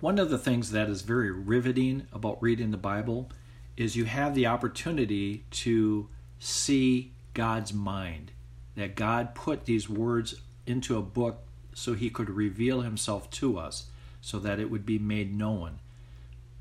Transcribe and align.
One 0.00 0.20
of 0.20 0.30
the 0.30 0.38
things 0.38 0.70
that 0.70 0.88
is 0.88 1.02
very 1.02 1.32
riveting 1.32 2.06
about 2.12 2.40
reading 2.40 2.70
the 2.70 2.76
Bible 2.76 3.30
is 3.76 3.96
you 3.96 4.04
have 4.04 4.32
the 4.34 4.46
opportunity 4.46 5.42
to 5.50 6.08
see 6.38 7.10
God's 7.34 7.74
mind. 7.74 8.30
That 8.76 8.94
God 8.94 9.34
put 9.34 9.64
these 9.64 9.88
words 9.88 10.36
into 10.66 10.96
a 10.96 11.02
book 11.02 11.40
so 11.74 11.94
he 11.94 12.10
could 12.10 12.30
reveal 12.30 12.82
himself 12.82 13.28
to 13.30 13.58
us, 13.58 13.86
so 14.20 14.38
that 14.38 14.60
it 14.60 14.70
would 14.70 14.86
be 14.86 15.00
made 15.00 15.36
known. 15.36 15.80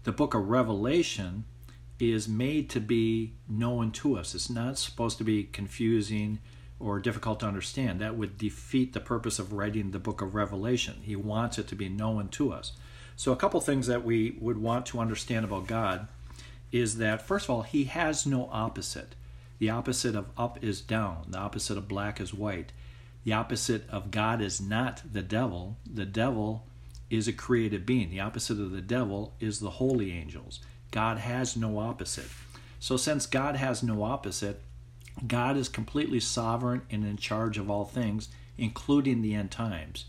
The 0.04 0.12
book 0.12 0.34
of 0.34 0.50
Revelation 0.50 1.46
is 2.00 2.28
made 2.28 2.72
to 2.72 2.80
be 2.80 3.34
known 3.48 3.92
to 3.92 4.18
us. 4.18 4.34
It's 4.34 4.50
not 4.50 4.80
supposed 4.80 5.20
to 5.20 5.24
be 5.24 5.44
confusing 5.44 6.40
or 6.80 7.00
difficult 7.00 7.42
to 7.42 7.48
understand. 7.48 8.02
That 8.02 8.18
would 8.18 8.40
defeat 8.40 8.94
the 8.94 9.00
purpose 9.00 9.38
of 9.38 9.54
writing 9.54 9.92
the 9.92 10.00
book 10.00 10.22
of 10.22 10.34
Revelation. 10.34 11.02
He 11.04 11.16
wants 11.16 11.60
it 11.60 11.68
to 11.68 11.76
be 11.76 11.90
known 11.90 12.30
to 12.30 12.52
us. 12.52 12.72
So, 13.18 13.32
a 13.32 13.36
couple 13.36 13.60
things 13.60 13.88
that 13.88 14.06
we 14.06 14.38
would 14.40 14.60
want 14.60 14.86
to 14.88 15.00
understand 15.00 15.44
about 15.44 15.66
God 15.66 16.08
is 16.72 16.98
that, 17.00 17.26
first 17.26 17.46
of 17.46 17.50
all, 17.50 17.64
He 17.64 17.86
has 17.86 18.28
no 18.28 18.48
opposite. 18.52 19.16
The 19.58 19.72
opposite 19.72 20.16
of 20.16 20.28
up 20.38 20.64
is 20.64 20.82
down, 20.82 21.26
the 21.28 21.40
opposite 21.40 21.80
of 21.80 21.88
black 21.88 22.22
is 22.22 22.32
white. 22.32 22.72
The 23.24 23.34
opposite 23.34 23.90
of 23.90 24.12
God 24.12 24.40
is 24.40 24.62
not 24.62 25.02
the 25.12 25.24
devil. 25.24 25.78
The 25.92 26.06
devil 26.06 26.68
is 27.10 27.28
a 27.28 27.34
created 27.34 27.88
being. 27.88 28.12
The 28.12 28.20
opposite 28.20 28.60
of 28.60 28.70
the 28.70 28.82
devil 28.82 29.34
is 29.40 29.60
the 29.60 29.72
holy 29.72 30.12
angels. 30.12 30.60
God 30.92 31.18
has 31.18 31.58
no 31.58 31.80
opposite. 31.80 32.30
So, 32.80 32.98
since 32.98 33.26
God 33.26 33.56
has 33.56 33.82
no 33.82 34.04
opposite, 34.04 34.62
God 35.26 35.58
is 35.58 35.70
completely 35.70 36.20
sovereign 36.20 36.84
and 36.92 37.04
in 37.04 37.18
charge 37.18 37.58
of 37.58 37.72
all 37.72 37.86
things, 37.86 38.30
including 38.60 39.24
the 39.24 39.34
end 39.34 39.50
times. 39.50 40.06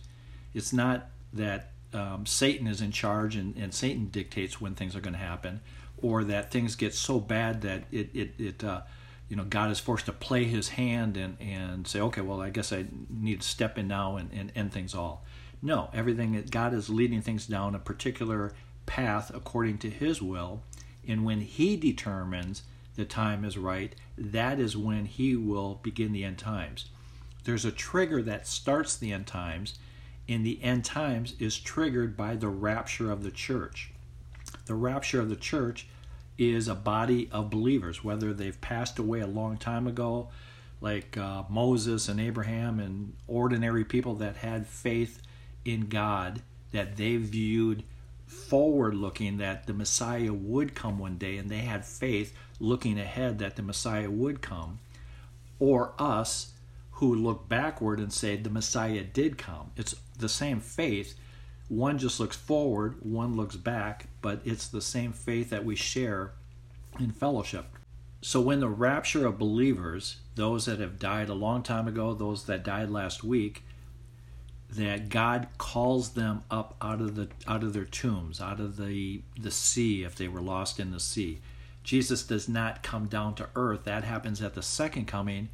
It's 0.52 0.74
not 0.74 1.08
that 1.32 1.72
um, 1.92 2.26
Satan 2.26 2.66
is 2.66 2.80
in 2.80 2.92
charge 2.92 3.36
and, 3.36 3.56
and 3.56 3.72
Satan 3.72 4.08
dictates 4.08 4.60
when 4.60 4.74
things 4.74 4.94
are 4.94 5.00
going 5.00 5.14
to 5.14 5.18
happen, 5.18 5.60
or 5.96 6.24
that 6.24 6.50
things 6.50 6.76
get 6.76 6.94
so 6.94 7.18
bad 7.18 7.62
that 7.62 7.84
it, 7.90 8.10
it, 8.14 8.34
it 8.38 8.64
uh, 8.64 8.82
you 9.28 9.36
know, 9.36 9.44
God 9.44 9.70
is 9.70 9.78
forced 9.78 10.06
to 10.06 10.12
play 10.12 10.44
his 10.44 10.70
hand 10.70 11.16
and, 11.16 11.36
and 11.40 11.86
say, 11.86 12.00
okay, 12.00 12.22
well, 12.22 12.40
I 12.40 12.50
guess 12.50 12.72
I 12.72 12.86
need 13.10 13.42
to 13.42 13.48
step 13.48 13.76
in 13.76 13.86
now 13.86 14.16
and, 14.16 14.30
and 14.32 14.50
end 14.54 14.72
things 14.72 14.94
all. 14.94 15.24
No, 15.60 15.90
everything, 15.92 16.42
God 16.50 16.72
is 16.72 16.88
leading 16.88 17.20
things 17.20 17.46
down 17.46 17.74
a 17.74 17.78
particular 17.78 18.54
path 18.86 19.30
according 19.34 19.78
to 19.78 19.90
his 19.90 20.22
will. 20.22 20.62
And 21.06 21.24
when 21.24 21.40
he 21.40 21.76
determines 21.76 22.62
the 22.96 23.04
time 23.04 23.44
is 23.44 23.58
right, 23.58 23.94
that 24.16 24.58
is 24.58 24.76
when 24.76 25.04
he 25.04 25.36
will 25.36 25.80
begin 25.82 26.12
the 26.12 26.24
end 26.24 26.38
times. 26.38 26.86
There's 27.44 27.64
a 27.64 27.72
trigger 27.72 28.22
that 28.22 28.46
starts 28.46 28.96
the 28.96 29.12
end 29.12 29.26
times, 29.26 29.78
and 30.28 30.44
the 30.44 30.62
end 30.62 30.84
times 30.84 31.34
is 31.38 31.58
triggered 31.58 32.16
by 32.16 32.36
the 32.36 32.48
rapture 32.48 33.10
of 33.10 33.22
the 33.22 33.30
church. 33.30 33.90
The 34.66 34.74
rapture 34.74 35.20
of 35.20 35.28
the 35.28 35.36
church 35.36 35.86
is 36.36 36.68
a 36.68 36.74
body 36.74 37.28
of 37.32 37.50
believers, 37.50 38.04
whether 38.04 38.32
they've 38.32 38.60
passed 38.60 38.98
away 38.98 39.20
a 39.20 39.26
long 39.26 39.56
time 39.56 39.86
ago, 39.86 40.28
like 40.80 41.16
uh, 41.16 41.42
Moses 41.48 42.08
and 42.08 42.20
Abraham 42.20 42.78
and 42.78 43.14
ordinary 43.26 43.84
people 43.84 44.14
that 44.16 44.36
had 44.36 44.66
faith 44.66 45.20
in 45.64 45.88
God, 45.88 46.42
that 46.72 46.96
they 46.96 47.16
viewed 47.16 47.82
forward 48.26 48.94
looking 48.94 49.38
that 49.38 49.66
the 49.66 49.72
Messiah 49.72 50.32
would 50.32 50.74
come 50.74 50.98
one 50.98 51.16
day, 51.16 51.38
and 51.38 51.50
they 51.50 51.58
had 51.58 51.84
faith 51.84 52.36
looking 52.60 52.98
ahead 52.98 53.38
that 53.38 53.56
the 53.56 53.62
Messiah 53.62 54.10
would 54.10 54.40
come, 54.40 54.78
or 55.58 55.92
us 55.98 56.52
who 56.98 57.14
look 57.14 57.48
backward 57.48 58.00
and 58.00 58.12
say 58.12 58.34
the 58.34 58.50
Messiah 58.50 59.04
did 59.04 59.38
come. 59.38 59.70
It's 59.76 59.94
the 60.18 60.28
same 60.28 60.58
faith. 60.58 61.14
One 61.68 61.96
just 61.96 62.18
looks 62.18 62.36
forward, 62.36 62.96
one 63.00 63.36
looks 63.36 63.54
back, 63.54 64.08
but 64.20 64.40
it's 64.44 64.66
the 64.66 64.80
same 64.80 65.12
faith 65.12 65.50
that 65.50 65.64
we 65.64 65.76
share 65.76 66.32
in 66.98 67.12
fellowship. 67.12 67.66
So, 68.20 68.40
when 68.40 68.58
the 68.58 68.68
rapture 68.68 69.26
of 69.26 69.38
believers, 69.38 70.16
those 70.34 70.64
that 70.64 70.80
have 70.80 70.98
died 70.98 71.28
a 71.28 71.34
long 71.34 71.62
time 71.62 71.86
ago, 71.86 72.14
those 72.14 72.46
that 72.46 72.64
died 72.64 72.90
last 72.90 73.22
week, 73.22 73.62
that 74.70 75.08
God 75.08 75.46
calls 75.56 76.10
them 76.10 76.42
up 76.50 76.74
out 76.82 77.00
of 77.00 77.14
the 77.14 77.28
out 77.46 77.62
of 77.62 77.74
their 77.74 77.84
tombs, 77.84 78.40
out 78.40 78.58
of 78.58 78.76
the 78.76 79.22
the 79.38 79.52
sea 79.52 80.02
if 80.02 80.16
they 80.16 80.26
were 80.26 80.40
lost 80.40 80.80
in 80.80 80.90
the 80.90 80.98
sea. 80.98 81.38
Jesus 81.84 82.24
does 82.24 82.48
not 82.48 82.82
come 82.82 83.06
down 83.06 83.36
to 83.36 83.48
earth. 83.54 83.84
That 83.84 84.02
happens 84.02 84.42
at 84.42 84.54
the 84.54 84.62
second 84.62 85.06
coming. 85.06 85.48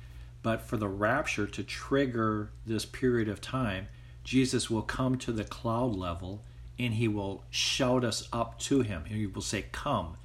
But 0.45 0.61
for 0.61 0.77
the 0.77 0.89
rapture 0.89 1.47
to 1.47 1.63
trigger 1.65 2.51
this 2.67 2.85
period 2.85 3.31
of 3.31 3.41
time, 3.41 3.89
Jesus 4.25 4.69
will 4.69 4.83
come 4.83 5.17
to 5.19 5.33
the 5.33 5.43
cloud 5.43 5.97
level 5.97 6.45
and 6.79 6.93
he 6.93 7.09
will 7.09 7.45
shout 7.49 8.05
us 8.05 8.29
up 8.31 8.59
to 8.59 8.83
him. 8.83 9.07
He 9.07 9.27
will 9.27 9.41
say, 9.41 9.65
Come. 9.73 10.19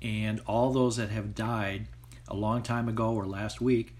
And 0.00 0.40
all 0.46 0.72
those 0.72 0.96
that 0.96 1.10
have 1.10 1.34
died 1.34 1.88
a 2.28 2.34
long 2.34 2.62
time 2.62 2.88
ago 2.88 3.14
or 3.14 3.26
last 3.26 3.60
week, 3.60 3.96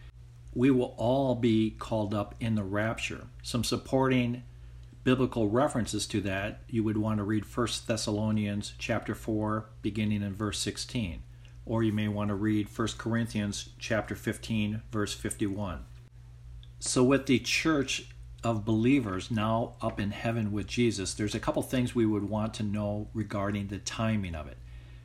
we 0.55 0.71
will 0.71 0.95
all 0.97 1.35
be 1.35 1.73
called 1.73 2.15
up 2.15 2.37
in 2.39 2.55
the 2.55 2.63
rapture. 2.63 3.27
Some 3.43 3.65
supporting 3.65 4.45
biblical 5.03 5.49
references 5.49 6.07
to 6.07 6.21
that, 6.21 6.61
you 6.69 6.85
would 6.85 6.99
want 6.99 7.19
to 7.19 7.25
read 7.25 7.45
1 7.53 7.69
Thessalonians 7.89 8.75
chapter 8.79 9.17
4 9.17 9.67
beginning 9.83 10.23
in 10.23 10.37
verse 10.37 10.61
16 10.61 11.24
or 11.67 11.83
you 11.83 11.93
may 11.93 12.09
want 12.09 12.29
to 12.29 12.35
read 12.35 12.69
1 12.75 12.89
Corinthians 12.99 13.71
chapter 13.79 14.15
15 14.15 14.83
verse 14.91 15.15
51. 15.15 15.85
So 16.79 17.03
with 17.03 17.27
the 17.27 17.39
church 17.39 18.09
of 18.43 18.65
believers 18.65 19.31
now 19.31 19.75
up 19.81 19.99
in 19.99 20.11
heaven 20.11 20.53
with 20.53 20.67
Jesus, 20.67 21.15
there's 21.15 21.35
a 21.35 21.41
couple 21.41 21.63
things 21.63 21.95
we 21.95 22.05
would 22.05 22.29
want 22.29 22.53
to 22.55 22.63
know 22.63 23.09
regarding 23.15 23.69
the 23.69 23.79
timing 23.79 24.35
of 24.35 24.47
it. 24.47 24.59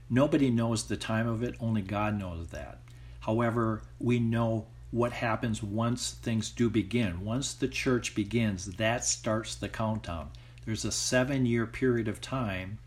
Nobody 0.09 0.49
knows 0.49 0.83
the 0.83 0.97
time 0.97 1.27
of 1.27 1.43
it, 1.43 1.55
only 1.59 1.81
God 1.81 2.17
knows 2.19 2.47
that. 2.49 2.79
However, 3.21 3.83
we 3.99 4.19
know 4.19 4.67
what 4.91 5.13
happens 5.13 5.61
once 5.61 6.11
things 6.11 6.49
do 6.49 6.69
begin. 6.69 7.23
Once 7.23 7.53
the 7.53 7.67
church 7.67 8.15
begins, 8.15 8.65
that 8.65 9.05
starts 9.05 9.55
the 9.55 9.69
countdown. 9.69 10.29
There's 10.65 10.85
a 10.85 10.91
seven 10.91 11.45
year 11.45 11.65
period 11.65 12.07
of 12.07 12.21
time 12.21 12.79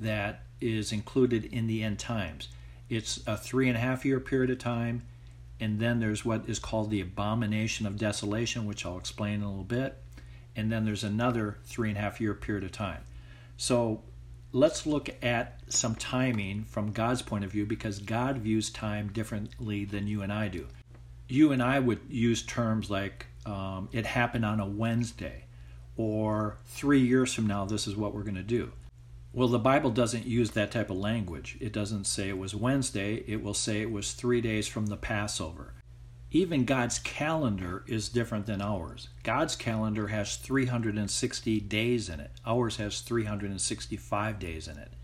that 0.00 0.42
is 0.60 0.92
included 0.92 1.44
in 1.46 1.66
the 1.66 1.82
end 1.82 1.98
times. 1.98 2.48
It's 2.88 3.20
a 3.26 3.36
three 3.36 3.68
and 3.68 3.76
a 3.76 3.80
half 3.80 4.04
year 4.04 4.20
period 4.20 4.50
of 4.50 4.58
time, 4.58 5.02
and 5.60 5.80
then 5.80 6.00
there's 6.00 6.24
what 6.24 6.48
is 6.48 6.58
called 6.58 6.90
the 6.90 7.00
abomination 7.00 7.86
of 7.86 7.96
desolation, 7.96 8.66
which 8.66 8.86
I'll 8.86 8.98
explain 8.98 9.34
in 9.34 9.42
a 9.42 9.48
little 9.48 9.64
bit, 9.64 9.98
and 10.54 10.70
then 10.70 10.84
there's 10.84 11.04
another 11.04 11.58
three 11.64 11.88
and 11.88 11.98
a 11.98 12.00
half 12.00 12.20
year 12.20 12.34
period 12.34 12.64
of 12.64 12.72
time. 12.72 13.02
So 13.56 14.02
let's 14.52 14.86
look 14.86 15.10
at 15.22 15.60
some 15.68 15.94
timing 15.94 16.64
from 16.64 16.92
God's 16.92 17.22
point 17.22 17.44
of 17.44 17.50
view 17.50 17.66
because 17.66 17.98
God 17.98 18.38
views 18.38 18.70
time 18.70 19.12
differently 19.12 19.84
than 19.84 20.06
you 20.06 20.22
and 20.22 20.32
I 20.32 20.48
do. 20.48 20.66
You 21.28 21.52
and 21.52 21.62
I 21.62 21.80
would 21.80 22.00
use 22.08 22.42
terms 22.42 22.88
like 22.90 23.26
um, 23.44 23.88
it 23.92 24.06
happened 24.06 24.44
on 24.44 24.60
a 24.60 24.66
Wednesday, 24.66 25.44
or 25.96 26.58
three 26.66 27.00
years 27.00 27.32
from 27.32 27.46
now, 27.46 27.64
this 27.64 27.86
is 27.86 27.96
what 27.96 28.14
we're 28.14 28.22
going 28.22 28.34
to 28.36 28.42
do. 28.42 28.70
Well, 29.36 29.48
the 29.48 29.58
Bible 29.58 29.90
doesn't 29.90 30.24
use 30.24 30.52
that 30.52 30.70
type 30.70 30.88
of 30.88 30.96
language. 30.96 31.58
It 31.60 31.70
doesn't 31.70 32.06
say 32.06 32.30
it 32.30 32.38
was 32.38 32.54
Wednesday, 32.54 33.16
it 33.26 33.42
will 33.42 33.52
say 33.52 33.82
it 33.82 33.90
was 33.90 34.14
three 34.14 34.40
days 34.40 34.66
from 34.66 34.86
the 34.86 34.96
Passover. 34.96 35.74
Even 36.30 36.64
God's 36.64 36.98
calendar 36.98 37.84
is 37.86 38.08
different 38.08 38.46
than 38.46 38.62
ours. 38.62 39.10
God's 39.24 39.54
calendar 39.54 40.06
has 40.06 40.36
360 40.36 41.60
days 41.60 42.08
in 42.08 42.18
it. 42.18 42.30
Ours 42.46 42.78
has 42.78 43.02
365 43.02 44.38
days 44.38 44.68
in 44.68 44.78
it. 44.78 44.94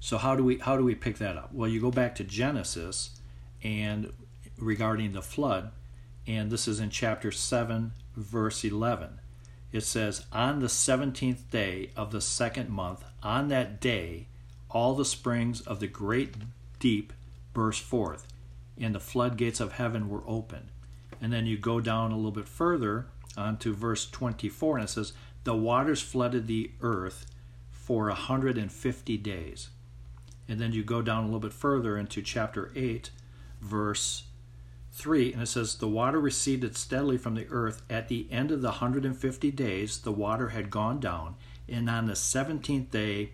So 0.00 0.16
how 0.16 0.34
do 0.34 0.42
we 0.42 0.56
how 0.56 0.78
do 0.78 0.84
we 0.84 0.94
pick 0.94 1.18
that 1.18 1.36
up? 1.36 1.52
Well, 1.52 1.68
you 1.68 1.78
go 1.78 1.90
back 1.90 2.14
to 2.14 2.24
Genesis 2.24 3.20
and 3.62 4.14
regarding 4.56 5.12
the 5.12 5.20
flood, 5.20 5.72
and 6.26 6.50
this 6.50 6.68
is 6.68 6.80
in 6.80 6.88
chapter 6.88 7.30
7 7.30 7.92
verse 8.16 8.64
11 8.64 9.20
it 9.72 9.82
says, 9.82 10.26
On 10.32 10.60
the 10.60 10.66
17th 10.66 11.50
day 11.50 11.90
of 11.96 12.10
the 12.10 12.20
second 12.20 12.70
month, 12.70 13.04
on 13.22 13.48
that 13.48 13.80
day, 13.80 14.26
all 14.70 14.94
the 14.94 15.04
springs 15.04 15.60
of 15.62 15.80
the 15.80 15.86
great 15.86 16.34
deep 16.78 17.12
burst 17.52 17.82
forth, 17.82 18.26
and 18.78 18.94
the 18.94 19.00
floodgates 19.00 19.60
of 19.60 19.72
heaven 19.72 20.08
were 20.08 20.22
opened. 20.26 20.68
And 21.20 21.32
then 21.32 21.46
you 21.46 21.58
go 21.58 21.80
down 21.80 22.12
a 22.12 22.16
little 22.16 22.30
bit 22.30 22.48
further 22.48 23.06
onto 23.36 23.74
verse 23.74 24.08
24, 24.08 24.76
and 24.76 24.84
it 24.84 24.88
says, 24.88 25.12
The 25.44 25.54
waters 25.54 26.00
flooded 26.00 26.46
the 26.46 26.70
earth 26.80 27.26
for 27.70 28.08
a 28.08 28.12
150 28.12 29.16
days. 29.18 29.68
And 30.48 30.60
then 30.60 30.72
you 30.72 30.82
go 30.82 31.02
down 31.02 31.24
a 31.24 31.26
little 31.26 31.40
bit 31.40 31.52
further 31.52 31.98
into 31.98 32.22
chapter 32.22 32.70
8, 32.74 33.10
verse 33.60 34.24
3, 34.98 35.32
and 35.32 35.42
it 35.42 35.46
says, 35.46 35.76
The 35.76 35.88
water 35.88 36.18
receded 36.18 36.76
steadily 36.76 37.16
from 37.16 37.34
the 37.34 37.46
earth. 37.50 37.82
At 37.88 38.08
the 38.08 38.26
end 38.30 38.50
of 38.50 38.62
the 38.62 38.68
150 38.68 39.50
days, 39.52 39.98
the 39.98 40.12
water 40.12 40.48
had 40.48 40.70
gone 40.70 40.98
down, 40.98 41.36
and 41.68 41.88
on 41.88 42.06
the 42.06 42.14
17th 42.14 42.90
day 42.90 43.30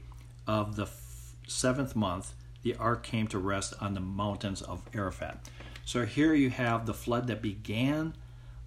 of 0.46 0.76
the 0.76 0.84
f- 0.84 1.34
seventh 1.46 1.96
month, 1.96 2.34
the 2.62 2.76
ark 2.76 3.02
came 3.02 3.26
to 3.28 3.38
rest 3.38 3.72
on 3.81 3.94
the 3.94 4.00
mountains 4.00 4.61
of 4.61 4.82
Ararat. 4.94 5.49
So 5.87 6.05
here 6.05 6.34
you 6.34 6.50
have 6.50 6.87
the 6.87 6.94
flood 6.94 7.26
that 7.28 7.43
began 7.43 8.14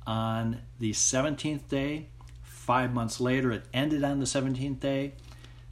on 0.06 0.62
the 0.80 0.92
17th 0.92 1.68
day. 1.68 2.08
Five 2.42 2.94
months 2.94 3.20
later, 3.20 3.52
it 3.52 3.66
ended 3.74 4.04
on 4.04 4.20
the 4.20 4.26
17th 4.26 4.80
day. 4.80 5.14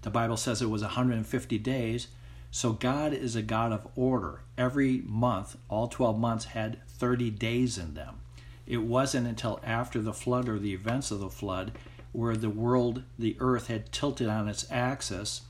The 0.04 0.10
Bible 0.12 0.38
says 0.38 0.62
it 0.62 0.70
was 0.70 0.82
150 0.82 1.58
days. 1.58 2.08
So 2.52 2.72
God 2.72 3.14
is 3.14 3.36
a 3.36 3.42
God 3.42 3.72
of 3.72 3.88
order. 3.96 4.42
Every 4.58 5.02
month, 5.06 5.58
all 5.68 5.88
12 5.88 6.18
months 6.18 6.46
had 6.46 6.78
30 7.06 7.30
days 7.30 7.78
in 7.78 7.94
them. 7.94 8.16
It 8.66 8.80
wasn't 8.80 9.28
until 9.28 9.60
after 9.64 10.02
the 10.02 10.12
flood 10.12 10.50
or 10.50 10.58
the 10.58 10.74
events 10.74 11.12
of 11.12 11.20
the 11.20 11.30
flood 11.30 11.72
where 12.14 12.36
the 12.36 12.50
world, 12.50 13.04
the 13.20 13.38
earth 13.40 13.68
had 13.68 13.92
tilted 13.92 14.28
on 14.28 14.48
its 14.48 14.66
axis. 14.72 15.42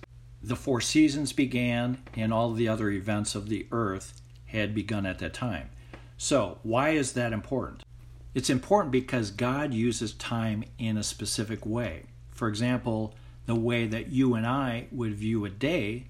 The 0.43 0.57
four 0.57 0.81
seasons 0.81 1.31
began 1.31 1.99
and 2.13 2.33
all 2.33 2.51
the 2.51 2.67
other 2.67 2.89
events 2.89 3.35
of 3.35 3.47
the 3.47 3.67
earth 3.71 4.21
had 4.47 4.75
begun 4.75 5.05
at 5.05 5.19
that 5.19 5.33
time. 5.33 5.69
So, 6.17 6.59
why 6.61 6.89
is 6.89 7.13
that 7.13 7.31
important? 7.31 7.83
It's 8.33 8.49
important 8.49 8.91
because 8.91 9.31
God 9.31 9.73
uses 9.73 10.11
time 10.11 10.65
in 10.77 10.97
a 10.97 11.03
specific 11.03 11.65
way. 11.65 12.03
For 12.31 12.49
example, 12.49 13.15
the 13.45 13.55
way 13.55 13.87
that 13.87 14.09
you 14.09 14.33
and 14.33 14.45
I 14.45 14.87
would 14.91 15.15
view 15.15 15.45
a 15.45 15.49
day, 15.49 16.07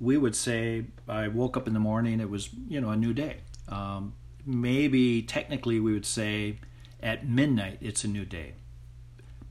we 0.00 0.18
would 0.18 0.34
say, 0.34 0.86
I 1.06 1.28
woke 1.28 1.56
up 1.56 1.68
in 1.68 1.72
the 1.72 1.78
morning, 1.78 2.18
it 2.18 2.28
was, 2.28 2.50
you 2.66 2.80
know, 2.80 2.90
a 2.90 2.96
new 2.96 3.14
day. 3.14 3.42
Um, 3.68 4.14
maybe 4.44 5.22
technically 5.22 5.80
we 5.80 5.92
would 5.92 6.06
say 6.06 6.58
at 7.02 7.28
midnight 7.28 7.78
it's 7.80 8.04
a 8.04 8.08
new 8.08 8.24
day. 8.24 8.54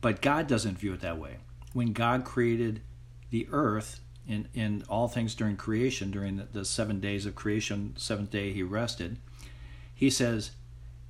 But 0.01 0.21
God 0.21 0.47
doesn't 0.47 0.79
view 0.79 0.93
it 0.93 1.01
that 1.01 1.19
way. 1.19 1.37
When 1.73 1.93
God 1.93 2.25
created 2.25 2.81
the 3.29 3.47
earth 3.51 4.01
and, 4.27 4.83
all 4.89 5.07
things 5.07 5.35
during 5.35 5.57
creation, 5.57 6.11
during 6.11 6.37
the, 6.37 6.47
the 6.51 6.65
seven 6.65 6.99
days 6.99 7.25
of 7.25 7.35
creation, 7.35 7.93
seventh 7.97 8.31
day 8.31 8.51
he 8.51 8.63
rested, 8.63 9.17
he 9.93 10.09
says, 10.09 10.51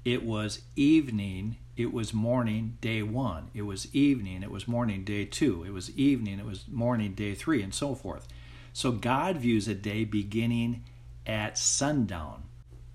it 0.03 0.23
was 0.23 0.61
evening, 0.75 1.57
it 1.77 1.93
was 1.93 2.13
morning, 2.13 2.77
day 2.81 3.03
one. 3.03 3.51
It 3.53 3.61
was 3.61 3.93
evening, 3.93 4.43
it 4.43 4.51
was 4.51 4.67
morning, 4.67 5.03
day 5.03 5.25
two. 5.25 5.63
It 5.63 5.71
was 5.71 5.91
evening, 5.91 6.39
it 6.39 6.45
was 6.45 6.67
morning, 6.67 7.13
day 7.13 7.35
three, 7.35 7.61
and 7.61 7.73
so 7.73 7.95
forth. 7.95 8.27
So 8.73 8.91
God 8.91 9.37
views 9.37 9.67
a 9.67 9.75
day 9.75 10.03
beginning 10.03 10.83
at 11.25 11.57
sundown. 11.57 12.43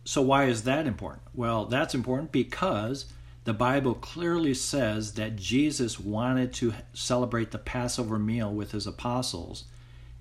So, 0.06 0.22
why 0.22 0.44
is 0.44 0.62
that 0.62 0.86
important? 0.86 1.24
Well, 1.34 1.64
that's 1.64 1.92
important 1.92 2.30
because 2.30 3.06
the 3.42 3.52
Bible 3.52 3.94
clearly 3.94 4.54
says 4.54 5.14
that 5.14 5.34
Jesus 5.34 5.98
wanted 5.98 6.52
to 6.54 6.74
celebrate 6.94 7.50
the 7.50 7.58
Passover 7.58 8.16
meal 8.16 8.52
with 8.52 8.70
his 8.70 8.86
apostles, 8.86 9.64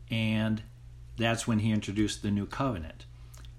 and 0.09 0.63
that's 1.17 1.47
when 1.47 1.59
he 1.59 1.71
introduced 1.71 2.23
the 2.23 2.31
new 2.31 2.47
covenant. 2.47 3.05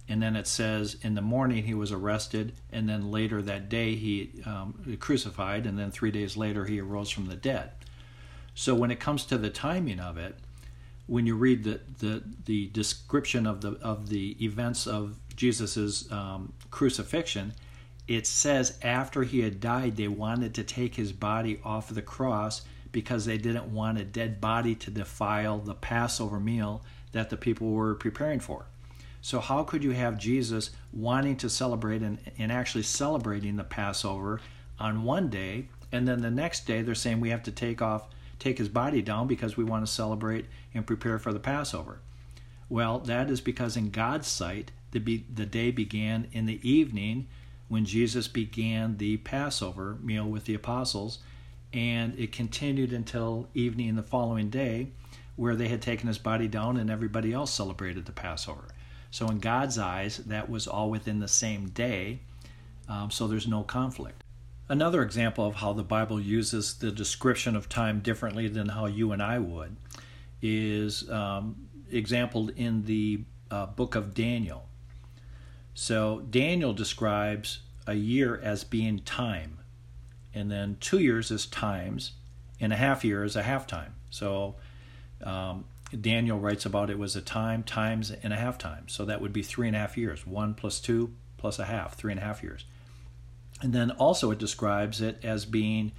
And 0.09 0.21
then 0.21 0.35
it 0.35 0.49
says 0.49 0.97
in 1.01 1.15
the 1.15 1.23
morning 1.23 1.63
he 1.63 1.75
was 1.75 1.93
arrested, 1.93 2.55
and 2.73 2.89
then 2.89 3.13
later 3.13 3.41
that 3.43 3.69
day 3.69 3.95
he 3.95 4.43
um, 4.45 4.97
crucified, 4.99 5.65
and 5.65 5.79
then 5.79 5.93
three 5.93 6.11
days 6.11 6.37
later 6.37 6.65
he 6.65 6.81
arose 6.81 7.09
from 7.09 7.27
the 7.27 7.37
dead. 7.37 7.71
So 8.53 8.75
when 8.75 8.91
it 8.91 8.99
comes 8.99 9.25
to 9.27 9.39
the 9.39 9.51
timing 9.51 10.01
of 10.01 10.19
it, 10.19 10.35
when 11.07 11.25
you 11.25 11.37
read 11.37 11.63
the, 11.63 11.81
the, 11.99 12.25
the 12.47 12.67
description 12.71 13.47
of 13.47 13.61
the 13.61 13.73
of 13.81 14.09
the 14.09 14.37
events 14.45 14.89
of 14.89 15.21
Jesus's 15.37 16.11
um, 16.11 16.53
crucifixion, 16.71 17.53
it 18.09 18.27
says 18.27 18.79
after 18.83 19.23
he 19.23 19.41
had 19.41 19.61
died, 19.61 19.97
they 19.97 20.09
wanted 20.09 20.55
to 20.55 20.65
take 20.65 20.95
his 20.95 21.13
body 21.13 21.61
off 21.65 21.89
the 21.89 22.03
cross 22.03 22.63
because 22.93 23.25
they 23.27 23.37
didn't 23.37 23.73
want 23.73 23.99
a 23.99 24.05
dead 24.05 24.41
body 24.41 24.75
to 24.75 24.91
defile 24.91 25.59
the 25.59 25.75
Passover 25.75 26.41
meal 26.41 26.83
that 27.13 27.31
the 27.31 27.37
people 27.37 27.73
were 27.73 27.95
preparing 27.95 28.41
for. 28.41 28.67
So, 29.21 29.41
how 29.41 29.65
could 29.65 29.83
you 29.83 29.91
have 29.91 30.19
Jesus 30.19 30.71
wanting 30.93 31.37
to 31.39 31.51
celebrate 31.51 32.03
and, 32.03 32.19
and 32.39 32.53
actually 32.53 32.85
celebrating 32.85 33.57
the 33.57 33.65
Passover 33.65 34.41
on 34.79 35.03
one 35.03 35.29
day, 35.29 35.69
and 35.91 36.07
then 36.07 36.23
the 36.23 36.31
next 36.31 36.67
day 36.67 36.83
they're 36.83 36.95
saying 36.95 37.21
we 37.21 37.31
have 37.31 37.43
to 37.43 37.51
take 37.51 37.83
off, 37.83 38.09
take 38.39 38.59
his 38.59 38.69
body 38.69 39.03
down 39.03 39.27
because 39.27 39.57
we 39.57 39.65
want 39.65 39.85
to 39.85 39.93
celebrate 39.93 40.47
and 40.73 40.87
prepare 40.87 41.19
for 41.19 41.33
the 41.33 41.41
Passover? 41.41 41.99
Well, 42.69 43.01
that 43.01 43.31
is 43.31 43.41
because 43.41 43.77
in 43.77 43.91
God's 43.91 44.29
sight, 44.29 44.71
the, 44.97 45.01
be, 45.01 45.25
the 45.33 45.45
day 45.45 45.71
began 45.71 46.27
in 46.33 46.47
the 46.47 46.59
evening 46.69 47.27
when 47.69 47.85
Jesus 47.85 48.29
began 48.29 48.97
the 48.97 49.19
Passover 49.19 49.99
meal 50.01 50.25
with 50.25 50.47
the 50.47 50.55
apostles, 50.55 51.19
and 51.71 52.19
it 52.19 52.33
continued 52.33 52.95
until 52.95 53.47
evening 53.53 53.95
the 53.97 54.03
following 54.03 54.49
day, 54.49 54.89
where 55.35 55.55
they 55.55 55.69
had 55.69 55.83
taken 55.83 56.09
his 56.09 56.17
body 56.17 56.49
down 56.49 56.79
and 56.79 56.91
everybody 56.91 57.35
else 57.35 57.53
celebrated 57.53 58.07
the 58.07 58.13
Passover. 58.13 58.69
So, 59.11 59.27
in 59.27 59.39
God's 59.39 59.77
eyes, 59.77 60.17
that 60.19 60.49
was 60.49 60.67
all 60.67 60.89
within 60.89 61.21
the 61.21 61.29
same 61.29 61.69
day, 61.69 62.21
um, 62.89 63.11
so 63.11 63.27
there's 63.27 63.47
no 63.47 63.63
conflict. 63.63 64.23
Another 64.71 65.03
example 65.03 65.45
of 65.45 65.57
how 65.57 65.75
the 65.75 65.83
Bible 65.83 66.19
uses 66.19 66.75
the 66.79 66.91
description 66.91 67.55
of 67.55 67.69
time 67.69 68.01
differently 68.01 68.49
than 68.49 68.71
how 68.71 68.87
you 68.87 69.13
and 69.13 69.23
I 69.23 69.41
would 69.41 69.77
is 70.41 71.09
um, 71.11 71.69
exampled 71.91 72.53
in 72.57 72.85
the 72.85 73.25
uh, 73.51 73.67
book 73.67 73.95
of 73.95 74.15
Daniel. 74.15 74.67
So 75.79 76.21
Daniel 76.31 76.73
describes 76.73 77.61
a 77.87 77.93
year 77.93 78.41
as 78.43 78.65
being 78.65 79.01
time, 79.01 79.59
and 80.33 80.51
then 80.51 80.79
two 80.81 80.99
years 80.99 81.31
as 81.31 81.45
times, 81.45 82.13
and 82.59 82.73
a 82.73 82.77
half 82.77 83.05
year 83.05 83.23
as 83.23 83.37
a 83.37 83.43
half 83.43 83.67
time. 83.67 83.95
So 84.09 84.57
um, 85.23 85.67
Daniel 86.01 86.39
writes 86.39 86.65
about 86.65 86.89
it 86.89 86.99
was 86.99 87.15
a 87.15 87.21
time, 87.21 87.63
times, 87.63 88.11
and 88.11 88.33
a 88.33 88.37
half 88.37 88.57
time. 88.57 88.89
So 88.89 89.05
that 89.05 89.21
would 89.21 89.35
be 89.35 89.43
three 89.43 89.67
and 89.67 89.77
a 89.77 89.79
half 89.79 89.99
years. 89.99 90.27
One 90.27 90.55
plus 90.55 90.81
two 90.81 91.13
plus 91.37 91.59
a 91.59 91.67
half, 91.67 91.95
three 91.95 92.11
and 92.11 92.21
a 92.23 92.25
half 92.25 92.43
years. 92.43 92.65
And 93.61 93.75
then 93.75 93.91
also 93.91 94.31
it 94.31 94.39
describes 94.39 95.03
it 95.03 95.23
as 95.23 95.45
being 95.45 95.93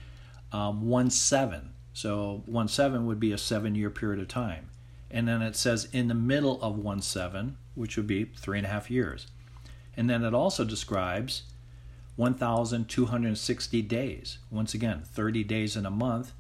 um, 0.52 0.88
one 0.88 1.12
seven. 1.12 1.74
So 1.94 2.42
one 2.48 2.68
seven 2.68 3.06
would 3.06 3.20
be 3.20 3.32
a 3.32 3.38
seven 3.38 3.76
year 3.76 3.92
period 3.92 4.20
of 4.20 4.28
time. 4.28 4.72
And 5.12 5.28
then 5.28 5.44
it 5.44 5.56
says 5.56 5.88
in 5.94 6.08
the 6.08 6.16
middle 6.16 6.60
of 6.64 6.80
one 6.80 7.04
seven, 7.04 7.58
which 7.76 7.96
would 7.96 8.08
be 8.08 8.26
three 8.26 8.58
and 8.58 8.66
a 8.66 8.72
half 8.72 8.90
years. 8.90 9.28
And 9.98 10.10
then 10.10 10.24
it 10.24 10.34
also 10.34 10.64
describes 10.64 11.44
1,260 12.16 13.82
days. 13.82 14.38
Once 14.50 14.74
again, 14.74 15.02
30 15.04 15.44
days 15.44 15.76
in 15.76 15.86
a 15.86 15.92
month, 15.92 16.34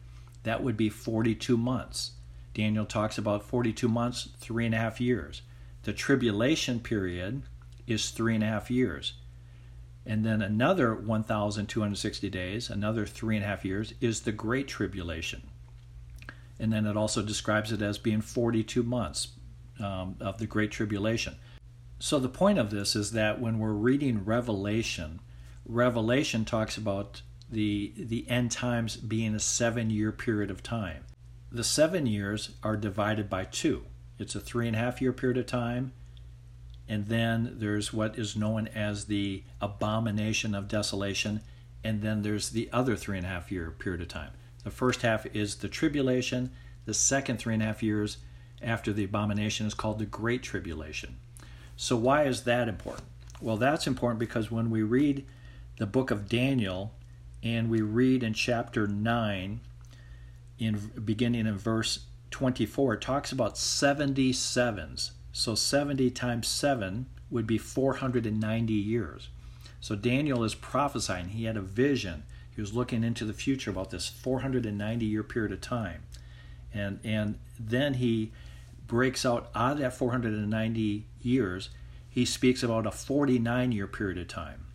that 0.43 0.63
would 0.63 0.77
be 0.77 0.89
42 0.89 1.57
months. 1.57 2.11
Daniel 2.53 2.85
talks 2.85 3.17
about 3.17 3.43
42 3.43 3.87
months, 3.87 4.29
three 4.39 4.65
and 4.65 4.73
a 4.73 4.77
half 4.77 5.01
years. 5.01 5.41
The 5.83 5.93
tribulation 5.93 6.79
period 6.79 7.43
is 7.85 8.09
three 8.11 8.35
and 8.35 8.43
a 8.43 8.47
half 8.47 8.71
years. 8.71 9.13
And 10.05 10.25
then 10.25 10.41
another 10.41 10.95
1,260 10.95 12.29
days, 12.29 12.69
another 12.69 13.05
three 13.05 13.35
and 13.35 13.43
a 13.43 13.47
half 13.47 13.65
years, 13.65 13.93
is 13.99 14.21
the 14.21 14.31
Great 14.31 14.67
Tribulation. 14.67 15.41
And 16.59 16.71
then 16.71 16.85
it 16.85 16.95
also 16.95 17.21
describes 17.21 17.71
it 17.71 17.81
as 17.81 17.97
being 17.97 18.21
42 18.21 18.83
months 18.83 19.29
um, 19.79 20.15
of 20.19 20.37
the 20.37 20.47
Great 20.47 20.71
Tribulation. 20.71 21.35
So 21.99 22.19
the 22.19 22.29
point 22.29 22.59
of 22.59 22.69
this 22.69 22.95
is 22.95 23.11
that 23.11 23.41
when 23.41 23.57
we're 23.57 23.71
reading 23.71 24.23
Revelation, 24.23 25.19
Revelation 25.65 26.45
talks 26.45 26.77
about 26.77 27.21
the 27.49 27.93
the 27.97 28.29
end 28.29 28.51
times 28.51 28.97
being 28.97 29.33
a 29.33 29.39
seven 29.39 29.89
year 29.89 30.11
period 30.11 30.51
of 30.51 30.61
time. 30.61 31.05
The 31.51 31.63
seven 31.63 32.05
years 32.05 32.51
are 32.61 32.77
divided 32.77 33.29
by 33.29 33.45
two. 33.45 33.85
It's 34.19 34.35
a 34.35 34.39
three 34.39 34.67
and 34.67 34.75
a 34.75 34.79
half 34.79 35.01
year 35.01 35.13
period 35.13 35.37
of 35.37 35.45
time, 35.45 35.93
and 36.87 37.07
then 37.07 37.55
there's 37.57 37.93
what 37.93 38.17
is 38.17 38.35
known 38.35 38.67
as 38.67 39.05
the 39.05 39.43
abomination 39.61 40.53
of 40.53 40.67
desolation, 40.67 41.41
and 41.83 42.01
then 42.01 42.21
there's 42.21 42.49
the 42.49 42.69
other 42.71 42.95
three 42.95 43.17
and 43.17 43.25
a 43.25 43.29
half 43.29 43.51
year 43.51 43.71
period 43.71 44.01
of 44.01 44.07
time. 44.07 44.31
The 44.63 44.71
first 44.71 45.01
half 45.01 45.25
is 45.27 45.55
the 45.55 45.69
tribulation. 45.69 46.51
The 46.85 46.93
second 46.93 47.37
three 47.37 47.53
and 47.53 47.63
a 47.63 47.67
half 47.67 47.81
years 47.81 48.17
after 48.61 48.93
the 48.93 49.03
abomination 49.03 49.65
is 49.65 49.73
called 49.73 49.99
the 49.99 50.05
Great 50.05 50.43
Tribulation. 50.43 51.17
So, 51.79 51.95
why 51.95 52.23
is 52.23 52.43
that 52.43 52.67
important? 52.67 53.07
Well, 53.39 53.55
that's 53.55 53.85
important 53.85 54.19
because 54.19 54.49
when 54.49 54.71
we 54.71 54.81
read 54.81 55.25
the 55.77 55.85
book 55.85 56.09
of 56.09 56.27
Daniel 56.27 56.91
and 57.43 57.69
we 57.69 57.81
read 57.81 58.23
in 58.23 58.33
chapter 58.33 58.87
9, 58.87 59.59
in 60.57 60.91
beginning 61.05 61.45
in 61.45 61.55
verse 61.55 62.05
24, 62.31 62.95
it 62.95 63.01
talks 63.01 63.31
about 63.31 63.59
70 63.59 64.33
sevens. 64.33 65.11
So, 65.31 65.53
70 65.53 66.09
times 66.09 66.47
7 66.47 67.05
would 67.29 67.45
be 67.45 67.59
490 67.59 68.73
years. 68.73 69.29
So, 69.79 69.95
Daniel 69.95 70.43
is 70.43 70.55
prophesying. 70.55 71.29
He 71.29 71.43
had 71.43 71.57
a 71.57 71.61
vision. 71.61 72.23
He 72.55 72.59
was 72.59 72.73
looking 72.73 73.03
into 73.03 73.23
the 73.23 73.33
future 73.33 73.69
about 73.69 73.91
this 73.91 74.07
490 74.07 75.05
year 75.05 75.21
period 75.21 75.51
of 75.51 75.61
time. 75.61 76.01
And, 76.73 76.99
and 77.03 77.37
then 77.59 77.95
he 77.95 78.31
breaks 78.87 79.25
out 79.25 79.49
out 79.53 79.73
of 79.73 79.77
that 79.79 79.93
490 79.93 81.05
years, 81.27 81.69
he 82.09 82.25
speaks 82.25 82.63
about 82.63 82.87
a 82.87 82.91
49 82.91 83.71
year 83.71 83.87
period 83.87 84.17
of 84.17 84.27
time. 84.27 84.65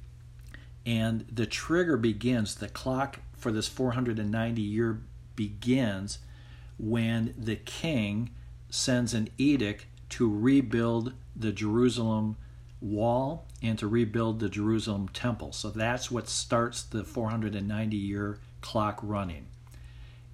And 0.84 1.26
the 1.32 1.46
trigger 1.46 1.96
begins, 1.96 2.54
the 2.54 2.68
clock 2.68 3.20
for 3.36 3.50
this 3.50 3.68
490 3.68 4.60
year 4.60 5.00
begins 5.34 6.18
when 6.78 7.34
the 7.36 7.56
king 7.56 8.30
sends 8.70 9.14
an 9.14 9.28
edict 9.38 9.86
to 10.10 10.32
rebuild 10.32 11.14
the 11.34 11.52
Jerusalem 11.52 12.36
wall 12.80 13.46
and 13.62 13.78
to 13.78 13.86
rebuild 13.86 14.40
the 14.40 14.48
Jerusalem 14.48 15.08
temple. 15.08 15.52
So 15.52 15.70
that's 15.70 16.10
what 16.10 16.28
starts 16.28 16.82
the 16.82 17.04
490 17.04 17.96
year 17.96 18.38
clock 18.60 18.98
running. 19.02 19.46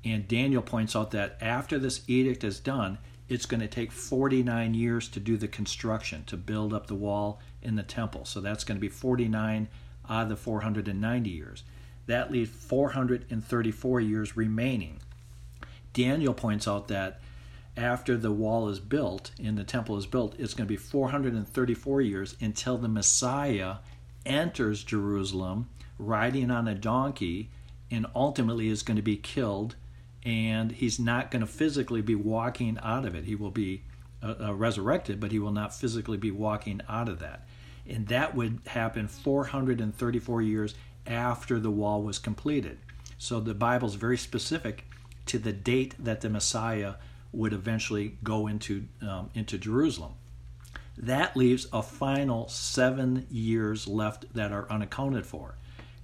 And 0.04 0.26
Daniel 0.26 0.62
points 0.62 0.96
out 0.96 1.10
that 1.10 1.36
after 1.40 1.78
this 1.78 2.02
edict 2.08 2.44
is 2.44 2.60
done, 2.60 2.98
it's 3.28 3.46
going 3.46 3.60
to 3.60 3.68
take 3.68 3.92
49 3.92 4.74
years 4.74 5.08
to 5.08 5.20
do 5.20 5.36
the 5.36 5.48
construction, 5.48 6.24
to 6.26 6.36
build 6.36 6.72
up 6.72 6.86
the 6.86 6.94
wall 6.94 7.40
in 7.62 7.76
the 7.76 7.82
temple. 7.82 8.24
So 8.24 8.40
that's 8.40 8.64
going 8.64 8.76
to 8.76 8.80
be 8.80 8.88
49 8.88 9.68
out 10.08 10.22
of 10.22 10.28
the 10.28 10.36
490 10.36 11.30
years. 11.30 11.64
That 12.06 12.30
leaves 12.32 12.50
434 12.50 14.00
years 14.00 14.36
remaining. 14.36 15.00
Daniel 15.92 16.32
points 16.32 16.66
out 16.66 16.88
that 16.88 17.20
after 17.76 18.16
the 18.16 18.32
wall 18.32 18.68
is 18.68 18.80
built 18.80 19.30
and 19.42 19.56
the 19.56 19.64
temple 19.64 19.96
is 19.96 20.06
built, 20.06 20.34
it's 20.38 20.54
going 20.54 20.66
to 20.66 20.72
be 20.72 20.76
434 20.76 22.00
years 22.00 22.36
until 22.40 22.78
the 22.78 22.88
Messiah 22.88 23.76
enters 24.24 24.82
Jerusalem 24.82 25.68
riding 25.98 26.50
on 26.50 26.66
a 26.66 26.74
donkey 26.74 27.50
and 27.90 28.06
ultimately 28.14 28.68
is 28.68 28.82
going 28.82 28.96
to 28.96 29.02
be 29.02 29.16
killed. 29.16 29.76
And 30.24 30.72
he's 30.72 30.98
not 30.98 31.30
going 31.30 31.40
to 31.40 31.46
physically 31.46 32.02
be 32.02 32.14
walking 32.14 32.78
out 32.82 33.04
of 33.04 33.14
it. 33.14 33.24
He 33.24 33.34
will 33.34 33.50
be 33.50 33.82
uh, 34.22 34.34
uh, 34.40 34.54
resurrected, 34.54 35.20
but 35.20 35.32
he 35.32 35.38
will 35.38 35.52
not 35.52 35.74
physically 35.74 36.16
be 36.16 36.30
walking 36.30 36.80
out 36.88 37.08
of 37.08 37.20
that. 37.20 37.46
And 37.88 38.08
that 38.08 38.34
would 38.34 38.60
happen 38.66 39.08
434 39.08 40.42
years 40.42 40.74
after 41.06 41.58
the 41.58 41.70
wall 41.70 42.02
was 42.02 42.18
completed. 42.18 42.78
So 43.16 43.40
the 43.40 43.54
Bible 43.54 43.88
is 43.88 43.94
very 43.94 44.18
specific 44.18 44.84
to 45.26 45.38
the 45.38 45.52
date 45.52 45.94
that 45.98 46.20
the 46.20 46.28
Messiah 46.28 46.94
would 47.32 47.52
eventually 47.52 48.16
go 48.22 48.46
into 48.46 48.86
um, 49.02 49.30
into 49.34 49.58
Jerusalem. 49.58 50.14
That 50.96 51.36
leaves 51.36 51.66
a 51.72 51.82
final 51.82 52.48
seven 52.48 53.26
years 53.30 53.86
left 53.86 54.32
that 54.34 54.52
are 54.52 54.70
unaccounted 54.70 55.26
for. 55.26 55.56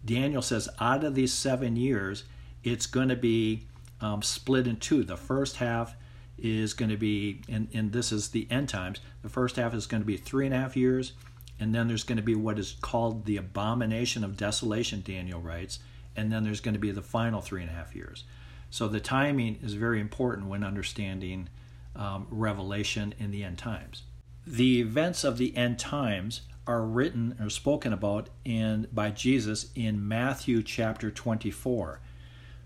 Daniel 0.05 0.43
says 0.43 0.69
out 0.79 1.03
of 1.03 1.15
these 1.15 1.33
seven 1.33 1.77
years, 1.77 2.25
it's 2.63 2.87
going 2.87 3.09
to 3.09 3.17
be 3.17 3.67
um, 4.05 4.21
split 4.21 4.67
in 4.67 4.77
two. 4.77 5.03
The 5.03 5.17
first 5.17 5.57
half 5.57 5.97
is 6.37 6.75
going 6.75 6.91
to 6.91 6.97
be, 6.99 7.41
and, 7.49 7.69
and 7.73 7.91
this 7.91 8.13
is 8.13 8.29
the 8.29 8.47
end 8.51 8.69
times, 8.69 9.01
the 9.23 9.31
first 9.31 9.57
half 9.57 9.73
is 9.73 9.87
going 9.87 10.03
to 10.03 10.07
be 10.07 10.19
three 10.19 10.45
and 10.45 10.55
a 10.55 10.59
half 10.59 10.77
years, 10.77 11.15
and 11.59 11.75
then 11.75 11.89
there's 11.89 12.05
going 12.05 12.17
to 12.17 12.23
be 12.23 12.35
what 12.35 12.59
is 12.59 12.77
called 12.83 13.25
the 13.25 13.39
abomination 13.39 14.23
of 14.23 14.37
desolation, 14.37 15.01
Daniel 15.01 15.41
writes, 15.41 15.79
and 16.15 16.31
then 16.31 16.45
there's 16.45 16.61
going 16.61 16.75
to 16.75 16.81
be 16.81 16.91
the 16.91 17.01
final 17.01 17.41
three 17.41 17.63
and 17.63 17.71
a 17.71 17.73
half 17.73 17.97
years. 17.97 18.25
So 18.69 18.89
the 18.89 19.01
timing 19.01 19.59
is 19.63 19.73
very 19.73 20.01
important 20.01 20.49
when 20.49 20.65
understanding 20.65 21.49
um, 21.97 22.27
Revelation 22.29 23.15
in 23.19 23.31
the 23.31 23.43
end 23.43 23.57
times. 23.57 24.03
The 24.47 24.83
events 24.83 25.25
of 25.25 25.39
the 25.39 25.57
end 25.57 25.79
times 25.79 26.43
are 26.67 26.83
written 26.83 27.37
or 27.41 27.49
spoken 27.49 27.95
about 27.95 28.29
in 28.45 28.87
by 28.93 29.11
Jesus 29.11 29.71
in 29.75 30.07
Matthew 30.07 30.63
chapter 30.63 31.11
24. 31.11 32.01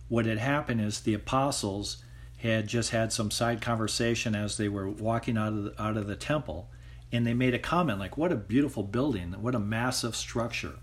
What 0.08 0.26
had 0.26 0.38
happened 0.38 0.80
is 0.80 1.00
the 1.00 1.14
apostles 1.14 2.02
had 2.38 2.66
just 2.66 2.90
had 2.90 3.12
some 3.12 3.30
side 3.30 3.60
conversation 3.60 4.34
as 4.34 4.56
they 4.56 4.68
were 4.68 4.88
walking 4.88 5.36
out 5.36 5.52
of 5.52 5.64
the, 5.64 5.82
out 5.82 5.96
of 5.96 6.06
the 6.06 6.16
temple 6.16 6.70
and 7.10 7.26
they 7.26 7.34
made 7.34 7.54
a 7.54 7.58
comment 7.58 7.98
like 7.98 8.16
what 8.16 8.30
a 8.30 8.36
beautiful 8.36 8.84
building 8.84 9.32
what 9.40 9.56
a 9.56 9.58
massive 9.58 10.14
structure 10.14 10.74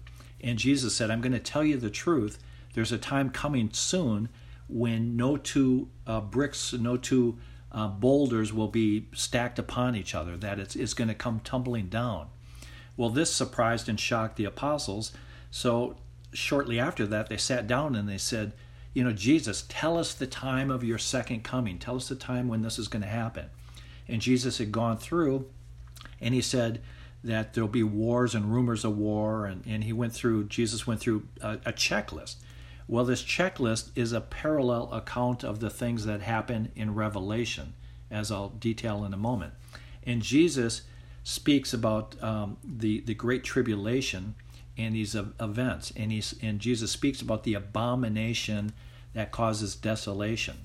and 0.42 0.60
jesus 0.60 0.94
said 0.94 1.10
i'm 1.10 1.22
going 1.22 1.32
to 1.32 1.40
tell 1.40 1.64
you 1.64 1.78
the 1.78 1.90
truth 1.90 2.40
there's 2.76 2.92
a 2.92 2.98
time 2.98 3.30
coming 3.30 3.70
soon 3.72 4.28
when 4.68 5.16
no 5.16 5.38
two 5.38 5.90
uh, 6.06 6.22
bricks, 6.22 6.74
no 6.74 6.98
two 6.98 7.38
uh, 7.72 7.88
boulders 7.88 8.54
will 8.54 8.68
be 8.68 9.08
stacked 9.14 9.60
upon 9.60 9.96
each 9.96 10.14
other, 10.16 10.38
that 10.38 10.60
it's, 10.60 10.76
it's 10.76 10.94
going 10.94 11.08
to 11.08 11.16
come 11.16 11.40
tumbling 11.40 11.88
down. 11.88 12.28
Well, 12.98 13.10
this 13.10 13.34
surprised 13.34 13.90
and 13.90 14.00
shocked 14.00 14.38
the 14.38 14.46
apostles. 14.46 15.12
So 15.52 15.98
shortly 16.34 16.80
after 16.80 17.06
that, 17.08 17.30
they 17.30 17.38
sat 17.38 17.68
down 17.68 17.96
and 17.96 18.08
they 18.08 18.18
said, 18.18 18.54
You 18.96 19.04
know, 19.04 19.12
Jesus, 19.12 19.66
tell 19.68 19.98
us 19.98 20.14
the 20.14 20.26
time 20.26 20.72
of 20.72 20.82
your 20.82 20.98
second 20.98 21.44
coming. 21.44 21.78
Tell 21.78 21.98
us 21.98 22.08
the 22.08 22.16
time 22.16 22.48
when 22.48 22.62
this 22.62 22.80
is 22.80 22.88
going 22.88 23.02
to 23.02 23.10
happen. 23.10 23.50
And 24.08 24.22
Jesus 24.22 24.58
had 24.58 24.72
gone 24.72 24.98
through 24.98 25.48
and 26.22 26.34
he 26.34 26.40
said 26.40 26.82
that 27.22 27.54
there'll 27.54 27.68
be 27.68 27.84
wars 27.84 28.34
and 28.34 28.54
rumors 28.54 28.86
of 28.86 28.98
war. 28.98 29.48
And, 29.48 29.64
and 29.68 29.84
he 29.84 29.92
went 29.92 30.14
through, 30.14 30.46
Jesus 30.46 30.88
went 30.88 31.02
through 31.02 31.28
a, 31.42 31.60
a 31.66 31.74
checklist. 31.74 32.38
Well, 32.88 33.04
this 33.04 33.22
checklist 33.22 33.90
is 33.96 34.14
a 34.14 34.22
parallel 34.22 34.90
account 34.94 35.44
of 35.44 35.60
the 35.60 35.70
things 35.70 36.06
that 36.06 36.22
happen 36.22 36.72
in 36.74 36.96
Revelation, 36.96 37.74
as 38.10 38.32
I'll 38.32 38.50
detail 38.50 39.04
in 39.04 39.14
a 39.14 39.18
moment. 39.18 39.56
And 40.04 40.22
Jesus 40.22 40.84
speaks 41.24 41.74
about 41.74 42.16
um, 42.24 42.56
the, 42.64 43.02
the 43.02 43.16
Great 43.16 43.44
Tribulation 43.44 44.36
and 44.78 44.96
these 44.96 45.16
events. 45.16 45.92
And, 45.98 46.12
he's, 46.12 46.36
and 46.42 46.60
Jesus 46.60 46.92
speaks 46.92 47.22
about 47.22 47.44
the 47.44 47.56
abomination 47.56 48.72
that 49.16 49.32
causes 49.32 49.76
desolation. 49.76 50.58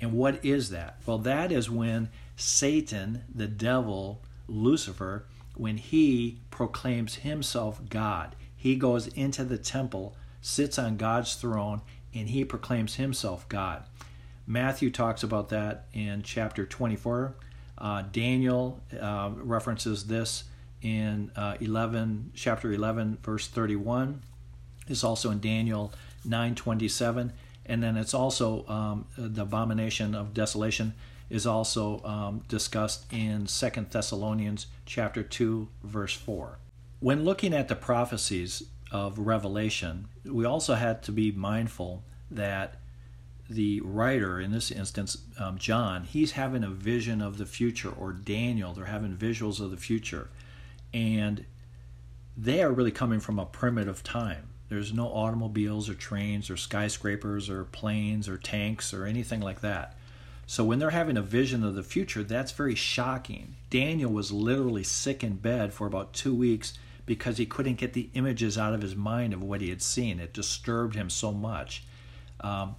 And 0.00 0.14
what 0.14 0.42
is 0.42 0.70
that? 0.70 0.98
Well, 1.04 1.18
that 1.18 1.52
is 1.52 1.70
when 1.70 2.08
Satan, 2.36 3.24
the 3.32 3.46
devil, 3.46 4.22
Lucifer, 4.48 5.26
when 5.54 5.76
he 5.76 6.38
proclaims 6.50 7.16
himself 7.16 7.80
God, 7.90 8.34
he 8.56 8.76
goes 8.76 9.08
into 9.08 9.44
the 9.44 9.58
temple 9.58 10.16
sits 10.46 10.78
on 10.78 10.96
God's 10.96 11.34
throne, 11.34 11.82
and 12.14 12.28
he 12.28 12.44
proclaims 12.44 12.94
himself 12.94 13.48
God. 13.48 13.82
Matthew 14.46 14.90
talks 14.90 15.24
about 15.24 15.48
that 15.48 15.86
in 15.92 16.22
chapter 16.22 16.64
24. 16.64 17.34
Uh, 17.78 18.04
Daniel 18.12 18.80
uh, 18.98 19.30
references 19.34 20.06
this 20.06 20.44
in 20.82 21.32
uh, 21.34 21.56
11, 21.60 22.30
chapter 22.34 22.72
11, 22.72 23.18
verse 23.22 23.48
31. 23.48 24.22
It's 24.86 25.02
also 25.02 25.32
in 25.32 25.40
Daniel 25.40 25.92
9:27, 26.26 27.32
and 27.66 27.82
then 27.82 27.96
it's 27.96 28.14
also 28.14 28.66
um, 28.68 29.06
the 29.16 29.42
abomination 29.42 30.14
of 30.14 30.32
desolation 30.32 30.94
is 31.28 31.46
also 31.46 32.02
um, 32.04 32.44
discussed 32.48 33.12
in 33.12 33.46
Second 33.46 33.90
Thessalonians 33.90 34.66
chapter 34.84 35.22
2, 35.22 35.68
verse 35.82 36.14
4. 36.14 36.58
When 37.00 37.24
looking 37.24 37.52
at 37.52 37.68
the 37.68 37.74
prophecies 37.74 38.62
of 38.92 39.18
Revelation, 39.18 40.08
we 40.24 40.44
also 40.44 40.74
had 40.74 41.02
to 41.04 41.12
be 41.12 41.32
mindful 41.32 42.04
that 42.30 42.76
the 43.48 43.80
writer, 43.80 44.40
in 44.40 44.52
this 44.52 44.70
instance, 44.70 45.18
um, 45.38 45.58
John, 45.58 46.04
he's 46.04 46.32
having 46.32 46.64
a 46.64 46.70
vision 46.70 47.20
of 47.20 47.38
the 47.38 47.46
future, 47.46 47.90
or 47.90 48.12
Daniel, 48.12 48.72
they're 48.72 48.86
having 48.86 49.16
visuals 49.16 49.60
of 49.60 49.70
the 49.70 49.76
future. 49.76 50.30
And 50.92 51.44
they 52.36 52.62
are 52.62 52.72
really 52.72 52.90
coming 52.90 53.20
from 53.20 53.38
a 53.38 53.46
primitive 53.46 54.02
time. 54.02 54.48
There's 54.68 54.92
no 54.92 55.08
automobiles 55.08 55.88
or 55.88 55.94
trains 55.94 56.50
or 56.50 56.56
skyscrapers 56.56 57.48
or 57.48 57.64
planes 57.64 58.28
or 58.28 58.36
tanks 58.36 58.92
or 58.92 59.06
anything 59.06 59.40
like 59.40 59.60
that. 59.60 59.96
So 60.46 60.64
when 60.64 60.78
they're 60.78 60.90
having 60.90 61.16
a 61.16 61.22
vision 61.22 61.64
of 61.64 61.74
the 61.74 61.82
future, 61.82 62.22
that's 62.22 62.52
very 62.52 62.74
shocking. 62.74 63.56
Daniel 63.68 64.12
was 64.12 64.30
literally 64.30 64.84
sick 64.84 65.24
in 65.24 65.34
bed 65.36 65.72
for 65.72 65.86
about 65.86 66.12
two 66.12 66.34
weeks 66.34 66.74
because 67.04 67.38
he 67.38 67.46
couldn't 67.46 67.78
get 67.78 67.92
the 67.92 68.10
images 68.14 68.56
out 68.56 68.74
of 68.74 68.82
his 68.82 68.94
mind 68.94 69.32
of 69.32 69.42
what 69.42 69.60
he 69.60 69.70
had 69.70 69.82
seen. 69.82 70.20
It 70.20 70.32
disturbed 70.32 70.94
him 70.94 71.10
so 71.10 71.32
much. 71.32 71.84
Um, 72.40 72.76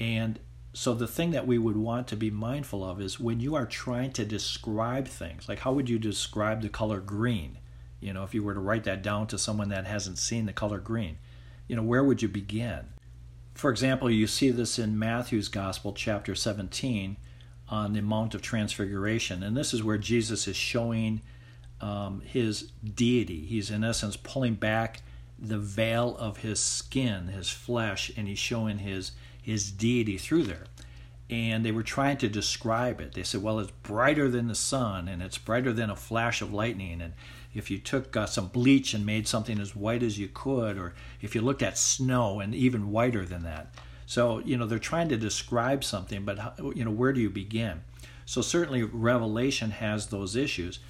and 0.00 0.38
so, 0.72 0.94
the 0.94 1.06
thing 1.06 1.30
that 1.30 1.46
we 1.46 1.58
would 1.58 1.76
want 1.76 2.06
to 2.08 2.16
be 2.16 2.30
mindful 2.30 2.84
of 2.84 3.00
is 3.00 3.18
when 3.18 3.40
you 3.40 3.54
are 3.54 3.66
trying 3.66 4.12
to 4.12 4.24
describe 4.24 5.08
things, 5.08 5.48
like 5.48 5.60
how 5.60 5.72
would 5.72 5.88
you 5.88 5.98
describe 5.98 6.60
the 6.60 6.68
color 6.68 7.00
green? 7.00 7.58
You 8.00 8.12
know, 8.12 8.24
if 8.24 8.34
you 8.34 8.42
were 8.42 8.54
to 8.54 8.60
write 8.60 8.84
that 8.84 9.02
down 9.02 9.26
to 9.28 9.38
someone 9.38 9.68
that 9.70 9.86
hasn't 9.86 10.18
seen 10.18 10.46
the 10.46 10.52
color 10.52 10.78
green, 10.78 11.18
you 11.68 11.76
know, 11.76 11.82
where 11.82 12.04
would 12.04 12.22
you 12.22 12.28
begin? 12.28 12.86
For 13.54 13.70
example, 13.70 14.10
you 14.10 14.26
see 14.26 14.50
this 14.50 14.78
in 14.78 14.98
Matthew's 14.98 15.48
Gospel, 15.48 15.92
chapter 15.94 16.34
17, 16.34 17.16
on 17.68 17.92
the 17.94 18.02
Mount 18.02 18.34
of 18.34 18.42
Transfiguration. 18.42 19.42
And 19.42 19.56
this 19.56 19.72
is 19.72 19.82
where 19.82 19.98
Jesus 19.98 20.46
is 20.46 20.56
showing 20.56 21.22
um, 21.80 22.20
his 22.20 22.70
deity. 22.82 23.44
He's 23.46 23.70
in 23.70 23.82
essence 23.82 24.16
pulling 24.16 24.54
back 24.54 25.02
the 25.38 25.58
veil 25.58 26.16
of 26.18 26.38
his 26.38 26.60
skin, 26.60 27.28
his 27.28 27.50
flesh, 27.50 28.10
and 28.16 28.26
he's 28.28 28.38
showing 28.38 28.78
his 28.78 29.12
his 29.42 29.70
deity 29.70 30.18
through 30.18 30.42
there. 30.42 30.64
And 31.30 31.64
they 31.64 31.70
were 31.72 31.82
trying 31.82 32.16
to 32.18 32.28
describe 32.28 33.00
it. 33.00 33.12
They 33.12 33.22
said, 33.22 33.42
"Well, 33.42 33.60
it's 33.60 33.70
brighter 33.70 34.28
than 34.28 34.48
the 34.48 34.54
sun, 34.54 35.08
and 35.08 35.22
it's 35.22 35.38
brighter 35.38 35.72
than 35.72 35.90
a 35.90 35.96
flash 35.96 36.40
of 36.40 36.52
lightning." 36.52 37.00
And 37.02 37.14
if 37.56 37.70
you 37.70 37.78
took 37.78 38.16
uh, 38.16 38.26
some 38.26 38.48
bleach 38.48 38.94
and 38.94 39.04
made 39.06 39.26
something 39.26 39.58
as 39.58 39.74
white 39.74 40.02
as 40.02 40.18
you 40.18 40.28
could, 40.28 40.78
or 40.78 40.94
if 41.20 41.34
you 41.34 41.40
looked 41.40 41.62
at 41.62 41.78
snow 41.78 42.40
and 42.40 42.54
even 42.54 42.92
whiter 42.92 43.24
than 43.24 43.42
that. 43.44 43.74
So 44.06 44.38
you 44.40 44.56
know 44.56 44.66
they're 44.66 44.78
trying 44.78 45.08
to 45.08 45.16
describe 45.16 45.82
something, 45.82 46.24
but 46.24 46.38
you 46.74 46.84
know 46.84 46.90
where 46.90 47.12
do 47.12 47.20
you 47.20 47.30
begin? 47.30 47.82
So 48.24 48.40
certainly 48.40 48.82
Revelation 48.82 49.70
has 49.70 50.08
those 50.08 50.36
issues 50.36 50.80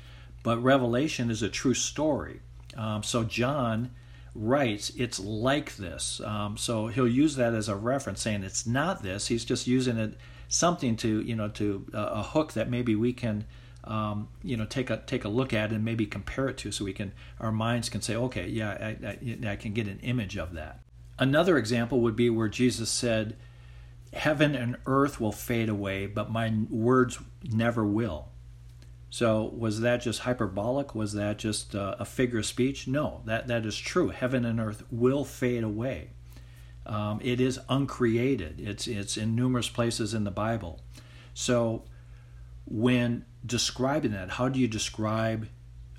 but 0.47 0.63
Revelation 0.63 1.29
is 1.29 1.43
a 1.43 1.49
true 1.49 1.75
story. 1.75 2.39
Um, 2.77 3.03
so 3.03 3.25
John 3.25 3.91
writes, 4.33 4.93
it's 4.97 5.19
like 5.19 5.75
this. 5.75 6.21
Um, 6.21 6.57
so 6.57 6.87
he'll 6.87 7.09
use 7.09 7.35
that 7.35 7.53
as 7.53 7.69
a 7.69 7.75
reference, 7.75 8.21
saying 8.21 8.45
it's 8.45 8.65
not 8.65 9.03
this. 9.03 9.27
He's 9.27 9.45
just 9.45 9.67
using 9.67 9.97
it 9.97 10.17
something 10.47 10.95
to 10.99 11.21
you 11.23 11.35
know 11.35 11.49
to 11.49 11.85
uh, 11.93 12.11
a 12.13 12.23
hook 12.23 12.53
that 12.53 12.71
maybe 12.71 12.95
we 12.95 13.13
can 13.13 13.45
um, 13.87 14.29
you 14.43 14.57
know 14.57 14.65
take 14.65 14.91
a 14.91 14.99
take 15.07 15.25
a 15.25 15.29
look 15.29 15.53
at 15.53 15.71
and 15.73 15.85
maybe 15.85 16.07
compare 16.07 16.49
it 16.49 16.57
to, 16.59 16.73
so 16.73 16.85
we 16.85 16.93
can 16.93 17.13
our 17.41 17.53
minds 17.53 17.89
can 17.89 18.03
say, 18.03 18.17
okay, 18.17 18.49
yeah, 18.49 18.71
I, 18.71 19.07
I, 19.07 19.53
I 19.53 19.57
can 19.57 19.73
get 19.73 19.87
an 19.87 20.01
image 20.01 20.37
of 20.37 20.53
that. 20.55 20.81
Another 21.19 21.57
example 21.57 22.01
would 22.01 22.17
be 22.17 22.29
where 22.29 22.49
Jesus 22.49 22.91
said 22.91 23.37
heaven 24.13 24.55
and 24.55 24.77
earth 24.87 25.21
will 25.21 25.33
fade 25.33 25.69
away, 25.69 26.07
but 26.07 26.31
my 26.31 26.53
words 26.71 27.19
never 27.43 27.85
will. 27.85 28.29
So, 29.09 29.45
was 29.57 29.81
that 29.81 30.03
just 30.03 30.21
hyperbolic? 30.21 30.95
Was 30.95 31.13
that 31.13 31.39
just 31.39 31.75
uh, 31.75 31.97
a 31.99 32.05
figure 32.05 32.41
of 32.41 32.47
speech? 32.47 32.89
No, 32.89 33.23
that, 33.25 33.47
that 33.47 33.65
is 33.65 33.79
true. 33.79 34.09
Heaven 34.09 34.45
and 34.45 34.61
earth 34.61 34.83
will 34.91 35.25
fade 35.25 35.63
away. 35.63 36.11
Um, 36.85 37.21
it 37.23 37.41
is 37.41 37.59
uncreated, 37.69 38.61
it's, 38.61 38.87
it's 38.87 39.17
in 39.17 39.35
numerous 39.35 39.69
places 39.69 40.15
in 40.15 40.25
the 40.25 40.31
Bible. 40.31 40.81
So, 41.35 41.85
when 42.67 43.25
describing 43.47 44.13
that, 44.13 44.31
how 44.31 44.49
do 44.49 44.59
you 44.59 44.69
describe 44.69 45.49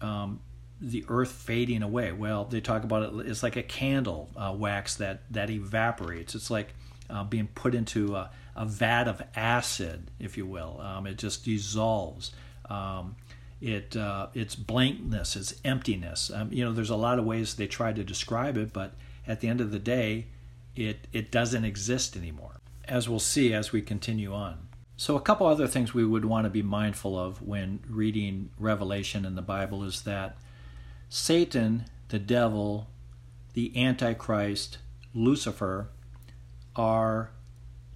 um, 0.01 0.41
the 0.81 1.05
earth 1.07 1.31
fading 1.31 1.81
away? 1.81 2.11
Well, 2.11 2.45
they 2.45 2.61
talk 2.61 2.83
about 2.83 3.03
it, 3.03 3.27
it's 3.27 3.43
like 3.43 3.55
a 3.55 3.63
candle 3.63 4.29
uh, 4.35 4.53
wax 4.57 4.95
that, 4.95 5.21
that 5.31 5.49
evaporates. 5.49 6.35
It's 6.35 6.51
like 6.51 6.73
uh, 7.09 7.23
being 7.23 7.47
put 7.47 7.73
into 7.73 8.15
a, 8.15 8.29
a, 8.55 8.65
vat 8.65 9.07
of 9.07 9.21
acid, 9.35 10.11
if 10.19 10.37
you 10.37 10.45
will. 10.45 10.79
Um, 10.81 11.07
it 11.07 11.17
just 11.17 11.45
dissolves. 11.45 12.31
Um, 12.69 13.15
it 13.61 13.95
uh, 13.95 14.27
it's 14.33 14.55
blankness, 14.55 15.35
it's 15.35 15.55
emptiness. 15.65 16.29
Um, 16.33 16.51
you 16.51 16.63
know, 16.63 16.73
there's 16.73 16.89
a 16.89 16.95
lot 16.95 17.17
of 17.17 17.25
ways 17.25 17.55
they 17.55 17.65
try 17.67 17.91
to 17.91 18.03
describe 18.03 18.57
it, 18.57 18.71
but 18.71 18.93
at 19.25 19.39
the 19.39 19.47
end 19.47 19.61
of 19.61 19.71
the 19.71 19.79
day, 19.79 20.27
it 20.75 21.07
it 21.11 21.31
doesn't 21.31 21.65
exist 21.65 22.15
anymore. 22.15 22.59
As 22.85 23.09
we'll 23.09 23.19
see 23.19 23.53
as 23.53 23.71
we 23.71 23.81
continue 23.81 24.33
on. 24.33 24.66
So, 24.99 25.15
a 25.15 25.21
couple 25.21 25.45
other 25.45 25.67
things 25.67 25.93
we 25.93 26.03
would 26.03 26.25
want 26.25 26.45
to 26.45 26.49
be 26.49 26.63
mindful 26.63 27.17
of 27.17 27.39
when 27.43 27.81
reading 27.87 28.49
Revelation 28.57 29.25
in 29.25 29.35
the 29.35 29.43
Bible 29.43 29.83
is 29.83 30.01
that 30.01 30.37
Satan, 31.07 31.85
the 32.09 32.17
devil, 32.17 32.87
the 33.53 33.71
Antichrist, 33.77 34.79
Lucifer 35.13 35.89
are 36.75 37.29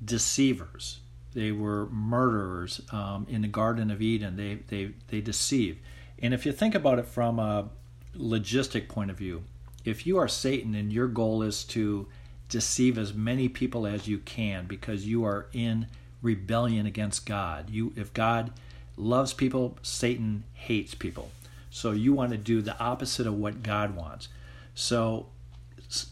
deceivers. 0.04 1.00
They 1.34 1.52
were 1.52 1.88
murderers 1.88 2.82
um, 2.92 3.26
in 3.28 3.42
the 3.42 3.48
Garden 3.48 3.90
of 3.90 4.00
Eden. 4.00 4.36
They, 4.36 4.60
they, 4.68 4.92
they 5.08 5.22
deceive. 5.22 5.80
And 6.20 6.36
if 6.36 6.46
you 6.46 6.52
think 6.52 6.76
about 6.76 7.00
it 7.00 7.08
from 7.08 7.40
a 7.40 7.70
logistic 8.16 8.90
point 8.90 9.10
of 9.10 9.18
view, 9.18 9.44
if 9.86 10.06
you 10.06 10.18
are 10.20 10.28
Satan 10.28 10.76
and 10.76 10.94
your 10.94 11.08
goal 11.08 11.42
is 11.42 11.64
to 11.66 12.08
deceive 12.48 13.00
as 13.00 13.14
many 13.14 13.50
people 13.50 13.88
as 13.88 14.08
you 14.08 14.20
can 14.20 14.68
because 14.68 15.08
you 15.08 15.26
are 15.26 15.48
in 15.54 15.88
rebellion 16.22 16.86
against 16.86 17.26
God. 17.26 17.70
You 17.70 17.94
if 17.96 18.14
God 18.14 18.52
loves 18.98 19.34
people, 19.34 19.78
Satan 19.82 20.44
hates 20.54 20.94
people. 20.96 21.32
So 21.70 21.92
you 21.92 22.14
want 22.14 22.32
to 22.32 22.38
do 22.38 22.62
the 22.62 22.78
opposite 22.80 23.26
of 23.26 23.36
what 23.36 23.64
God 23.64 23.96
wants. 23.96 24.28
So 24.76 25.28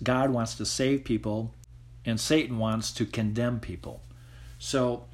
God 0.02 0.32
wants 0.32 0.56
to 0.56 0.66
save 0.66 1.04
people 1.04 1.54
and 2.06 2.20
Satan 2.20 2.58
wants 2.58 2.92
to 2.94 3.06
condemn 3.06 3.60
people. 3.60 4.02
So 4.58 5.06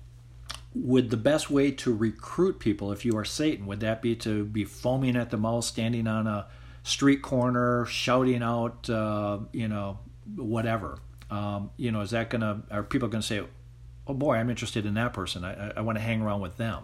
would 0.75 1.09
the 1.09 1.17
best 1.17 1.49
way 1.49 1.71
to 1.71 1.95
recruit 1.95 2.59
people 2.59 2.91
if 2.91 3.05
you 3.05 3.17
are 3.17 3.25
Satan 3.25 3.65
would 3.65 3.79
that 3.79 4.01
be 4.01 4.15
to 4.17 4.43
be 4.43 4.65
foaming 4.65 5.15
at 5.15 5.29
the 5.29 5.37
mouth 5.37 5.63
standing 5.63 6.05
on 6.05 6.27
a 6.27 6.45
street 6.83 7.21
corner 7.21 7.85
shouting 7.85 8.43
out 8.43 8.89
uh, 8.89 9.39
you 9.53 9.69
know 9.69 9.97
whatever 10.35 10.99
um, 11.31 11.71
you 11.77 11.91
know 11.91 12.01
is 12.01 12.11
that 12.11 12.29
gonna 12.29 12.61
are 12.69 12.83
people 12.83 13.07
gonna 13.07 13.21
say 13.21 13.41
oh 14.07 14.13
boy, 14.13 14.35
I'm 14.35 14.49
interested 14.49 14.85
in 14.85 14.93
that 14.95 15.13
person. 15.13 15.43
I, 15.43 15.69
I, 15.69 15.73
I 15.77 15.81
want 15.81 15.97
to 15.97 16.03
hang 16.03 16.21
around 16.21 16.41
with 16.41 16.57
them. 16.57 16.83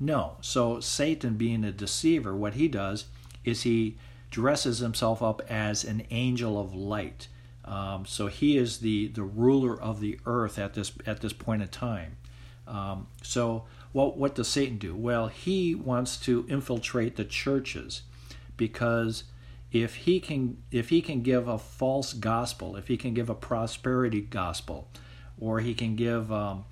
No. 0.00 0.36
So 0.40 0.80
Satan, 0.80 1.34
being 1.34 1.64
a 1.64 1.72
deceiver, 1.72 2.34
what 2.34 2.54
he 2.54 2.68
does 2.68 3.06
is 3.44 3.62
he 3.62 3.96
dresses 4.30 4.78
himself 4.78 5.22
up 5.22 5.42
as 5.48 5.84
an 5.84 6.04
angel 6.10 6.58
of 6.58 6.74
light. 6.74 7.28
Um, 7.64 8.04
so 8.04 8.26
he 8.26 8.56
is 8.56 8.78
the, 8.78 9.08
the 9.08 9.22
ruler 9.22 9.80
of 9.80 10.00
the 10.00 10.18
earth 10.26 10.58
at 10.58 10.74
this 10.74 10.92
at 11.06 11.20
this 11.20 11.32
point 11.32 11.62
in 11.62 11.68
time. 11.68 12.16
Um, 12.66 13.06
so 13.22 13.64
what 13.92 14.16
what 14.18 14.34
does 14.34 14.48
Satan 14.48 14.78
do? 14.78 14.94
Well, 14.94 15.28
he 15.28 15.74
wants 15.74 16.16
to 16.18 16.44
infiltrate 16.48 17.16
the 17.16 17.24
churches 17.24 18.02
because 18.56 19.24
if 19.72 19.94
he 19.94 20.20
can 20.20 20.62
if 20.70 20.88
he 20.88 21.00
can 21.00 21.22
give 21.22 21.48
a 21.48 21.58
false 21.58 22.12
gospel, 22.12 22.76
if 22.76 22.88
he 22.88 22.96
can 22.96 23.14
give 23.14 23.30
a 23.30 23.34
prosperity 23.34 24.20
gospel, 24.20 24.88
or 25.44 25.60
he 25.60 25.74
can 25.74 25.94
give. 25.94 26.32
Um, 26.32 26.64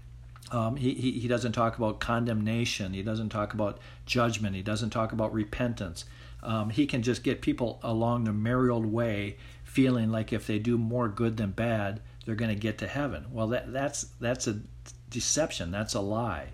um, 0.51 0.77
he, 0.77 0.95
he, 0.95 1.13
he 1.13 1.29
doesn't 1.29 1.53
talk 1.53 1.77
about 1.77 2.01
condemnation. 2.01 2.95
He 2.95 3.03
doesn't 3.03 3.29
talk 3.29 3.55
about 3.55 3.79
judgment. 4.07 4.57
He 4.57 4.63
doesn't 4.63 4.91
talk 4.91 5.13
about 5.13 5.33
repentance. 5.33 6.05
Um, 6.43 6.71
he 6.71 6.87
can 6.87 7.03
just 7.03 7.23
get 7.23 7.43
people 7.43 7.79
along 7.83 8.25
the 8.25 8.33
merry 8.33 8.71
old 8.71 8.87
way, 8.87 9.37
feeling 9.63 10.11
like 10.11 10.33
if 10.33 10.47
they 10.47 10.59
do 10.59 10.77
more 10.77 11.09
good 11.09 11.37
than 11.37 11.51
bad, 11.51 12.01
they're 12.25 12.35
going 12.35 12.55
to 12.55 12.61
get 12.61 12.79
to 12.79 12.89
heaven. 12.89 13.27
Well, 13.31 13.49
that 13.49 13.73
that's 13.73 14.07
that's 14.21 14.47
a 14.47 14.61
deception. 15.11 15.71
That's 15.71 15.95
a 15.95 16.01
lie. 16.01 16.49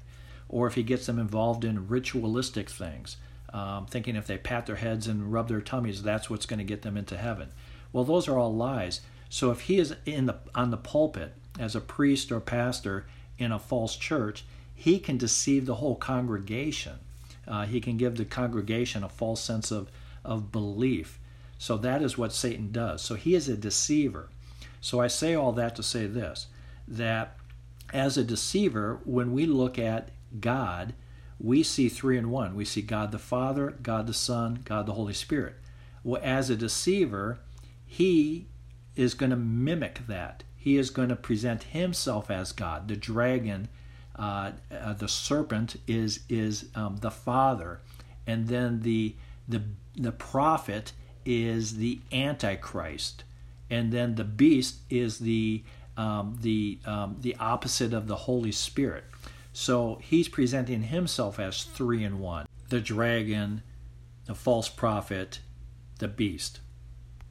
Or 0.48 0.66
if 0.66 0.74
he 0.74 0.82
gets 0.82 1.06
them 1.06 1.18
involved 1.18 1.64
in 1.64 1.88
ritualistic 1.88 2.70
things, 2.70 3.16
um, 3.52 3.86
thinking 3.86 4.16
if 4.16 4.26
they 4.26 4.38
pat 4.38 4.66
their 4.66 4.76
heads 4.76 5.06
and 5.06 5.32
rub 5.32 5.48
their 5.48 5.60
tummies, 5.60 6.02
that's 6.02 6.28
what's 6.28 6.46
going 6.46 6.58
to 6.58 6.64
get 6.64 6.82
them 6.82 6.96
into 6.96 7.16
heaven. 7.16 7.50
Well, 7.92 8.04
those 8.04 8.28
are 8.28 8.38
all 8.38 8.54
lies. 8.54 9.02
So 9.28 9.50
if 9.50 9.62
he 9.62 9.78
is 9.78 9.94
in 10.04 10.26
the 10.26 10.36
on 10.54 10.70
the 10.70 10.76
pulpit 10.76 11.34
as 11.58 11.74
a 11.74 11.80
priest 11.80 12.30
or 12.30 12.40
pastor 12.40 13.06
in 13.38 13.52
a 13.52 13.58
false 13.58 13.96
church, 13.96 14.44
he 14.74 14.98
can 14.98 15.16
deceive 15.16 15.66
the 15.66 15.76
whole 15.76 15.96
congregation. 15.96 16.98
Uh, 17.46 17.66
he 17.66 17.80
can 17.80 17.96
give 17.96 18.16
the 18.16 18.24
congregation 18.24 19.02
a 19.02 19.08
false 19.08 19.40
sense 19.40 19.70
of, 19.70 19.90
of 20.24 20.52
belief. 20.52 21.18
So 21.58 21.76
that 21.78 22.02
is 22.02 22.16
what 22.16 22.32
Satan 22.32 22.70
does. 22.70 23.02
So 23.02 23.14
he 23.14 23.34
is 23.34 23.48
a 23.48 23.56
deceiver. 23.56 24.28
So 24.80 25.00
I 25.00 25.08
say 25.08 25.34
all 25.34 25.52
that 25.52 25.74
to 25.76 25.82
say 25.82 26.06
this 26.06 26.46
that 26.86 27.36
as 27.92 28.16
a 28.16 28.24
deceiver, 28.24 29.00
when 29.04 29.32
we 29.32 29.46
look 29.46 29.78
at 29.78 30.10
God, 30.40 30.94
we 31.40 31.62
see 31.62 31.88
three 31.88 32.18
in 32.18 32.30
one. 32.30 32.54
We 32.54 32.64
see 32.64 32.82
God 32.82 33.12
the 33.12 33.18
Father, 33.18 33.74
God 33.82 34.06
the 34.06 34.14
Son, 34.14 34.60
God 34.64 34.86
the 34.86 34.94
Holy 34.94 35.12
Spirit. 35.12 35.56
Well, 36.02 36.20
as 36.22 36.50
a 36.50 36.56
deceiver, 36.56 37.40
he 37.86 38.46
is 38.96 39.14
going 39.14 39.30
to 39.30 39.36
mimic 39.36 40.06
that 40.06 40.44
he 40.68 40.76
is 40.76 40.90
going 40.90 41.08
to 41.08 41.16
present 41.16 41.62
himself 41.62 42.30
as 42.30 42.52
God. 42.52 42.88
The 42.88 42.96
dragon, 42.96 43.68
uh, 44.16 44.50
uh, 44.70 44.92
the 44.92 45.08
serpent, 45.08 45.76
is 45.86 46.20
is 46.28 46.66
um, 46.74 46.98
the 46.98 47.10
father, 47.10 47.80
and 48.26 48.48
then 48.48 48.82
the 48.82 49.14
the 49.48 49.62
the 49.96 50.12
prophet 50.12 50.92
is 51.24 51.76
the 51.76 52.00
antichrist, 52.12 53.24
and 53.70 53.90
then 53.92 54.16
the 54.16 54.24
beast 54.24 54.80
is 54.90 55.20
the 55.20 55.64
um, 55.96 56.36
the 56.42 56.80
um, 56.84 57.16
the 57.22 57.34
opposite 57.36 57.94
of 57.94 58.06
the 58.06 58.16
Holy 58.28 58.52
Spirit. 58.52 59.04
So 59.54 59.98
he's 60.02 60.28
presenting 60.28 60.82
himself 60.82 61.40
as 61.40 61.64
three 61.64 62.04
in 62.04 62.18
one: 62.18 62.46
the 62.68 62.82
dragon, 62.82 63.62
the 64.26 64.34
false 64.34 64.68
prophet, 64.68 65.40
the 65.98 66.08
beast. 66.08 66.60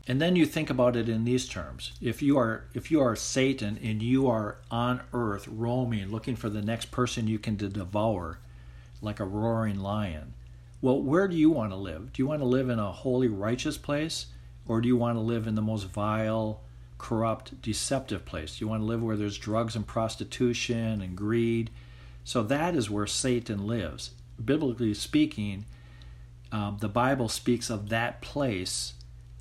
And 0.08 0.22
then 0.22 0.38
you 0.38 0.46
think 0.46 0.70
about 0.70 0.96
it 0.96 1.10
in 1.10 1.26
these 1.26 1.50
terms. 1.50 1.92
If 2.02 2.22
you 2.22 2.38
are 2.38 2.64
if 2.74 2.90
you 2.90 3.02
are 3.02 3.16
Satan 3.16 3.78
and 3.84 4.02
you 4.02 4.28
are 4.28 4.58
on 4.72 5.02
earth 5.12 5.48
roaming 5.48 6.10
looking 6.10 6.38
for 6.38 6.50
the 6.50 6.62
next 6.62 6.92
person 6.92 7.28
you 7.28 7.40
can 7.40 7.58
devour 7.58 8.40
like 9.02 9.20
a 9.20 9.26
roaring 9.26 9.80
lion, 9.80 10.34
well, 10.82 11.02
where 11.02 11.28
do 11.28 11.36
you 11.36 11.50
want 11.50 11.72
to 11.72 11.76
live? 11.76 12.14
Do 12.14 12.22
you 12.22 12.28
want 12.28 12.42
to 12.42 12.48
live 12.48 12.70
in 12.70 12.80
a 12.80 12.92
holy 12.92 13.28
righteous 13.28 13.78
place 13.78 14.28
or 14.66 14.80
do 14.80 14.88
you 14.88 14.96
want 14.96 15.18
to 15.18 15.22
live 15.22 15.46
in 15.46 15.56
the 15.56 15.62
most 15.62 15.88
vile, 15.88 16.62
corrupt, 16.98 17.62
deceptive 17.62 18.26
place? 18.26 18.58
Do 18.58 18.66
you 18.66 18.70
want 18.70 18.82
to 18.82 18.86
live 18.86 19.04
where 19.04 19.18
there's 19.18 19.38
drugs 19.38 19.76
and 19.76 19.86
prostitution 19.86 21.02
and 21.02 21.18
greed? 21.18 21.70
So 22.24 22.44
that 22.44 22.76
is 22.76 22.90
where 22.90 23.08
Satan 23.08 23.68
lives. 23.68 24.12
Biblically 24.44 24.94
speaking, 24.94 25.66
um, 26.52 26.78
the 26.80 26.90
Bible 26.90 27.28
speaks 27.28 27.70
of 27.70 27.90
that 27.90 28.22
place 28.22 28.94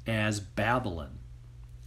as 0.07 0.41
Babylon. 0.41 1.19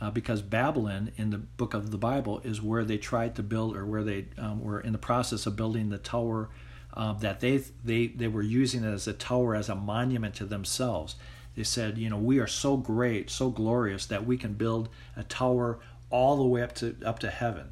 Uh, 0.01 0.09
because 0.09 0.41
Babylon 0.41 1.11
in 1.17 1.29
the 1.29 1.37
book 1.37 1.73
of 1.73 1.91
the 1.91 1.97
Bible 1.97 2.39
is 2.45 2.61
where 2.61 2.85
they 2.85 2.97
tried 2.97 3.35
to 3.35 3.43
build, 3.43 3.75
or 3.75 3.85
where 3.85 4.03
they 4.03 4.27
um, 4.37 4.63
were 4.63 4.79
in 4.79 4.93
the 4.93 4.97
process 4.97 5.45
of 5.45 5.57
building 5.57 5.89
the 5.89 5.97
tower 5.97 6.49
uh, 6.93 7.13
that 7.13 7.41
they 7.41 7.57
they 7.83 8.07
they 8.07 8.27
were 8.27 8.41
using 8.41 8.85
as 8.85 9.07
a 9.07 9.13
tower 9.13 9.55
as 9.55 9.67
a 9.67 9.75
monument 9.75 10.35
to 10.35 10.45
themselves. 10.45 11.15
They 11.55 11.63
said, 11.63 11.97
you 11.97 12.09
know, 12.09 12.17
we 12.17 12.39
are 12.39 12.47
so 12.47 12.77
great, 12.77 13.29
so 13.29 13.49
glorious 13.49 14.05
that 14.05 14.25
we 14.25 14.37
can 14.37 14.53
build 14.53 14.87
a 15.17 15.23
tower 15.23 15.79
all 16.09 16.37
the 16.37 16.43
way 16.43 16.61
up 16.61 16.73
to 16.75 16.95
up 17.05 17.19
to 17.19 17.29
heaven, 17.29 17.71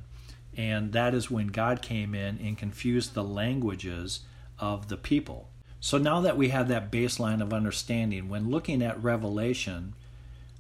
and 0.58 0.92
that 0.92 1.14
is 1.14 1.32
when 1.32 1.48
God 1.48 1.82
came 1.82 2.14
in 2.14 2.38
and 2.40 2.58
confused 2.58 3.14
the 3.14 3.24
languages 3.24 4.22
of 4.60 4.90
the 4.90 4.98
people. 4.98 5.50
So 5.80 5.98
now 5.98 6.20
that 6.22 6.38
we 6.38 6.50
have 6.50 6.68
that 6.68 6.92
baseline 6.92 7.42
of 7.42 7.54
understanding, 7.54 8.28
when 8.28 8.50
looking 8.50 8.82
at 8.82 9.02
Revelation 9.02 9.94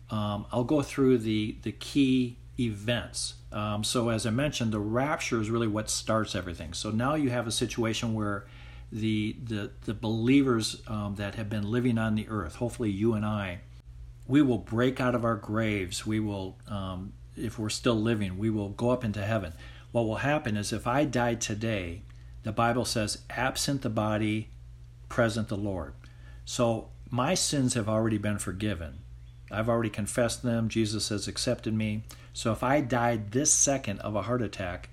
um, 0.10 0.46
I'll 0.52 0.64
go 0.64 0.82
through 0.82 1.20
the, 1.20 1.58
the 1.64 1.72
key 1.72 2.38
events. 2.60 3.36
Um, 3.52 3.84
so, 3.84 4.10
as 4.10 4.26
I 4.26 4.30
mentioned, 4.30 4.72
the 4.72 4.80
rapture 4.80 5.40
is 5.42 5.50
really 5.50 5.68
what 5.68 5.90
starts 5.90 6.36
everything. 6.36 6.74
So 6.74 6.92
now 6.92 7.16
you 7.16 7.30
have 7.30 7.48
a 7.48 7.52
situation 7.52 8.14
where 8.14 8.46
the 8.92 9.36
the, 9.44 9.72
the 9.86 9.94
believers 9.94 10.82
um, 10.88 11.16
that 11.16 11.36
have 11.36 11.50
been 11.50 11.70
living 11.70 11.98
on 11.98 12.16
the 12.16 12.28
earth, 12.30 12.56
hopefully 12.56 12.90
you 12.90 13.14
and 13.14 13.26
I, 13.26 13.60
we 14.28 14.42
will 14.42 14.58
break 14.58 15.00
out 15.00 15.16
of 15.16 15.24
our 15.24 15.36
graves. 15.36 16.06
We 16.06 16.20
will, 16.20 16.58
um, 16.68 17.14
if 17.36 17.58
we're 17.58 17.70
still 17.70 17.96
living, 17.96 18.38
we 18.38 18.50
will 18.50 18.70
go 18.70 18.90
up 18.92 19.04
into 19.04 19.24
heaven. 19.24 19.54
what 19.92 20.06
will 20.06 20.18
happen 20.18 20.58
is 20.58 20.74
if 20.74 20.86
I 20.86 21.06
die 21.06 21.36
today, 21.36 22.04
the 22.44 22.52
Bible 22.52 22.86
says, 22.86 23.20
absent 23.30 23.82
the 23.82 23.90
body, 23.90 24.50
present 25.10 25.48
the 25.48 25.58
Lord. 25.58 25.94
So 26.46 26.90
my 27.10 27.34
sins 27.34 27.74
have 27.74 27.90
already 27.90 28.18
been 28.18 28.38
forgiven. 28.38 29.00
I've 29.52 29.70
already 29.70 29.90
confessed 29.90 30.44
them. 30.44 30.70
Jesus 30.70 31.10
has 31.10 31.28
accepted 31.28 31.74
me. 31.74 32.04
So 32.34 32.52
if 32.52 32.64
I 32.64 32.82
died 32.82 33.32
this 33.32 33.52
second 33.52 34.00
of 34.00 34.16
a 34.16 34.24
heart 34.24 34.42
attack, 34.42 34.90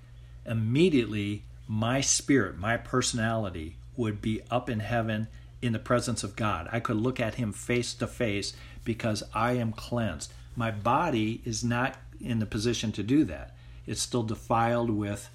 immediately 0.47 1.43
my 1.67 2.01
spirit, 2.01 2.59
my 2.59 2.77
personality 2.77 3.77
would 3.97 4.21
be 4.21 4.43
up 4.51 4.69
in 4.69 4.81
heaven 4.81 5.29
in 5.63 5.73
the 5.73 5.79
presence 5.79 6.23
of 6.23 6.37
God. 6.37 6.69
I 6.73 6.81
could 6.81 6.97
look 6.97 7.21
at 7.21 7.37
him 7.37 7.53
face 7.53 7.95
to 7.95 8.07
face 8.07 8.53
because 8.85 9.23
I 9.35 9.53
am 9.53 9.73
cleansed. 9.73 10.33
My 10.57 10.71
body 10.71 11.41
is 11.45 11.65
not 11.65 11.97
in 12.21 12.39
the 12.39 12.47
position 12.47 12.93
to 12.93 13.03
do 13.03 13.25
that. 13.25 13.55
It's 13.87 14.03
still 14.03 14.23
defiled 14.23 14.91
with 14.91 15.29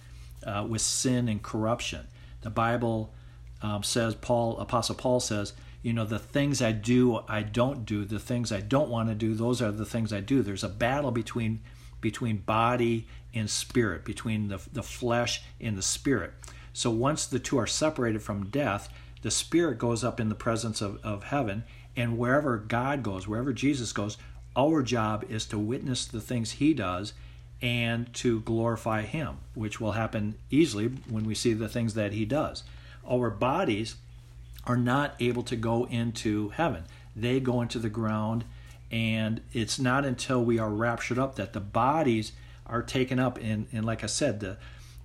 uh, 0.46 0.66
with 0.70 0.82
sin 0.82 1.28
and 1.28 1.44
corruption. 1.44 2.08
The 2.42 2.50
Bible 2.50 3.14
um, 3.62 3.84
says, 3.84 4.16
Paul, 4.16 4.58
Apostle 4.58 4.96
Paul 4.96 5.20
says, 5.20 5.54
you 5.82 5.94
know, 5.94 6.06
the 6.06 6.20
things 6.20 6.62
I 6.62 6.72
do, 6.72 7.22
I 7.28 7.42
don't 7.42 7.86
do. 7.86 8.04
The 8.04 8.20
things 8.20 8.52
I 8.52 8.60
don't 8.60 8.90
want 8.90 9.10
to 9.10 9.16
do, 9.16 9.34
those 9.34 9.62
are 9.62 9.72
the 9.72 9.86
things 9.86 10.12
I 10.12 10.20
do. 10.20 10.42
There's 10.42 10.64
a 10.64 10.70
battle 10.70 11.12
between 11.12 11.62
between 12.02 12.38
body 12.38 13.08
and 13.34 13.50
spirit, 13.50 14.06
between 14.06 14.48
the, 14.48 14.60
the 14.72 14.84
flesh 14.84 15.42
and 15.60 15.78
the 15.78 15.82
spirit. 15.82 16.34
So 16.72 16.90
once 16.90 17.26
the 17.26 17.40
two 17.40 17.58
are 17.58 17.68
separated 17.68 18.22
from 18.22 18.50
death, 18.50 18.88
the 19.22 19.32
spirit 19.32 19.78
goes 19.78 20.02
up 20.04 20.20
in 20.20 20.30
the 20.30 20.36
presence 20.36 20.82
of, 20.82 21.04
of 21.04 21.24
heaven, 21.24 21.66
and 21.98 22.18
wherever 22.18 22.58
God 22.58 23.04
goes, 23.04 23.28
wherever 23.28 23.52
Jesus 23.52 23.92
goes, 23.92 24.18
our 24.56 24.82
job 24.82 25.26
is 25.30 25.46
to 25.48 25.60
witness 25.60 26.06
the 26.06 26.22
things 26.22 26.52
he 26.52 26.74
does 26.74 27.14
and 27.62 28.14
to 28.14 28.40
glorify 28.42 29.02
him, 29.02 29.38
which 29.54 29.82
will 29.82 29.92
happen 29.92 30.36
easily 30.50 30.88
when 31.10 31.26
we 31.26 31.36
see 31.36 31.54
the 31.54 31.68
things 31.68 31.94
that 31.96 32.14
he 32.14 32.24
does. 32.24 32.64
Our 33.10 33.30
bodies 33.30 33.96
are 34.70 34.78
not 34.78 35.16
able 35.20 35.42
to 35.42 35.56
go 35.56 35.86
into 35.86 36.50
heaven, 36.50 36.84
they 37.16 37.40
go 37.40 37.60
into 37.62 37.80
the 37.80 37.90
ground, 37.90 38.46
and 38.92 39.42
it's 39.52 39.80
not 39.80 40.06
until 40.06 40.46
we 40.46 40.60
are 40.60 40.70
raptured 40.70 41.18
up 41.18 41.36
that 41.36 41.54
the 41.54 41.60
bodies 41.60 42.34
are 42.68 42.84
taken 42.84 43.20
up. 43.20 43.40
And, 43.40 43.66
and 43.72 43.84
like 43.84 44.04
I 44.04 44.08
said, 44.08 44.40
the, 44.40 44.58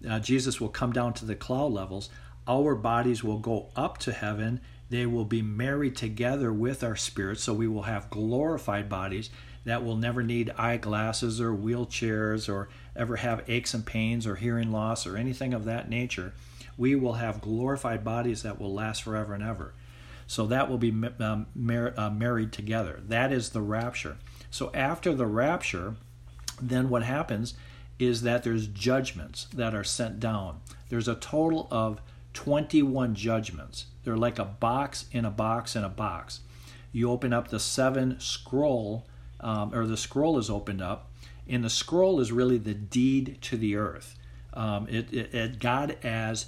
uh, 0.08 0.20
Jesus 0.20 0.60
will 0.60 0.68
come 0.68 0.92
down 0.92 1.14
to 1.14 1.24
the 1.24 1.34
cloud 1.34 1.72
levels. 1.72 2.10
Our 2.46 2.74
bodies 2.74 3.24
will 3.24 3.38
go 3.38 3.68
up 3.74 3.96
to 3.98 4.12
heaven. 4.12 4.60
They 4.90 5.06
will 5.06 5.24
be 5.24 5.40
married 5.40 5.96
together 5.96 6.52
with 6.52 6.84
our 6.84 6.94
spirits, 6.96 7.42
so 7.42 7.54
we 7.54 7.66
will 7.66 7.84
have 7.84 8.10
glorified 8.10 8.90
bodies 8.90 9.30
that 9.64 9.82
will 9.82 9.96
never 9.96 10.22
need 10.22 10.52
eyeglasses 10.58 11.40
or 11.40 11.54
wheelchairs 11.54 12.52
or 12.52 12.68
ever 12.94 13.16
have 13.16 13.48
aches 13.48 13.72
and 13.72 13.86
pains 13.86 14.26
or 14.26 14.36
hearing 14.36 14.70
loss 14.70 15.06
or 15.06 15.16
anything 15.16 15.54
of 15.54 15.64
that 15.64 15.88
nature. 15.88 16.34
We 16.76 16.94
will 16.94 17.14
have 17.14 17.40
glorified 17.40 18.04
bodies 18.04 18.42
that 18.42 18.60
will 18.60 18.72
last 18.72 19.02
forever 19.02 19.34
and 19.34 19.42
ever. 19.42 19.74
So 20.26 20.46
that 20.46 20.70
will 20.70 20.78
be 20.78 20.90
um, 21.20 21.46
mar- 21.54 21.94
uh, 21.96 22.10
married 22.10 22.52
together. 22.52 23.00
That 23.06 23.32
is 23.32 23.50
the 23.50 23.60
rapture. 23.60 24.16
So 24.50 24.70
after 24.72 25.14
the 25.14 25.26
rapture, 25.26 25.96
then 26.60 26.88
what 26.88 27.02
happens 27.02 27.54
is 27.98 28.22
that 28.22 28.42
there's 28.42 28.66
judgments 28.66 29.46
that 29.52 29.74
are 29.74 29.84
sent 29.84 30.20
down. 30.20 30.60
There's 30.88 31.08
a 31.08 31.14
total 31.14 31.68
of 31.70 32.00
21 32.32 33.14
judgments. 33.14 33.86
They're 34.02 34.16
like 34.16 34.38
a 34.38 34.44
box 34.44 35.06
in 35.12 35.24
a 35.24 35.30
box 35.30 35.76
in 35.76 35.84
a 35.84 35.88
box. 35.88 36.40
You 36.92 37.10
open 37.10 37.32
up 37.32 37.48
the 37.48 37.60
seven 37.60 38.18
scroll 38.20 39.06
um, 39.40 39.74
or 39.74 39.86
the 39.86 39.96
scroll 39.96 40.38
is 40.38 40.48
opened 40.48 40.80
up, 40.80 41.10
and 41.46 41.62
the 41.62 41.70
scroll 41.70 42.18
is 42.18 42.32
really 42.32 42.58
the 42.58 42.74
deed 42.74 43.38
to 43.42 43.56
the 43.56 43.76
earth. 43.76 44.16
Um, 44.54 44.88
it, 44.88 45.12
it, 45.12 45.34
it, 45.34 45.58
God, 45.58 45.96
as 46.02 46.46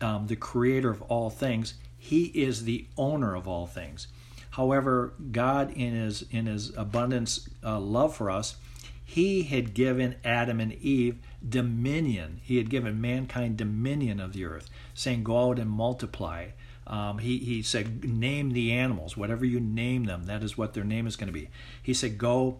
um, 0.00 0.26
the 0.26 0.36
creator 0.36 0.90
of 0.90 1.02
all 1.02 1.30
things, 1.30 1.74
He 1.98 2.24
is 2.26 2.64
the 2.64 2.86
owner 2.96 3.34
of 3.34 3.48
all 3.48 3.66
things. 3.66 4.08
However, 4.50 5.14
God, 5.30 5.72
in 5.72 5.94
His 5.94 6.24
in 6.30 6.46
His 6.46 6.76
abundance 6.76 7.48
uh, 7.64 7.78
love 7.80 8.14
for 8.14 8.30
us, 8.30 8.56
He 9.04 9.42
had 9.42 9.74
given 9.74 10.16
Adam 10.24 10.60
and 10.60 10.72
Eve 10.74 11.18
dominion. 11.46 12.40
He 12.42 12.56
had 12.58 12.70
given 12.70 13.00
mankind 13.00 13.56
dominion 13.56 14.20
of 14.20 14.32
the 14.32 14.44
earth, 14.44 14.70
saying, 14.94 15.24
"Go 15.24 15.50
out 15.50 15.58
and 15.58 15.70
multiply." 15.70 16.48
Um, 16.84 17.18
he, 17.18 17.38
he 17.38 17.62
said, 17.62 18.04
Name 18.04 18.50
the 18.50 18.72
animals, 18.72 19.16
whatever 19.16 19.44
you 19.44 19.60
name 19.60 20.04
them, 20.04 20.24
that 20.24 20.42
is 20.42 20.58
what 20.58 20.74
their 20.74 20.84
name 20.84 21.06
is 21.06 21.16
going 21.16 21.28
to 21.28 21.32
be. 21.32 21.48
He 21.80 21.94
said, 21.94 22.18
Go 22.18 22.58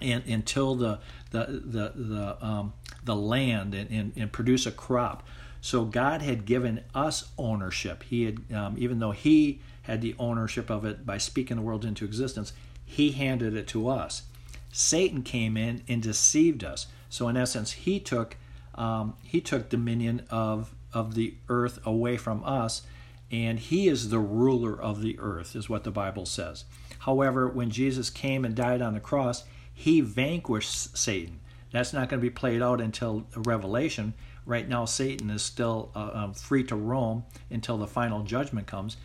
and, 0.00 0.24
until 0.26 0.74
the, 0.74 1.00
the, 1.30 1.44
the, 1.64 1.92
the, 1.94 2.44
um, 2.44 2.72
the 3.04 3.16
land 3.16 3.74
and, 3.74 3.90
and, 3.90 4.12
and, 4.16 4.32
produce 4.32 4.66
a 4.66 4.70
crop. 4.70 5.26
So 5.60 5.84
God 5.84 6.22
had 6.22 6.44
given 6.44 6.84
us 6.94 7.30
ownership. 7.36 8.04
He 8.04 8.24
had, 8.24 8.52
um, 8.52 8.76
even 8.78 8.98
though 8.98 9.10
He 9.12 9.60
had 9.82 10.00
the 10.00 10.14
ownership 10.18 10.70
of 10.70 10.84
it 10.84 11.04
by 11.04 11.18
speaking 11.18 11.56
the 11.56 11.62
world 11.62 11.84
into 11.84 12.04
existence, 12.04 12.52
He 12.84 13.12
handed 13.12 13.54
it 13.54 13.66
to 13.68 13.88
us. 13.88 14.22
Satan 14.70 15.22
came 15.22 15.56
in 15.56 15.82
and 15.88 16.02
deceived 16.02 16.62
us. 16.62 16.86
So 17.08 17.28
in 17.28 17.36
essence, 17.36 17.72
he 17.72 18.00
took 18.00 18.36
um, 18.74 19.14
he 19.24 19.40
took 19.40 19.68
dominion 19.68 20.24
of 20.30 20.74
of 20.92 21.14
the 21.14 21.34
earth 21.48 21.78
away 21.84 22.16
from 22.16 22.44
us 22.44 22.82
and 23.30 23.58
he 23.58 23.88
is 23.88 24.08
the 24.08 24.18
ruler 24.18 24.80
of 24.80 25.02
the 25.02 25.18
earth, 25.18 25.54
is 25.54 25.68
what 25.68 25.84
the 25.84 25.90
Bible 25.90 26.24
says. 26.24 26.64
However, 27.00 27.46
when 27.46 27.70
Jesus 27.70 28.08
came 28.08 28.44
and 28.44 28.54
died 28.54 28.80
on 28.80 28.94
the 28.94 29.00
cross, 29.00 29.44
he 29.74 30.00
vanquished 30.00 30.96
Satan. 30.96 31.40
That's 31.70 31.92
not 31.92 32.08
going 32.08 32.20
to 32.20 32.26
be 32.26 32.30
played 32.30 32.62
out 32.62 32.80
until 32.80 33.26
Revelation. 33.36 34.14
Right 34.48 34.66
now, 34.66 34.86
Satan 34.86 35.28
is 35.28 35.42
still 35.42 35.90
uh, 35.94 36.10
um, 36.14 36.32
free 36.32 36.64
to 36.64 36.74
roam 36.74 37.24
until 37.50 37.76
the 37.76 37.86
final 37.86 38.22
judgment 38.22 38.66
comes. 38.66 38.96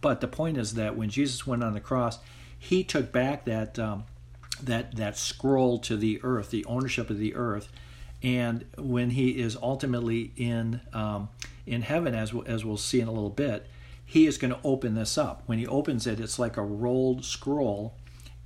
But 0.00 0.20
the 0.20 0.28
point 0.28 0.56
is 0.56 0.74
that 0.74 0.96
when 0.96 1.10
Jesus 1.10 1.44
went 1.44 1.64
on 1.64 1.74
the 1.74 1.80
cross, 1.80 2.20
he 2.56 2.84
took 2.84 3.10
back 3.10 3.44
that 3.46 3.80
um, 3.80 4.04
that 4.62 4.94
that 4.94 5.18
scroll 5.18 5.80
to 5.80 5.96
the 5.96 6.20
earth, 6.22 6.50
the 6.50 6.64
ownership 6.66 7.10
of 7.10 7.18
the 7.18 7.34
earth, 7.34 7.68
and 8.22 8.64
when 8.78 9.10
he 9.10 9.30
is 9.30 9.56
ultimately 9.60 10.32
in 10.36 10.80
um, 10.92 11.30
in 11.66 11.82
heaven, 11.82 12.14
as 12.14 12.32
we'll, 12.32 12.46
as 12.46 12.64
we'll 12.64 12.76
see 12.76 13.00
in 13.00 13.08
a 13.08 13.12
little 13.12 13.28
bit, 13.28 13.66
he 14.06 14.28
is 14.28 14.38
going 14.38 14.52
to 14.52 14.60
open 14.62 14.94
this 14.94 15.18
up. 15.18 15.42
When 15.46 15.58
he 15.58 15.66
opens 15.66 16.06
it, 16.06 16.20
it's 16.20 16.38
like 16.38 16.56
a 16.56 16.62
rolled 16.62 17.24
scroll, 17.24 17.96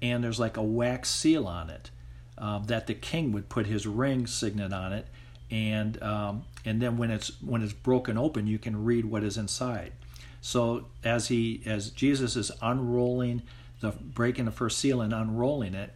and 0.00 0.24
there's 0.24 0.40
like 0.40 0.56
a 0.56 0.62
wax 0.62 1.10
seal 1.10 1.46
on 1.46 1.68
it 1.68 1.90
um, 2.38 2.64
that 2.64 2.86
the 2.86 2.94
king 2.94 3.32
would 3.32 3.50
put 3.50 3.66
his 3.66 3.86
ring 3.86 4.26
signet 4.26 4.72
on 4.72 4.94
it, 4.94 5.08
and 5.50 6.02
um, 6.02 6.44
and 6.64 6.80
then 6.80 6.96
when 6.96 7.10
it's 7.10 7.40
when 7.42 7.62
it's 7.62 7.72
broken 7.72 8.18
open, 8.18 8.46
you 8.46 8.58
can 8.58 8.84
read 8.84 9.04
what 9.04 9.22
is 9.22 9.36
inside. 9.36 9.92
So 10.40 10.86
as 11.04 11.28
he 11.28 11.62
as 11.66 11.90
Jesus 11.90 12.36
is 12.36 12.50
unrolling 12.62 13.42
the 13.80 13.90
breaking 13.90 14.46
the 14.46 14.50
first 14.50 14.78
seal 14.78 15.00
and 15.00 15.12
unrolling 15.12 15.74
it, 15.74 15.92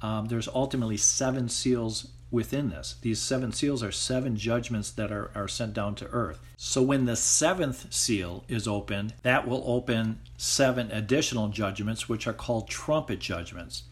um, 0.00 0.26
there's 0.26 0.48
ultimately 0.48 0.96
seven 0.96 1.48
seals 1.48 2.08
within 2.30 2.70
this. 2.70 2.96
These 3.02 3.20
seven 3.20 3.52
seals 3.52 3.82
are 3.82 3.92
seven 3.92 4.36
judgments 4.36 4.90
that 4.92 5.12
are, 5.12 5.30
are 5.34 5.46
sent 5.46 5.74
down 5.74 5.94
to 5.96 6.06
earth. 6.06 6.40
So 6.56 6.80
when 6.80 7.04
the 7.04 7.14
seventh 7.14 7.92
seal 7.92 8.44
is 8.48 8.66
opened, 8.66 9.14
that 9.22 9.46
will 9.46 9.62
open 9.66 10.20
seven 10.38 10.90
additional 10.90 11.48
judgments, 11.48 12.08
which 12.08 12.26
are 12.26 12.32
called 12.32 12.68
trumpet 12.68 13.20
judgments. 13.20 13.82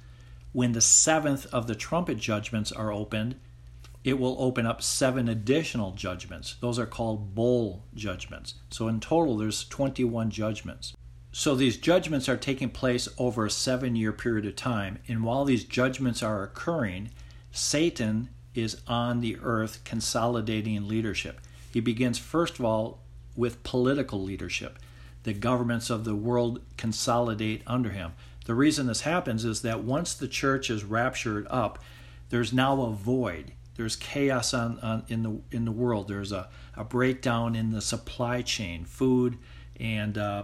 When 0.53 0.73
the 0.73 0.81
seventh 0.81 1.47
of 1.53 1.67
the 1.67 1.75
trumpet 1.75 2.17
judgments 2.17 2.73
are 2.73 2.93
opened, 2.93 3.37
it 4.03 4.19
will 4.19 4.37
open 4.39 4.65
up 4.67 4.83
seven 4.83 5.29
additional 5.29 5.93
judgments. 5.93 6.57
Those 6.61 6.79
are 6.79 6.87
called 6.87 7.35
bowl 7.35 7.85
judgments. 7.95 8.55
So 8.71 8.89
in 8.89 9.01
total, 9.01 9.37
there's 9.37 9.65
21 9.69 10.31
judgments. 10.31 10.95
So 11.33 11.55
these 11.55 11.77
judgments 11.77 12.29
are 12.29 12.37
taking 12.37 12.71
place 12.71 13.09
over 13.19 13.47
a 13.47 13.51
seven 13.51 13.95
year 13.95 14.13
period 14.13 14.47
of 14.47 14.57
time. 14.57 14.99
And 15.07 15.23
while 15.23 15.45
these 15.45 15.65
judgments 15.65 16.23
are 16.23 16.43
occurring, 16.43 17.11
Satan 17.53 18.31
is 18.55 18.81
on 18.89 19.21
the 19.21 19.37
earth 19.43 19.85
consolidating 19.85 20.89
leadership. 20.89 21.41
He 21.73 21.81
begins, 21.81 22.19
first 22.19 22.59
of 22.59 22.65
all, 22.65 23.01
with 23.37 23.63
political 23.63 24.21
leadership. 24.23 24.79
The 25.23 25.35
governments 25.35 25.91
of 25.91 26.05
the 26.05 26.17
world 26.17 26.63
consolidate 26.77 27.63
under 27.67 27.91
him. 27.91 28.13
The 28.47 28.55
reason 28.55 28.87
this 28.87 29.03
happens 29.03 29.45
is 29.45 29.63
that 29.63 29.85
once 29.85 30.15
the 30.15 30.27
church 30.27 30.71
is 30.71 30.83
raptured 30.83 31.47
up, 31.51 31.79
there's 32.31 32.53
now 32.53 32.83
a 32.83 32.91
void. 32.91 33.53
There's 33.81 33.97
chaos 33.97 34.53
on, 34.53 34.79
on 34.81 35.05
in 35.09 35.23
the 35.23 35.41
in 35.57 35.65
the 35.65 35.73
world. 35.73 36.07
There's 36.07 36.33
a, 36.33 36.51
a 36.77 36.85
breakdown 36.85 37.57
in 37.57 37.71
the 37.71 37.81
supply 37.81 38.43
chain, 38.43 38.85
food 38.85 39.39
and 39.81 40.19
uh, 40.19 40.43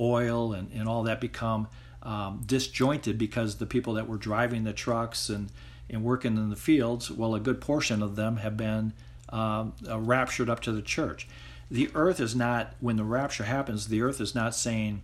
oil 0.00 0.52
and, 0.52 0.72
and 0.72 0.88
all 0.88 1.04
that 1.04 1.20
become 1.20 1.68
um, 2.02 2.42
disjointed 2.44 3.18
because 3.18 3.58
the 3.58 3.66
people 3.66 3.94
that 3.94 4.08
were 4.08 4.16
driving 4.16 4.64
the 4.64 4.72
trucks 4.72 5.28
and 5.28 5.52
and 5.88 6.02
working 6.02 6.36
in 6.36 6.50
the 6.50 6.56
fields, 6.56 7.08
well, 7.08 7.36
a 7.36 7.40
good 7.40 7.60
portion 7.60 8.02
of 8.02 8.16
them 8.16 8.38
have 8.38 8.56
been 8.56 8.92
um, 9.28 9.74
uh, 9.88 10.00
raptured 10.00 10.50
up 10.50 10.58
to 10.58 10.72
the 10.72 10.82
church. 10.82 11.28
The 11.70 11.88
earth 11.94 12.18
is 12.18 12.34
not, 12.34 12.74
when 12.80 12.96
the 12.96 13.04
rapture 13.04 13.44
happens, 13.44 13.86
the 13.86 14.02
earth 14.02 14.20
is 14.20 14.34
not 14.34 14.56
saying, 14.56 15.02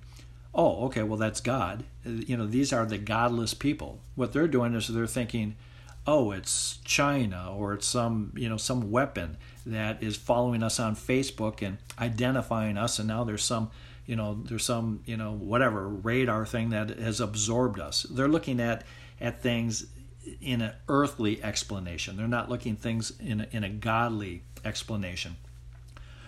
oh, 0.52 0.86
okay, 0.86 1.04
well, 1.04 1.16
that's 1.16 1.40
God. 1.40 1.84
You 2.04 2.36
know, 2.36 2.46
these 2.46 2.72
are 2.72 2.86
the 2.86 2.98
godless 2.98 3.54
people. 3.54 4.00
What 4.16 4.32
they're 4.32 4.48
doing 4.48 4.74
is 4.74 4.88
they're 4.88 5.06
thinking, 5.06 5.54
oh, 6.06 6.32
it's 6.32 6.78
China 6.84 7.54
or 7.54 7.74
it's 7.74 7.86
some 7.86 8.32
you 8.36 8.48
know 8.48 8.56
some 8.56 8.90
weapon 8.90 9.36
that 9.66 10.02
is 10.02 10.16
following 10.16 10.62
us 10.62 10.80
on 10.80 10.96
Facebook 10.96 11.62
and 11.66 11.78
identifying 11.98 12.76
us, 12.76 12.98
and 12.98 13.08
now 13.08 13.24
there's 13.24 13.44
some 13.44 13.70
you 14.06 14.16
know 14.16 14.40
there's 14.44 14.64
some 14.64 15.00
you 15.04 15.16
know 15.16 15.32
whatever 15.32 15.88
radar 15.88 16.46
thing 16.46 16.70
that 16.70 16.98
has 16.98 17.20
absorbed 17.20 17.78
us. 17.78 18.02
They're 18.10 18.28
looking 18.28 18.60
at 18.60 18.84
at 19.20 19.42
things 19.42 19.86
in 20.40 20.62
an 20.62 20.72
earthly 20.88 21.42
explanation. 21.42 22.16
They're 22.16 22.28
not 22.28 22.48
looking 22.48 22.76
things 22.76 23.12
in 23.20 23.42
a, 23.42 23.46
in 23.50 23.64
a 23.64 23.68
godly 23.68 24.42
explanation. 24.64 25.36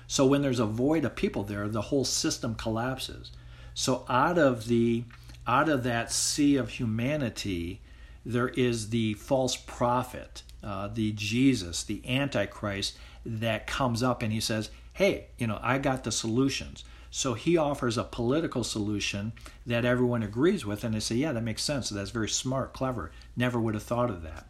So 0.06 0.26
when 0.26 0.42
there's 0.42 0.58
a 0.58 0.66
void 0.66 1.04
of 1.04 1.16
people 1.16 1.42
there, 1.42 1.68
the 1.68 1.82
whole 1.82 2.04
system 2.04 2.54
collapses. 2.54 3.32
So 3.74 4.04
out 4.08 4.38
of 4.38 4.66
the 4.66 5.04
out 5.46 5.68
of 5.68 5.82
that 5.84 6.12
sea 6.12 6.56
of 6.56 6.70
humanity, 6.70 7.80
there 8.24 8.48
is 8.48 8.90
the 8.90 9.14
false 9.14 9.56
prophet, 9.56 10.42
uh, 10.62 10.88
the 10.88 11.12
Jesus, 11.12 11.82
the 11.82 12.02
Antichrist 12.08 12.96
that 13.24 13.66
comes 13.66 14.02
up 14.02 14.22
and 14.22 14.32
he 14.32 14.40
says, 14.40 14.70
Hey, 14.94 15.26
you 15.38 15.46
know, 15.46 15.58
I 15.62 15.78
got 15.78 16.04
the 16.04 16.12
solutions. 16.12 16.84
So 17.10 17.34
he 17.34 17.56
offers 17.56 17.98
a 17.98 18.04
political 18.04 18.64
solution 18.64 19.32
that 19.66 19.84
everyone 19.84 20.22
agrees 20.22 20.64
with, 20.64 20.82
and 20.82 20.94
they 20.94 21.00
say, 21.00 21.16
Yeah, 21.16 21.32
that 21.32 21.42
makes 21.42 21.62
sense. 21.62 21.90
That's 21.90 22.10
very 22.10 22.28
smart, 22.28 22.72
clever. 22.72 23.12
Never 23.36 23.60
would 23.60 23.74
have 23.74 23.82
thought 23.82 24.10
of 24.10 24.22
that. 24.22 24.46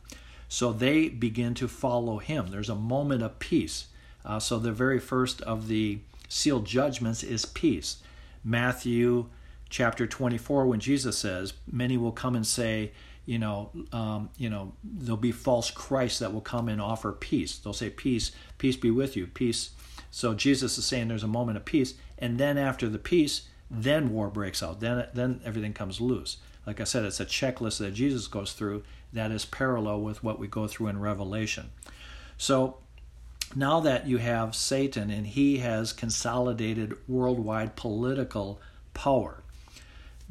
So 0.48 0.72
they 0.72 1.08
begin 1.08 1.54
to 1.54 1.66
follow 1.66 2.18
him. 2.18 2.48
There's 2.48 2.68
a 2.68 2.74
moment 2.74 3.22
of 3.22 3.38
peace. 3.38 3.86
Uh, 4.24 4.38
so 4.38 4.58
the 4.58 4.70
very 4.70 5.00
first 5.00 5.40
of 5.42 5.66
the 5.66 5.98
sealed 6.28 6.64
judgments 6.64 7.22
is 7.22 7.44
peace. 7.44 7.96
Matthew 8.44 9.26
chapter 9.68 10.06
24, 10.06 10.66
when 10.66 10.78
Jesus 10.78 11.18
says, 11.18 11.54
Many 11.70 11.96
will 11.96 12.12
come 12.12 12.36
and 12.36 12.46
say, 12.46 12.92
you 13.24 13.38
know, 13.38 13.70
um, 13.92 14.30
you 14.36 14.50
know, 14.50 14.72
there'll 14.82 15.16
be 15.16 15.32
false 15.32 15.70
Christs 15.70 16.18
that 16.18 16.32
will 16.32 16.40
come 16.40 16.68
and 16.68 16.80
offer 16.80 17.12
peace. 17.12 17.58
They'll 17.58 17.72
say, 17.72 17.90
"Peace, 17.90 18.32
peace 18.58 18.76
be 18.76 18.90
with 18.90 19.16
you, 19.16 19.26
peace." 19.26 19.70
So 20.10 20.34
Jesus 20.34 20.76
is 20.78 20.84
saying 20.84 21.08
there's 21.08 21.22
a 21.22 21.28
moment 21.28 21.56
of 21.56 21.64
peace, 21.64 21.94
and 22.18 22.38
then 22.38 22.58
after 22.58 22.88
the 22.88 22.98
peace, 22.98 23.42
then 23.70 24.12
war 24.12 24.28
breaks 24.28 24.62
out. 24.62 24.80
Then 24.80 25.06
then 25.14 25.40
everything 25.44 25.72
comes 25.72 26.00
loose. 26.00 26.38
Like 26.66 26.80
I 26.80 26.84
said, 26.84 27.04
it's 27.04 27.20
a 27.20 27.26
checklist 27.26 27.78
that 27.78 27.94
Jesus 27.94 28.28
goes 28.28 28.52
through 28.52 28.84
that 29.12 29.30
is 29.30 29.44
parallel 29.44 30.00
with 30.00 30.22
what 30.22 30.38
we 30.38 30.46
go 30.46 30.66
through 30.66 30.88
in 30.88 31.00
Revelation. 31.00 31.70
So 32.38 32.78
now 33.54 33.80
that 33.80 34.06
you 34.06 34.18
have 34.18 34.54
Satan 34.54 35.10
and 35.10 35.26
he 35.26 35.58
has 35.58 35.92
consolidated 35.92 36.96
worldwide 37.06 37.76
political 37.76 38.60
power, 38.94 39.41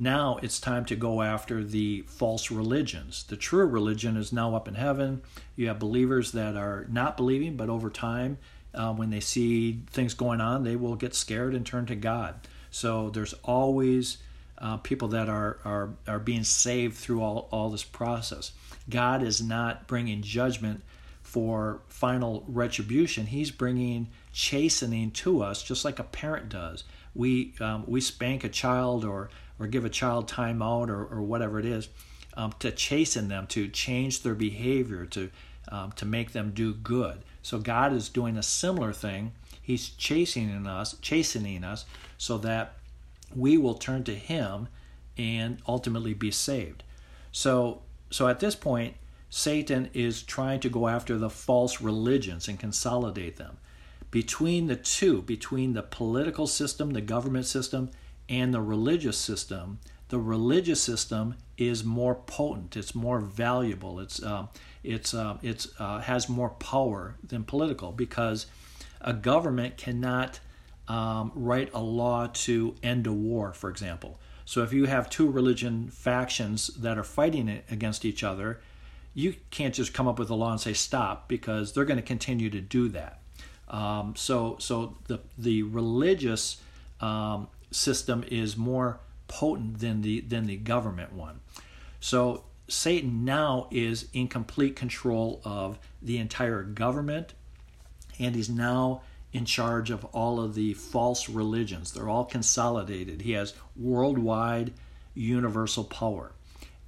now 0.01 0.39
it's 0.41 0.59
time 0.59 0.83
to 0.85 0.95
go 0.95 1.21
after 1.21 1.63
the 1.63 2.01
false 2.07 2.49
religions. 2.49 3.23
The 3.23 3.37
true 3.37 3.67
religion 3.67 4.17
is 4.17 4.33
now 4.33 4.55
up 4.55 4.67
in 4.67 4.73
heaven. 4.73 5.21
You 5.55 5.67
have 5.67 5.77
believers 5.77 6.31
that 6.31 6.55
are 6.55 6.87
not 6.89 7.17
believing, 7.17 7.55
but 7.55 7.69
over 7.69 7.91
time, 7.91 8.39
uh, 8.73 8.91
when 8.93 9.11
they 9.11 9.19
see 9.19 9.83
things 9.91 10.15
going 10.15 10.41
on, 10.41 10.63
they 10.63 10.75
will 10.75 10.95
get 10.95 11.13
scared 11.13 11.53
and 11.53 11.63
turn 11.63 11.85
to 11.85 11.95
God. 11.95 12.33
So 12.71 13.11
there's 13.11 13.35
always 13.43 14.17
uh, 14.57 14.77
people 14.77 15.09
that 15.09 15.29
are, 15.29 15.59
are, 15.63 15.89
are 16.07 16.19
being 16.19 16.45
saved 16.45 16.97
through 16.97 17.21
all, 17.21 17.47
all 17.51 17.69
this 17.69 17.83
process. 17.83 18.53
God 18.89 19.21
is 19.21 19.39
not 19.39 19.85
bringing 19.85 20.23
judgment 20.23 20.81
for 21.21 21.81
final 21.87 22.43
retribution, 22.47 23.27
He's 23.27 23.51
bringing 23.51 24.09
chastening 24.33 25.11
to 25.11 25.43
us, 25.43 25.61
just 25.61 25.85
like 25.85 25.99
a 25.99 26.03
parent 26.03 26.49
does. 26.49 26.85
We, 27.13 27.53
um, 27.61 27.83
we 27.87 28.01
spank 28.01 28.43
a 28.43 28.49
child 28.49 29.05
or 29.05 29.29
or 29.61 29.67
give 29.67 29.85
a 29.85 29.89
child 29.89 30.27
time 30.27 30.61
out 30.61 30.89
or, 30.89 31.05
or 31.05 31.21
whatever 31.21 31.59
it 31.59 31.65
is 31.65 31.87
um, 32.35 32.51
to 32.57 32.71
chasten 32.71 33.27
them, 33.27 33.45
to 33.45 33.67
change 33.67 34.23
their 34.23 34.33
behavior, 34.33 35.05
to, 35.05 35.29
um, 35.69 35.91
to 35.91 36.05
make 36.05 36.31
them 36.31 36.51
do 36.51 36.73
good. 36.73 37.19
So 37.43 37.59
God 37.59 37.93
is 37.93 38.09
doing 38.09 38.37
a 38.37 38.43
similar 38.43 38.91
thing. 38.91 39.33
He's 39.61 39.89
chastening 39.89 40.65
us, 40.65 40.95
chastening 41.01 41.63
us 41.63 41.85
so 42.17 42.39
that 42.39 42.73
we 43.35 43.55
will 43.57 43.75
turn 43.75 44.03
to 44.05 44.15
Him 44.15 44.67
and 45.15 45.59
ultimately 45.67 46.15
be 46.15 46.31
saved. 46.31 46.83
So, 47.31 47.83
so 48.09 48.27
at 48.27 48.39
this 48.39 48.55
point, 48.55 48.95
Satan 49.29 49.91
is 49.93 50.23
trying 50.23 50.59
to 50.61 50.69
go 50.69 50.87
after 50.87 51.17
the 51.17 51.29
false 51.29 51.81
religions 51.81 52.47
and 52.47 52.59
consolidate 52.59 53.37
them. 53.37 53.57
Between 54.09 54.67
the 54.67 54.75
two, 54.75 55.21
between 55.21 55.73
the 55.73 55.83
political 55.83 56.47
system, 56.47 56.91
the 56.91 57.01
government 57.01 57.45
system, 57.45 57.91
and 58.31 58.53
the 58.53 58.61
religious 58.61 59.17
system, 59.17 59.79
the 60.07 60.17
religious 60.17 60.81
system 60.81 61.35
is 61.57 61.83
more 61.83 62.15
potent. 62.15 62.77
It's 62.77 62.95
more 62.95 63.19
valuable. 63.19 63.99
It's 63.99 64.23
uh, 64.23 64.47
it's 64.83 65.13
uh, 65.13 65.37
it's 65.43 65.67
uh, 65.77 65.99
has 65.99 66.29
more 66.29 66.49
power 66.49 67.17
than 67.21 67.43
political 67.43 67.91
because 67.91 68.47
a 69.01 69.13
government 69.13 69.77
cannot 69.77 70.39
um, 70.87 71.31
write 71.35 71.71
a 71.73 71.81
law 71.81 72.27
to 72.33 72.75
end 72.81 73.05
a 73.05 73.13
war, 73.13 73.53
for 73.53 73.69
example. 73.69 74.17
So 74.45 74.63
if 74.63 74.73
you 74.73 74.85
have 74.85 75.09
two 75.09 75.29
religion 75.29 75.89
factions 75.89 76.67
that 76.67 76.97
are 76.97 77.03
fighting 77.03 77.61
against 77.69 78.05
each 78.05 78.23
other, 78.23 78.59
you 79.13 79.35
can't 79.49 79.73
just 79.73 79.93
come 79.93 80.07
up 80.07 80.17
with 80.17 80.29
a 80.29 80.35
law 80.35 80.51
and 80.51 80.59
say 80.59 80.73
stop 80.73 81.27
because 81.27 81.73
they're 81.73 81.85
going 81.85 81.99
to 81.99 82.03
continue 82.03 82.49
to 82.49 82.61
do 82.61 82.87
that. 82.89 83.19
Um, 83.67 84.15
so 84.15 84.55
so 84.59 84.97
the 85.07 85.19
the 85.37 85.63
religious 85.63 86.61
um, 87.01 87.47
system 87.71 88.23
is 88.27 88.57
more 88.57 88.99
potent 89.27 89.79
than 89.79 90.01
the 90.01 90.21
than 90.21 90.45
the 90.45 90.57
government 90.57 91.13
one. 91.13 91.39
So 91.99 92.43
Satan 92.67 93.25
now 93.25 93.67
is 93.71 94.07
in 94.13 94.27
complete 94.27 94.75
control 94.75 95.41
of 95.43 95.79
the 96.01 96.17
entire 96.17 96.63
government 96.63 97.33
and 98.19 98.35
he's 98.35 98.49
now 98.49 99.01
in 99.33 99.45
charge 99.45 99.89
of 99.89 100.05
all 100.05 100.39
of 100.39 100.55
the 100.55 100.73
false 100.73 101.29
religions. 101.29 101.91
They're 101.91 102.09
all 102.09 102.25
consolidated. 102.25 103.21
He 103.21 103.31
has 103.31 103.53
worldwide 103.75 104.73
universal 105.13 105.83
power. 105.83 106.33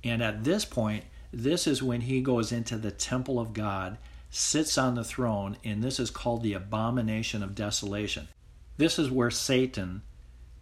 And 0.03 0.21
at 0.21 0.43
this 0.43 0.65
point, 0.65 1.05
this 1.31 1.65
is 1.65 1.81
when 1.81 2.01
he 2.01 2.21
goes 2.21 2.51
into 2.51 2.77
the 2.77 2.91
temple 2.91 3.39
of 3.39 3.53
God, 3.53 3.97
sits 4.29 4.77
on 4.77 4.95
the 4.95 5.03
throne, 5.03 5.57
and 5.63 5.83
this 5.83 5.99
is 5.99 6.11
called 6.11 6.43
the 6.43 6.53
abomination 6.53 7.41
of 7.41 7.55
desolation. 7.55 8.27
This 8.77 8.99
is 8.99 9.09
where 9.09 9.31
Satan 9.31 10.03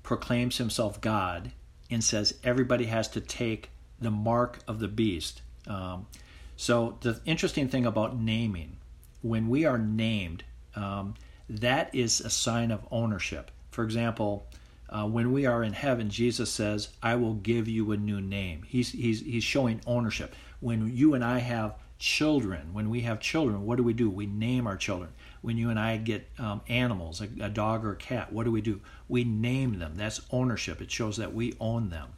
proclaims 0.03 0.57
himself 0.57 1.01
God 1.01 1.51
and 1.89 2.03
says 2.03 2.35
everybody 2.43 2.85
has 2.85 3.07
to 3.09 3.21
take 3.21 3.69
the 3.99 4.11
mark 4.11 4.59
of 4.67 4.79
the 4.79 4.87
beast. 4.87 5.41
Um, 5.67 6.07
so, 6.55 6.97
the 7.01 7.19
interesting 7.25 7.67
thing 7.69 7.85
about 7.85 8.17
naming, 8.17 8.77
when 9.21 9.49
we 9.49 9.65
are 9.65 9.77
named, 9.77 10.43
um, 10.75 11.15
that 11.49 11.93
is 11.93 12.21
a 12.21 12.29
sign 12.29 12.71
of 12.71 12.85
ownership. 12.91 13.51
For 13.71 13.83
example, 13.83 14.47
uh, 14.89 15.05
when 15.05 15.31
we 15.31 15.45
are 15.45 15.63
in 15.63 15.73
heaven, 15.73 16.09
Jesus 16.09 16.51
says, 16.51 16.89
I 17.01 17.15
will 17.15 17.35
give 17.35 17.67
you 17.67 17.91
a 17.91 17.97
new 17.97 18.21
name. 18.21 18.63
He's, 18.67 18.91
he's, 18.91 19.21
he's 19.21 19.43
showing 19.43 19.81
ownership. 19.85 20.35
When 20.59 20.95
you 20.95 21.13
and 21.13 21.23
I 21.23 21.39
have 21.39 21.75
children, 21.97 22.73
when 22.73 22.89
we 22.89 23.01
have 23.01 23.19
children, 23.19 23.65
what 23.65 23.77
do 23.77 23.83
we 23.83 23.93
do? 23.93 24.09
We 24.09 24.25
name 24.25 24.67
our 24.67 24.77
children 24.77 25.11
when 25.41 25.57
you 25.57 25.69
and 25.69 25.79
I 25.79 25.97
get 25.97 26.27
um, 26.37 26.61
animals, 26.67 27.21
a, 27.21 27.27
a, 27.43 27.49
dog 27.49 27.83
or 27.83 27.93
a 27.93 27.95
cat, 27.95 28.31
what 28.31 28.43
do 28.43 28.51
we 28.51 28.61
do? 28.61 28.79
We 29.07 29.23
name 29.23 29.79
them. 29.79 29.93
That's 29.95 30.21
ownership. 30.31 30.81
It 30.81 30.91
shows 30.91 31.17
that 31.17 31.33
we 31.33 31.55
own 31.59 31.89
them. 31.89 32.09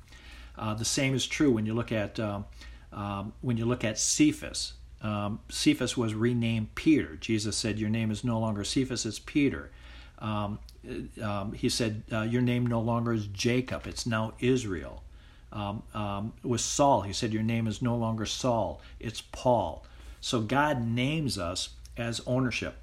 Uh, 0.57 0.73
the 0.73 0.85
same 0.85 1.15
is 1.15 1.25
true 1.25 1.51
when 1.51 1.65
you 1.65 1.73
look 1.73 1.91
at 1.91 2.19
um, 2.19 2.45
um, 2.91 3.33
when 3.41 3.57
you 3.57 3.65
look 3.65 3.83
at 3.83 3.97
Cephas. 3.97 4.73
Um, 5.01 5.39
Cephas 5.49 5.97
was 5.97 6.13
renamed 6.13 6.75
Peter. 6.75 7.15
Jesus 7.15 7.57
said, 7.57 7.79
"Your 7.79 7.89
name 7.89 8.11
is 8.11 8.23
no 8.23 8.39
longer 8.39 8.63
Cephas; 8.63 9.05
it's 9.05 9.19
Peter." 9.19 9.71
Um, 10.19 10.59
um, 11.21 11.53
he 11.53 11.69
said, 11.69 12.03
uh, 12.11 12.21
"Your 12.21 12.41
name 12.41 12.67
no 12.67 12.79
longer 12.79 13.13
is 13.13 13.27
Jacob; 13.27 13.87
it's 13.87 14.05
now 14.05 14.33
Israel." 14.39 15.03
with 16.43 16.61
Saul, 16.61 17.01
he 17.01 17.13
said, 17.13 17.31
"Your 17.33 17.43
name 17.43 17.67
is 17.67 17.81
no 17.81 17.95
longer 17.95 18.25
Saul; 18.25 18.79
it's 18.99 19.21
Paul." 19.21 19.85
So 20.21 20.41
God 20.41 20.85
names 20.85 21.37
us 21.37 21.69
as 21.97 22.21
ownership. 22.25 22.77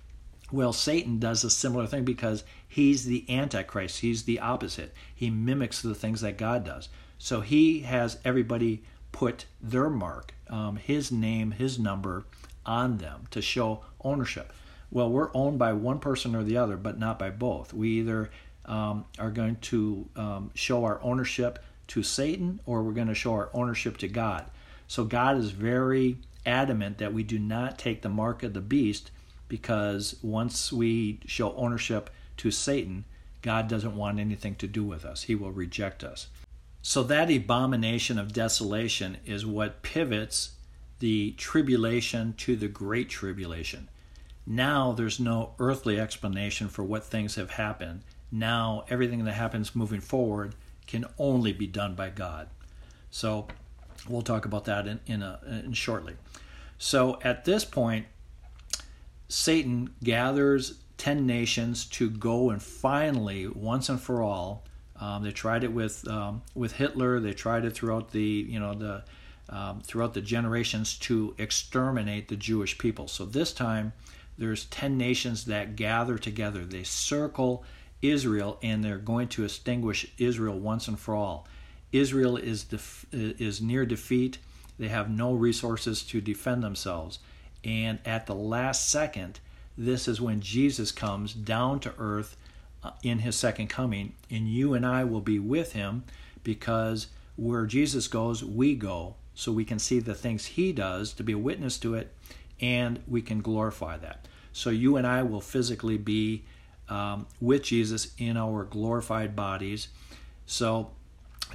Well, 0.53 0.73
Satan 0.73 1.19
does 1.19 1.45
a 1.45 1.51
similar 1.51 1.87
thing 1.87 2.05
because 2.05 2.45
he's 2.67 3.05
the 3.05 3.25
Antichrist. 3.29 4.01
He's 4.01 4.25
the 4.25 4.41
opposite. 4.41 4.93
He 5.15 5.31
mimics 5.31 5.81
the 5.81 5.95
things 5.95 6.21
that 6.23 6.39
God 6.39 6.65
does. 6.65 6.89
So 7.19 7.41
he 7.41 7.81
has 7.81 8.19
everybody 8.25 8.83
put 9.13 9.47
their 9.61 9.91
mark, 9.91 10.35
um, 10.49 10.77
his 10.77 11.13
name, 11.13 11.53
his 11.53 11.79
number 11.79 12.25
on 12.65 12.99
them 12.99 13.27
to 13.31 13.43
show 13.43 13.85
ownership. 14.03 14.53
Well, 14.91 15.11
we're 15.11 15.31
owned 15.35 15.59
by 15.59 15.73
one 15.73 16.01
person 16.01 16.35
or 16.35 16.43
the 16.43 16.57
other, 16.57 16.77
but 16.77 16.99
not 16.99 17.19
by 17.19 17.31
both. 17.31 17.73
We 17.73 17.91
either 18.01 18.31
um, 18.67 19.05
are 19.19 19.31
going 19.31 19.57
to 19.57 20.09
um, 20.17 20.51
show 20.55 20.85
our 20.85 21.01
ownership 21.03 21.59
to 21.89 22.03
Satan 22.03 22.61
or 22.67 22.83
we're 22.83 22.93
going 22.93 23.09
to 23.09 23.15
show 23.15 23.33
our 23.33 23.51
ownership 23.53 23.99
to 23.99 24.09
God. 24.09 24.47
So 24.89 25.05
God 25.05 25.37
is 25.37 25.51
very 25.51 26.19
adamant 26.45 26.99
that 26.99 27.13
we 27.13 27.23
do 27.23 27.39
not 27.39 27.79
take 27.79 28.03
the 28.03 28.09
mark 28.09 28.43
of 28.43 28.55
the 28.55 28.61
beast 28.61 29.11
because 29.51 30.17
once 30.23 30.73
we 30.73 31.21
show 31.27 31.55
ownership 31.57 32.09
to 32.39 32.51
Satan, 32.51 33.05
God 33.43 33.69
doesn't 33.69 33.95
want 33.95 34.19
anything 34.19 34.55
to 34.57 34.67
do 34.67 34.83
with 34.83 35.05
us. 35.05 35.25
He 35.25 35.35
will 35.35 35.53
reject 35.53 36.03
us. 36.03 36.29
So, 36.81 37.03
that 37.03 37.31
abomination 37.31 38.19
of 38.19 38.33
desolation 38.33 39.19
is 39.27 39.45
what 39.45 39.83
pivots 39.83 40.53
the 41.01 41.33
tribulation 41.33 42.33
to 42.39 42.57
the 42.57 42.69
great 42.69 43.11
tribulation. 43.11 43.89
Now 44.47 44.93
there's 44.93 45.21
no 45.21 45.55
earthly 45.59 46.01
explanation 46.01 46.69
for 46.69 46.83
what 46.83 47.05
things 47.05 47.35
have 47.35 47.51
happened. 47.51 48.03
Now 48.31 48.85
everything 48.89 49.25
that 49.25 49.33
happens 49.33 49.75
moving 49.75 50.01
forward 50.01 50.55
can 50.87 51.05
only 51.19 51.53
be 51.53 51.67
done 51.67 51.95
by 51.95 52.11
God. 52.11 52.49
So 53.11 53.49
we'll 54.09 54.23
talk 54.23 54.45
about 54.45 54.65
that 54.67 54.87
in, 54.87 55.01
in, 55.07 55.23
a, 55.23 55.41
in 55.65 55.73
shortly. 55.73 56.15
So 56.79 57.19
at 57.23 57.45
this 57.45 57.65
point, 57.65 58.07
Satan 59.31 59.95
gathers 60.03 60.81
10 60.99 61.25
nations 61.25 61.87
to 61.87 62.11
go 62.11 62.51
and 62.51 62.63
finally, 62.63 63.47
once 63.47 63.89
and 63.89 64.01
for 64.01 64.23
all, 64.23 64.65
um, 65.01 65.23
they 65.23 65.31
tried 65.31 65.65
it 65.65 65.73
with 65.73 66.07
um, 66.09 66.43
with 66.55 66.73
Hitler. 66.73 67.21
They 67.21 67.33
tried 67.33 67.65
it 67.65 67.71
throughout 67.71 68.11
the 68.11 68.23
you 68.23 68.61
know 68.61 68.75
the 68.75 69.05
um, 69.49 69.81
throughout 69.81 70.13
the 70.13 70.21
generations 70.21 70.99
to 70.99 71.35
exterminate 71.39 72.29
the 72.29 72.37
Jewish 72.37 72.77
people. 72.77 73.09
So 73.09 73.25
this 73.25 73.53
time, 73.53 73.95
there's 74.37 74.67
ten 74.67 74.99
nations 74.99 75.47
that 75.47 75.75
gather 75.75 76.19
together. 76.19 76.67
They 76.67 76.83
circle 76.83 77.65
Israel, 78.03 78.59
and 78.63 78.85
they're 78.85 78.99
going 78.99 79.29
to 79.29 79.45
extinguish 79.45 80.07
Israel 80.19 80.59
once 80.59 80.87
and 80.87 80.99
for 80.99 81.15
all. 81.15 81.49
Israel 81.93 82.37
is 82.37 82.65
def- 82.65 83.07
is 83.11 83.63
near 83.63 83.87
defeat. 83.87 84.39
They 84.79 84.89
have 84.89 85.11
no 85.11 85.33
resources 85.33 86.03
to 86.05 86.21
defend 86.21 86.63
themselves, 86.63 87.21
and 87.65 87.99
at 88.05 88.27
the 88.27 88.35
last 88.35 88.91
second, 88.91 89.41
this 89.77 90.09
is 90.09 90.21
when 90.21 90.41
Jesus 90.41 90.93
comes 90.93 91.33
down 91.33 91.81
to 91.81 91.95
earth 91.99 92.37
uh, 92.83 92.93
in 93.03 93.21
his 93.21 93.37
second 93.37 93.69
coming, 93.69 94.15
and 94.31 94.49
you 94.49 94.75
and 94.75 94.87
I 94.87 95.05
will 95.05 95.21
be 95.21 95.39
with 95.39 95.73
him 95.73 96.05
because 96.43 97.09
where 97.37 97.67
Jesus 97.67 98.09
goes, 98.09 98.45
we 98.45 98.75
go, 98.75 99.15
so 99.35 99.53
we 99.53 99.65
can 99.65 99.79
see 99.79 100.01
the 100.01 100.15
things 100.15 100.45
he 100.45 100.73
does 100.73 101.13
to 101.15 101.23
be 101.23 101.33
a 101.33 101.39
witness 101.39 101.79
to 101.79 101.95
it, 101.95 102.13
and 102.61 103.01
we 103.07 103.23
can 103.23 103.41
glorify 103.41 103.97
that. 103.99 104.29
So 104.53 104.71
you 104.71 104.97
and 104.97 105.07
I 105.07 105.23
will 105.23 105.41
physically 105.41 105.97
be 105.97 106.45
um, 106.89 107.27
with 107.41 107.63
Jesus 107.63 108.13
in 108.19 108.37
our 108.37 108.65
glorified 108.65 109.35
bodies. 109.37 109.89
So 110.45 110.91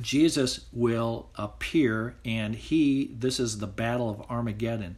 Jesus 0.02 0.66
will 0.72 1.30
appear, 1.36 2.16
and 2.24 2.56
he, 2.56 3.12
this 3.20 3.40
is 3.40 3.60
the 3.60 3.68
battle 3.68 4.10
of 4.10 4.30
Armageddon, 4.30 4.96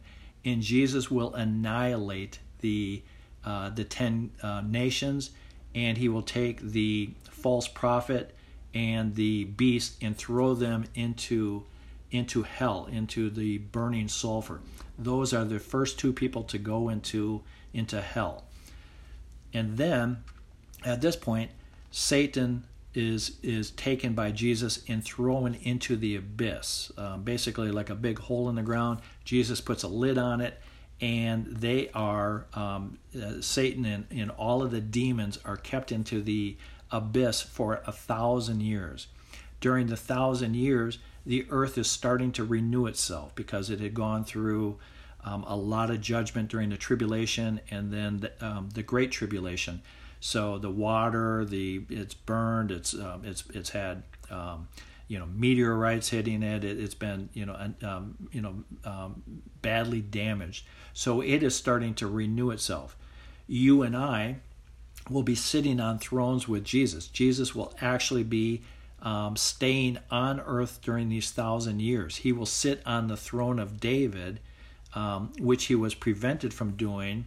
and 0.48 0.62
Jesus 0.62 1.10
will 1.10 1.34
annihilate 1.34 2.38
the 2.60 3.02
uh, 3.44 3.70
the 3.70 3.84
ten 3.84 4.30
uh, 4.42 4.62
nations 4.62 5.30
and 5.74 5.98
he 5.98 6.08
will 6.08 6.22
take 6.22 6.60
the 6.60 7.10
false 7.30 7.68
prophet 7.68 8.34
and 8.74 9.14
the 9.14 9.44
beast 9.44 9.96
and 10.02 10.16
throw 10.16 10.54
them 10.54 10.84
into 10.94 11.64
into 12.10 12.42
hell 12.42 12.88
into 12.90 13.28
the 13.28 13.58
burning 13.58 14.08
sulfur. 14.08 14.60
Those 14.98 15.32
are 15.34 15.44
the 15.44 15.60
first 15.60 15.98
two 15.98 16.12
people 16.12 16.42
to 16.44 16.58
go 16.58 16.88
into 16.88 17.42
into 17.72 18.00
hell. 18.00 18.44
And 19.52 19.76
then 19.76 20.24
at 20.84 21.00
this 21.00 21.16
point 21.16 21.50
satan 21.90 22.64
is 22.98 23.38
is 23.42 23.70
taken 23.72 24.12
by 24.12 24.30
jesus 24.30 24.82
and 24.88 25.04
thrown 25.04 25.54
into 25.62 25.96
the 25.96 26.16
abyss 26.16 26.90
uh, 26.98 27.16
basically 27.16 27.70
like 27.70 27.90
a 27.90 27.94
big 27.94 28.18
hole 28.18 28.48
in 28.48 28.56
the 28.56 28.62
ground 28.62 29.00
jesus 29.24 29.60
puts 29.60 29.82
a 29.82 29.88
lid 29.88 30.18
on 30.18 30.40
it 30.40 30.60
and 31.00 31.46
they 31.46 31.90
are 31.94 32.46
um, 32.54 32.98
uh, 33.16 33.40
Satan 33.40 33.84
and, 33.84 34.06
and 34.10 34.30
all 34.32 34.62
of 34.62 34.70
the 34.70 34.80
demons 34.80 35.38
are 35.44 35.56
kept 35.56 35.92
into 35.92 36.20
the 36.22 36.56
abyss 36.90 37.40
for 37.40 37.82
a 37.86 37.92
thousand 37.92 38.62
years. 38.62 39.06
During 39.60 39.86
the 39.86 39.96
thousand 39.96 40.54
years, 40.54 40.98
the 41.24 41.46
earth 41.50 41.78
is 41.78 41.90
starting 41.90 42.32
to 42.32 42.44
renew 42.44 42.86
itself 42.86 43.34
because 43.34 43.70
it 43.70 43.80
had 43.80 43.94
gone 43.94 44.24
through 44.24 44.78
um, 45.24 45.44
a 45.46 45.56
lot 45.56 45.90
of 45.90 46.00
judgment 46.00 46.48
during 46.48 46.70
the 46.70 46.76
tribulation 46.76 47.60
and 47.70 47.92
then 47.92 48.18
the, 48.18 48.44
um, 48.44 48.70
the 48.70 48.82
great 48.82 49.12
tribulation. 49.12 49.82
So 50.20 50.58
the 50.58 50.70
water, 50.70 51.44
the 51.44 51.84
it's 51.88 52.14
burned, 52.14 52.70
it's 52.70 52.94
um, 52.94 53.22
it's 53.24 53.44
it's 53.54 53.70
had 53.70 54.02
um, 54.30 54.68
you 55.06 55.18
know 55.18 55.26
meteorites 55.26 56.08
hitting 56.08 56.42
it. 56.42 56.64
it 56.64 56.78
has 56.78 56.94
been 56.94 57.28
you 57.32 57.46
know 57.46 57.72
um, 57.82 58.28
you 58.32 58.40
know 58.40 58.64
um, 58.84 59.22
badly 59.62 60.00
damaged. 60.00 60.66
So 60.92 61.20
it 61.20 61.42
is 61.42 61.54
starting 61.54 61.94
to 61.94 62.06
renew 62.06 62.50
itself. 62.50 62.96
You 63.46 63.82
and 63.82 63.96
I 63.96 64.36
will 65.08 65.22
be 65.22 65.34
sitting 65.34 65.80
on 65.80 65.98
thrones 65.98 66.48
with 66.48 66.64
Jesus. 66.64 67.06
Jesus 67.06 67.54
will 67.54 67.74
actually 67.80 68.24
be 68.24 68.62
um, 69.00 69.36
staying 69.36 69.98
on 70.10 70.40
earth 70.40 70.80
during 70.82 71.08
these 71.08 71.30
thousand 71.30 71.80
years. 71.80 72.16
He 72.16 72.32
will 72.32 72.46
sit 72.46 72.82
on 72.84 73.08
the 73.08 73.16
throne 73.16 73.58
of 73.58 73.80
David, 73.80 74.40
um, 74.94 75.32
which 75.38 75.66
he 75.66 75.74
was 75.74 75.94
prevented 75.94 76.52
from 76.52 76.72
doing 76.72 77.26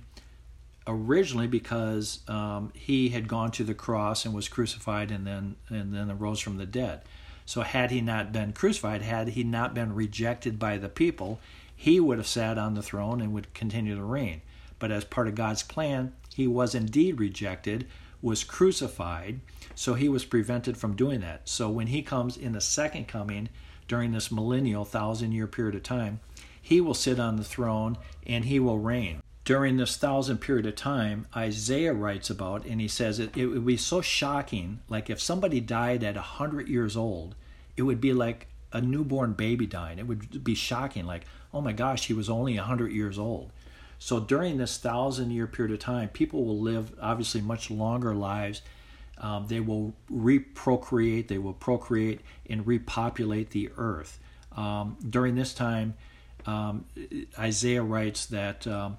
originally 0.88 1.48
because 1.48 2.20
um, 2.28 2.72
he 2.74 3.10
had 3.10 3.28
gone 3.28 3.52
to 3.52 3.64
the 3.64 3.74
cross 3.74 4.26
and 4.26 4.34
was 4.34 4.48
crucified 4.48 5.12
and 5.12 5.26
then 5.26 5.56
and 5.70 5.94
then 5.94 6.10
arose 6.10 6.40
from 6.40 6.58
the 6.58 6.66
dead. 6.66 7.02
So, 7.46 7.62
had 7.62 7.92
he 7.92 8.02
not 8.02 8.32
been 8.32 8.54
crucified, 8.54 9.02
had 9.02 9.30
he 9.30 9.44
not 9.44 9.74
been 9.74 9.94
rejected 9.94 10.58
by 10.58 10.78
the 10.78 10.90
people, 10.90 11.40
he 11.76 12.00
would 12.00 12.18
have 12.18 12.28
sat 12.28 12.58
on 12.58 12.76
the 12.76 12.84
throne 12.84 13.20
and 13.20 13.34
would 13.34 13.54
continue 13.54 13.96
to 13.96 14.04
reign. 14.04 14.42
But 14.80 14.92
as 14.92 15.04
part 15.04 15.28
of 15.28 15.36
God's 15.36 15.64
plan, 15.64 16.14
he 16.34 16.48
was 16.48 16.74
indeed 16.74 17.20
rejected, 17.20 17.88
was 18.22 18.44
crucified, 18.44 19.42
so 19.76 19.96
he 19.96 20.08
was 20.08 20.26
prevented 20.26 20.78
from 20.78 20.96
doing 20.96 21.22
that. 21.22 21.50
So, 21.50 21.70
when 21.70 21.88
he 21.88 22.02
comes 22.02 22.38
in 22.38 22.54
the 22.54 22.62
second 22.62 23.08
coming 23.08 23.50
during 23.88 24.12
this 24.12 24.32
millennial, 24.32 24.86
thousand 24.86 25.34
year 25.34 25.48
period 25.48 25.76
of 25.76 25.84
time, 25.84 26.20
he 26.62 26.80
will 26.80 26.94
sit 26.94 27.20
on 27.20 27.36
the 27.36 27.44
throne 27.44 27.98
and 28.26 28.46
he 28.46 28.60
will 28.60 28.80
reign. 28.80 29.22
During 29.44 29.78
this 29.78 29.98
thousand 29.98 30.38
period 30.38 30.68
of 30.68 30.76
time, 30.76 31.26
Isaiah 31.36 31.94
writes 31.94 32.30
about, 32.30 32.66
and 32.66 32.80
he 32.80 32.88
says 32.88 33.20
it, 33.20 33.36
it 33.36 33.48
would 33.48 33.66
be 33.66 33.78
so 33.78 34.02
shocking, 34.02 34.80
like 34.88 35.10
if 35.10 35.20
somebody 35.20 35.60
died 35.60 36.04
at 36.04 36.16
100 36.16 36.68
years 36.68 36.96
old, 36.96 37.36
it 37.76 37.82
would 37.82 38.00
be 38.00 38.14
like 38.14 38.48
a 38.72 38.82
newborn 38.82 39.34
baby 39.34 39.66
dying. 39.66 39.98
It 39.98 40.08
would 40.08 40.44
be 40.44 40.56
shocking, 40.56 41.06
like, 41.06 41.26
oh 41.54 41.62
my 41.62 41.74
gosh, 41.74 42.08
he 42.08 42.14
was 42.14 42.30
only 42.30 42.56
100 42.56 42.92
years 42.92 43.18
old. 43.18 43.52
So 43.98 44.20
during 44.20 44.58
this 44.58 44.78
thousand 44.78 45.32
year 45.32 45.48
period 45.48 45.74
of 45.74 45.80
time, 45.80 46.10
people 46.10 46.44
will 46.44 46.60
live 46.60 46.94
obviously 47.02 47.42
much 47.42 47.70
longer 47.70 48.16
lives. 48.16 48.62
Um, 49.18 49.46
they 49.48 49.60
will 49.60 49.94
reprocreate, 50.12 51.28
they 51.28 51.38
will 51.38 51.54
procreate 51.54 52.22
and 52.50 52.66
repopulate 52.66 53.52
the 53.52 53.70
earth. 53.78 54.20
Um, 54.56 54.98
during 55.08 55.36
this 55.36 55.54
time, 55.54 55.94
um, 56.48 56.86
Isaiah 57.38 57.84
writes 57.84 58.26
that 58.28 58.66
um, 58.66 58.98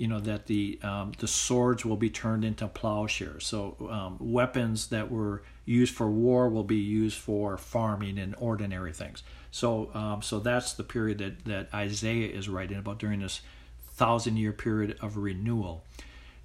you 0.00 0.08
know 0.08 0.20
that 0.20 0.46
the 0.46 0.78
um, 0.82 1.12
the 1.18 1.28
swords 1.28 1.84
will 1.84 1.96
be 1.96 2.08
turned 2.08 2.42
into 2.42 2.66
plowshares. 2.66 3.44
So 3.44 3.76
um, 3.90 4.16
weapons 4.18 4.88
that 4.88 5.10
were 5.10 5.42
used 5.66 5.94
for 5.94 6.10
war 6.10 6.48
will 6.48 6.64
be 6.64 6.76
used 6.76 7.18
for 7.18 7.58
farming 7.58 8.18
and 8.18 8.34
ordinary 8.38 8.94
things. 8.94 9.22
So, 9.50 9.90
um, 9.94 10.22
so 10.22 10.40
that's 10.40 10.72
the 10.72 10.84
period 10.84 11.18
that, 11.18 11.44
that 11.44 11.74
Isaiah 11.74 12.28
is 12.28 12.48
writing 12.48 12.78
about 12.78 12.98
during 12.98 13.20
this 13.20 13.42
thousand 13.92 14.38
year 14.38 14.52
period 14.52 14.96
of 15.02 15.18
renewal. 15.18 15.84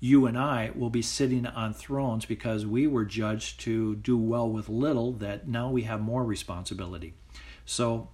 You 0.01 0.25
and 0.25 0.37
I 0.37 0.71
will 0.75 0.89
be 0.89 1.01
sitting 1.01 1.45
on 1.45 1.73
thrones 1.73 2.25
because 2.25 2.65
we 2.65 2.87
were 2.87 3.05
judged 3.05 3.61
to 3.61 3.95
do 3.95 4.17
well 4.17 4.49
with 4.49 4.67
little, 4.67 5.13
that 5.13 5.47
now 5.47 5.71
we 5.71 5.83
have 5.83 6.01
more 6.01 6.25
responsibility. 6.25 7.13
So, 7.65 8.09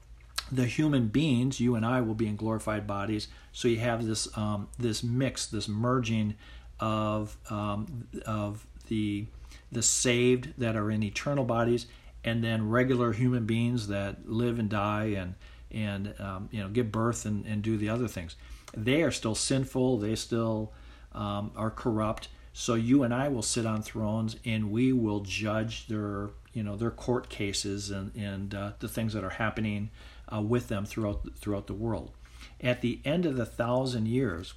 the 0.51 0.65
human 0.65 1.07
beings, 1.07 1.59
you 1.59 1.75
and 1.75 1.85
I, 1.85 2.01
will 2.01 2.15
be 2.15 2.27
in 2.27 2.35
glorified 2.35 2.85
bodies. 2.85 3.27
So 3.53 3.67
you 3.67 3.79
have 3.79 4.05
this 4.05 4.35
um, 4.37 4.67
this 4.77 5.03
mix, 5.03 5.45
this 5.45 5.67
merging 5.67 6.35
of 6.79 7.37
um, 7.49 8.07
of 8.25 8.65
the 8.87 9.25
the 9.71 9.81
saved 9.81 10.53
that 10.57 10.75
are 10.75 10.91
in 10.91 11.03
eternal 11.03 11.45
bodies, 11.45 11.87
and 12.23 12.43
then 12.43 12.69
regular 12.69 13.13
human 13.13 13.45
beings 13.45 13.87
that 13.87 14.29
live 14.29 14.59
and 14.59 14.69
die 14.69 15.15
and 15.17 15.35
and 15.71 16.13
um, 16.19 16.49
you 16.51 16.61
know 16.61 16.69
give 16.69 16.91
birth 16.91 17.25
and, 17.25 17.45
and 17.45 17.61
do 17.61 17.77
the 17.77 17.89
other 17.89 18.07
things. 18.07 18.35
They 18.75 19.03
are 19.03 19.11
still 19.11 19.35
sinful. 19.35 19.99
They 19.99 20.15
still 20.15 20.73
um, 21.13 21.51
are 21.55 21.71
corrupt. 21.71 22.27
So 22.53 22.75
you 22.75 23.03
and 23.03 23.13
I 23.13 23.29
will 23.29 23.41
sit 23.41 23.65
on 23.65 23.81
thrones, 23.81 24.35
and 24.43 24.71
we 24.71 24.91
will 24.91 25.21
judge 25.21 25.87
their 25.87 26.31
you 26.53 26.63
know 26.63 26.75
their 26.75 26.91
court 26.91 27.29
cases 27.29 27.91
and 27.91 28.13
and 28.15 28.53
uh, 28.53 28.71
the 28.79 28.89
things 28.89 29.13
that 29.13 29.23
are 29.23 29.29
happening 29.29 29.89
uh, 30.33 30.41
with 30.41 30.67
them 30.67 30.85
throughout 30.85 31.27
throughout 31.37 31.67
the 31.67 31.73
world. 31.73 32.11
At 32.59 32.81
the 32.81 32.99
end 33.05 33.25
of 33.25 33.35
the 33.35 33.45
thousand 33.45 34.07
years, 34.07 34.53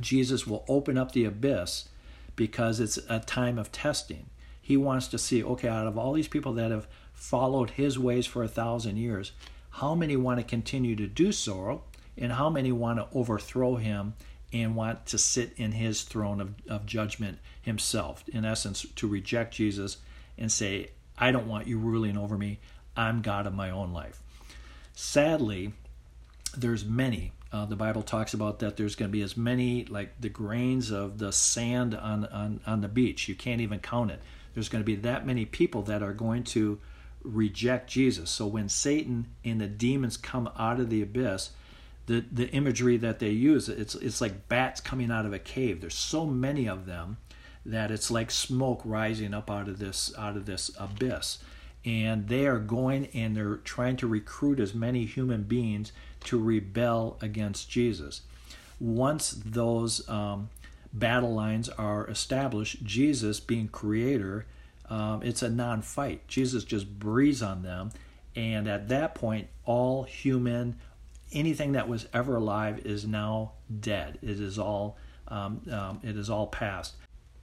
Jesus 0.00 0.46
will 0.46 0.64
open 0.68 0.98
up 0.98 1.12
the 1.12 1.24
abyss 1.24 1.88
because 2.36 2.80
it's 2.80 2.98
a 3.08 3.20
time 3.20 3.58
of 3.58 3.72
testing. 3.72 4.26
He 4.60 4.76
wants 4.76 5.08
to 5.08 5.18
see, 5.18 5.42
okay, 5.42 5.68
out 5.68 5.86
of 5.86 5.98
all 5.98 6.12
these 6.12 6.28
people 6.28 6.52
that 6.54 6.70
have 6.70 6.86
followed 7.12 7.70
his 7.70 7.98
ways 7.98 8.26
for 8.26 8.42
a 8.42 8.48
thousand 8.48 8.96
years, 8.96 9.32
how 9.70 9.94
many 9.94 10.16
want 10.16 10.38
to 10.38 10.44
continue 10.44 10.96
to 10.96 11.06
do 11.06 11.32
so, 11.32 11.82
and 12.16 12.32
how 12.32 12.48
many 12.48 12.72
want 12.72 12.98
to 12.98 13.08
overthrow 13.16 13.76
him 13.76 14.14
and 14.52 14.74
want 14.74 15.06
to 15.06 15.18
sit 15.18 15.52
in 15.56 15.72
his 15.72 16.02
throne 16.02 16.40
of, 16.40 16.54
of 16.68 16.86
judgment 16.86 17.38
himself? 17.62 18.24
In 18.28 18.44
essence, 18.44 18.86
to 18.96 19.06
reject 19.06 19.54
Jesus 19.54 19.98
and 20.38 20.50
say, 20.50 20.90
I 21.18 21.32
don't 21.32 21.46
want 21.46 21.66
you 21.66 21.78
ruling 21.78 22.16
over 22.16 22.38
me. 22.38 22.58
I'm 22.96 23.22
God 23.22 23.46
of 23.46 23.54
my 23.54 23.70
own 23.70 23.92
life. 23.92 24.22
Sadly, 25.02 25.72
there's 26.54 26.84
many, 26.84 27.32
Uh, 27.52 27.64
the 27.64 27.74
Bible 27.74 28.02
talks 28.02 28.34
about 28.34 28.60
that 28.60 28.76
there's 28.76 28.94
going 28.94 29.10
to 29.10 29.12
be 29.12 29.22
as 29.22 29.36
many 29.36 29.84
like 29.86 30.20
the 30.20 30.28
grains 30.28 30.90
of 30.90 31.18
the 31.18 31.32
sand 31.32 31.94
on, 31.94 32.26
on, 32.26 32.60
on 32.66 32.80
the 32.80 32.88
beach. 32.88 33.28
You 33.28 33.34
can't 33.34 33.60
even 33.60 33.80
count 33.80 34.10
it. 34.10 34.20
There's 34.54 34.68
going 34.68 34.84
to 34.84 34.86
be 34.86 34.96
that 34.96 35.26
many 35.26 35.46
people 35.46 35.82
that 35.82 36.02
are 36.02 36.12
going 36.12 36.44
to 36.44 36.78
reject 37.24 37.90
Jesus. 37.90 38.30
So 38.30 38.46
when 38.46 38.68
Satan 38.68 39.26
and 39.44 39.60
the 39.60 39.66
demons 39.66 40.16
come 40.16 40.50
out 40.56 40.78
of 40.78 40.90
the 40.90 41.02
abyss, 41.02 41.50
the, 42.06 42.24
the 42.30 42.48
imagery 42.50 42.96
that 42.98 43.18
they 43.18 43.30
use, 43.30 43.68
it's, 43.68 43.94
it's 43.96 44.20
like 44.20 44.48
bats 44.48 44.80
coming 44.80 45.10
out 45.10 45.26
of 45.26 45.32
a 45.32 45.38
cave. 45.38 45.80
There's 45.80 45.94
so 45.94 46.26
many 46.26 46.68
of 46.68 46.86
them 46.86 47.16
that 47.66 47.90
it's 47.90 48.10
like 48.10 48.30
smoke 48.30 48.82
rising 48.84 49.34
up 49.34 49.50
out 49.50 49.66
of 49.68 49.78
this 49.78 50.12
out 50.16 50.36
of 50.36 50.46
this 50.46 50.70
abyss 50.78 51.38
and 51.84 52.28
they 52.28 52.46
are 52.46 52.58
going 52.58 53.06
and 53.14 53.36
they're 53.36 53.56
trying 53.56 53.96
to 53.96 54.06
recruit 54.06 54.60
as 54.60 54.74
many 54.74 55.06
human 55.06 55.42
beings 55.44 55.92
to 56.24 56.38
rebel 56.38 57.16
against 57.20 57.70
Jesus. 57.70 58.22
Once 58.78 59.30
those 59.44 60.06
um, 60.08 60.50
battle 60.92 61.34
lines 61.34 61.68
are 61.68 62.06
established, 62.08 62.84
Jesus 62.84 63.40
being 63.40 63.68
creator, 63.68 64.46
um, 64.88 65.22
it's 65.22 65.42
a 65.42 65.50
non 65.50 65.82
fight. 65.82 66.26
Jesus 66.26 66.64
just 66.64 66.98
breathes 66.98 67.42
on 67.42 67.62
them, 67.62 67.92
and 68.34 68.68
at 68.68 68.88
that 68.88 69.14
point, 69.14 69.48
all 69.64 70.02
human, 70.02 70.76
anything 71.32 71.72
that 71.72 71.88
was 71.88 72.08
ever 72.12 72.36
alive 72.36 72.84
is 72.84 73.06
now 73.06 73.52
dead. 73.80 74.18
It 74.20 74.40
is 74.40 74.58
all, 74.58 74.98
um, 75.28 75.62
um 75.70 76.00
it 76.02 76.16
is 76.16 76.28
all 76.28 76.48
past. 76.48 76.96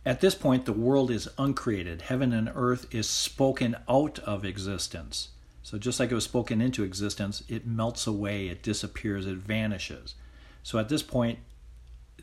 At 0.08 0.22
this 0.22 0.36
point, 0.36 0.64
the 0.64 0.72
world 0.72 1.12
is 1.12 1.28
uncreated. 1.38 2.04
Heaven 2.04 2.32
and 2.32 2.50
earth 2.56 2.86
is 2.92 3.10
spoken 3.10 3.76
out 3.90 4.20
of 4.20 4.46
existence. 4.46 5.32
So, 5.64 5.78
just 5.78 6.00
like 6.00 6.12
it 6.12 6.16
was 6.16 6.24
spoken 6.24 6.62
into 6.62 6.86
existence, 6.86 7.44
it 7.50 7.68
melts 7.68 8.08
away, 8.08 8.48
it 8.48 8.64
disappears, 8.64 9.26
it 9.26 9.36
vanishes. 9.36 10.16
So, 10.64 10.80
at 10.80 10.88
this 10.88 11.04
point, 11.04 11.40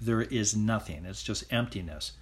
there 0.01 0.23
is 0.23 0.57
nothing, 0.57 1.05
it's 1.05 1.23
just 1.23 1.53
emptiness. 1.53 2.13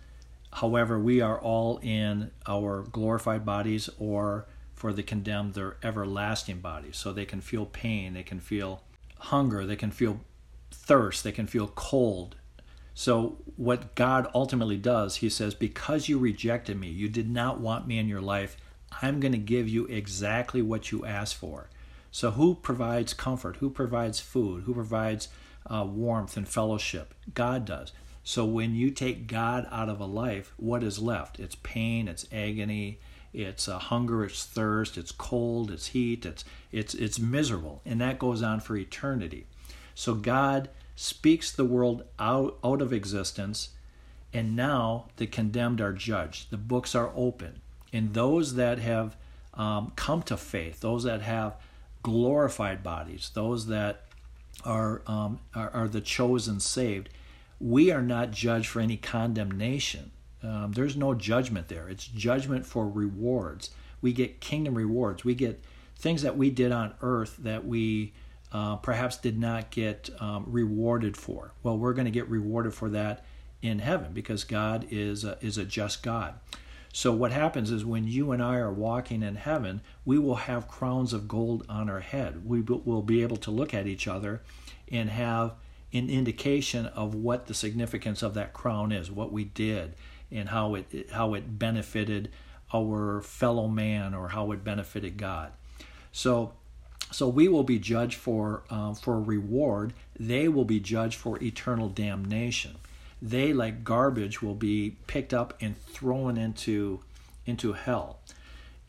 However, 0.54 0.98
we 0.98 1.20
are 1.20 1.38
all 1.38 1.78
in 1.80 2.32
our 2.48 2.82
glorified 2.82 3.46
bodies, 3.46 3.88
or 4.00 4.46
for 4.74 4.92
the 4.92 5.04
condemned, 5.04 5.54
their 5.54 5.76
everlasting 5.80 6.58
bodies. 6.58 6.96
So, 6.96 7.12
they 7.12 7.24
can 7.24 7.40
feel 7.40 7.66
pain, 7.66 8.14
they 8.14 8.24
can 8.24 8.40
feel 8.40 8.82
hunger, 9.16 9.64
they 9.64 9.76
can 9.76 9.92
feel 9.92 10.18
thirst, 10.72 11.22
they 11.22 11.30
can 11.30 11.46
feel 11.46 11.68
cold, 11.68 12.34
so, 12.94 13.38
what 13.56 13.94
God 13.94 14.28
ultimately 14.34 14.76
does, 14.76 15.16
He 15.16 15.30
says, 15.30 15.54
because 15.54 16.08
you 16.08 16.18
rejected 16.18 16.78
me, 16.78 16.88
you 16.88 17.08
did 17.08 17.30
not 17.30 17.60
want 17.60 17.86
me 17.86 17.98
in 17.98 18.08
your 18.08 18.20
life, 18.20 18.56
I'm 19.00 19.20
going 19.20 19.32
to 19.32 19.38
give 19.38 19.68
you 19.68 19.86
exactly 19.86 20.60
what 20.60 20.92
you 20.92 21.06
asked 21.06 21.36
for. 21.36 21.70
So, 22.10 22.32
who 22.32 22.54
provides 22.54 23.14
comfort? 23.14 23.56
Who 23.56 23.70
provides 23.70 24.20
food? 24.20 24.64
Who 24.64 24.74
provides 24.74 25.28
uh, 25.66 25.86
warmth 25.88 26.36
and 26.36 26.46
fellowship? 26.46 27.14
God 27.32 27.64
does. 27.64 27.92
So, 28.24 28.44
when 28.44 28.74
you 28.74 28.90
take 28.90 29.26
God 29.26 29.66
out 29.70 29.88
of 29.88 29.98
a 29.98 30.06
life, 30.06 30.52
what 30.58 30.82
is 30.82 30.98
left? 30.98 31.40
It's 31.40 31.56
pain, 31.62 32.08
it's 32.08 32.26
agony, 32.30 32.98
it's 33.32 33.68
uh, 33.68 33.78
hunger, 33.78 34.24
it's 34.24 34.44
thirst, 34.44 34.98
it's 34.98 35.12
cold, 35.12 35.70
it's 35.70 35.88
heat, 35.88 36.26
it's 36.26 36.44
it's 36.70 36.92
it's 36.92 37.18
miserable, 37.18 37.80
and 37.86 38.02
that 38.02 38.18
goes 38.18 38.42
on 38.42 38.60
for 38.60 38.76
eternity. 38.76 39.46
So 39.94 40.14
God 40.14 40.68
speaks 41.02 41.50
the 41.50 41.64
world 41.64 42.04
out, 42.20 42.56
out 42.62 42.80
of 42.80 42.92
existence, 42.92 43.70
and 44.32 44.54
now 44.54 45.08
the 45.16 45.26
condemned 45.26 45.80
are 45.80 45.92
judged. 45.92 46.50
The 46.50 46.56
books 46.56 46.94
are 46.94 47.10
open. 47.16 47.60
And 47.92 48.14
those 48.14 48.54
that 48.54 48.78
have 48.78 49.16
um, 49.54 49.92
come 49.96 50.22
to 50.22 50.36
faith, 50.36 50.78
those 50.78 51.02
that 51.02 51.20
have 51.20 51.56
glorified 52.04 52.84
bodies, 52.84 53.32
those 53.34 53.66
that 53.66 54.04
are, 54.64 55.02
um, 55.08 55.40
are, 55.56 55.70
are, 55.70 55.88
the 55.88 56.00
chosen 56.00 56.60
saved, 56.60 57.08
we 57.58 57.90
are 57.90 58.00
not 58.00 58.30
judged 58.30 58.68
for 58.68 58.78
any 58.78 58.96
condemnation. 58.96 60.12
Um, 60.40 60.70
there's 60.70 60.96
no 60.96 61.14
judgment 61.14 61.66
there. 61.66 61.88
It's 61.88 62.06
judgment 62.06 62.64
for 62.64 62.88
rewards. 62.88 63.70
We 64.00 64.12
get 64.12 64.40
kingdom 64.40 64.76
rewards. 64.76 65.24
We 65.24 65.34
get 65.34 65.64
things 65.98 66.22
that 66.22 66.36
we 66.36 66.50
did 66.50 66.70
on 66.70 66.94
earth 67.02 67.38
that 67.40 67.66
we 67.66 68.12
uh, 68.52 68.76
perhaps 68.76 69.16
did 69.16 69.38
not 69.38 69.70
get 69.70 70.10
um, 70.20 70.44
rewarded 70.46 71.16
for. 71.16 71.52
Well, 71.62 71.78
we're 71.78 71.94
going 71.94 72.04
to 72.04 72.10
get 72.10 72.28
rewarded 72.28 72.74
for 72.74 72.90
that 72.90 73.24
in 73.62 73.78
heaven 73.78 74.12
because 74.12 74.44
God 74.44 74.86
is 74.90 75.24
a, 75.24 75.38
is 75.40 75.56
a 75.56 75.64
just 75.64 76.02
God. 76.02 76.34
So 76.92 77.12
what 77.12 77.32
happens 77.32 77.70
is 77.70 77.84
when 77.86 78.06
you 78.06 78.32
and 78.32 78.42
I 78.42 78.56
are 78.56 78.72
walking 78.72 79.22
in 79.22 79.36
heaven, 79.36 79.80
we 80.04 80.18
will 80.18 80.34
have 80.34 80.68
crowns 80.68 81.14
of 81.14 81.26
gold 81.26 81.64
on 81.68 81.88
our 81.88 82.00
head. 82.00 82.44
We 82.44 82.60
will 82.60 83.00
be 83.02 83.22
able 83.22 83.38
to 83.38 83.50
look 83.50 83.72
at 83.72 83.86
each 83.86 84.06
other 84.06 84.42
and 84.90 85.08
have 85.08 85.54
an 85.94 86.10
indication 86.10 86.86
of 86.86 87.14
what 87.14 87.46
the 87.46 87.54
significance 87.54 88.22
of 88.22 88.34
that 88.34 88.52
crown 88.52 88.92
is, 88.92 89.10
what 89.10 89.32
we 89.32 89.44
did, 89.44 89.94
and 90.30 90.50
how 90.50 90.74
it 90.74 91.08
how 91.12 91.34
it 91.34 91.58
benefited 91.58 92.30
our 92.74 93.22
fellow 93.22 93.68
man 93.68 94.14
or 94.14 94.28
how 94.28 94.52
it 94.52 94.64
benefited 94.64 95.16
God. 95.16 95.52
So 96.10 96.52
so 97.12 97.28
we 97.28 97.46
will 97.48 97.62
be 97.62 97.78
judged 97.78 98.16
for 98.16 98.62
uh, 98.70 98.94
for 98.94 99.20
reward. 99.20 99.92
They 100.18 100.48
will 100.48 100.64
be 100.64 100.80
judged 100.80 101.16
for 101.16 101.42
eternal 101.42 101.88
damnation. 101.88 102.76
They, 103.20 103.52
like 103.52 103.84
garbage, 103.84 104.42
will 104.42 104.54
be 104.54 104.96
picked 105.06 105.32
up 105.32 105.54
and 105.60 105.78
thrown 105.86 106.36
into 106.36 107.00
into 107.46 107.74
hell. 107.74 108.18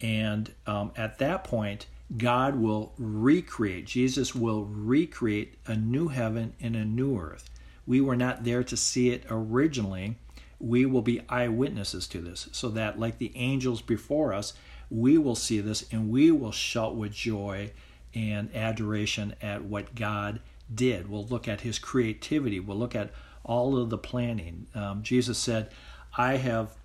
And 0.02 0.52
um, 0.66 0.92
at 0.98 1.20
that 1.20 1.44
point, 1.44 1.86
God 2.18 2.56
will 2.56 2.94
recreate. 2.98 3.86
Jesus 3.86 4.36
will 4.36 4.66
recreate 4.66 5.56
a 5.66 5.76
new 5.76 6.10
heaven 6.10 6.54
and 6.60 6.76
a 6.76 6.86
new 6.86 7.18
earth. 7.18 7.50
We 7.86 8.02
were 8.02 8.16
not 8.16 8.44
there 8.44 8.64
to 8.64 8.78
see 8.78 9.10
it 9.10 9.24
originally. 9.30 10.18
We 10.60 10.86
will 10.86 11.02
be 11.02 11.22
eyewitnesses 11.28 12.08
to 12.08 12.22
this, 12.22 12.48
so 12.54 12.70
that, 12.70 12.98
like 12.98 13.18
the 13.18 13.34
angels 13.36 13.82
before 13.82 14.34
us, 14.34 14.54
we 14.90 15.18
will 15.18 15.36
see 15.36 15.60
this 15.60 15.86
and 15.92 16.10
we 16.10 16.32
will 16.32 16.52
shout 16.52 16.96
with 16.96 17.12
joy 17.12 17.72
and 18.16 18.54
adoration 18.56 19.36
at 19.42 19.64
what 19.64 19.96
God 19.96 20.40
did. 20.74 21.10
We'll 21.10 21.26
look 21.26 21.48
at 21.48 21.62
his 21.62 21.80
creativity. 21.80 22.60
We'll 22.60 22.78
look 22.78 22.96
at 22.96 23.12
all 23.44 23.78
of 23.78 23.90
the 23.90 23.98
planning. 23.98 24.68
Um, 24.74 25.04
Jesus 25.04 25.38
said, 25.38 25.70
I 26.18 26.38
have, 26.38 26.76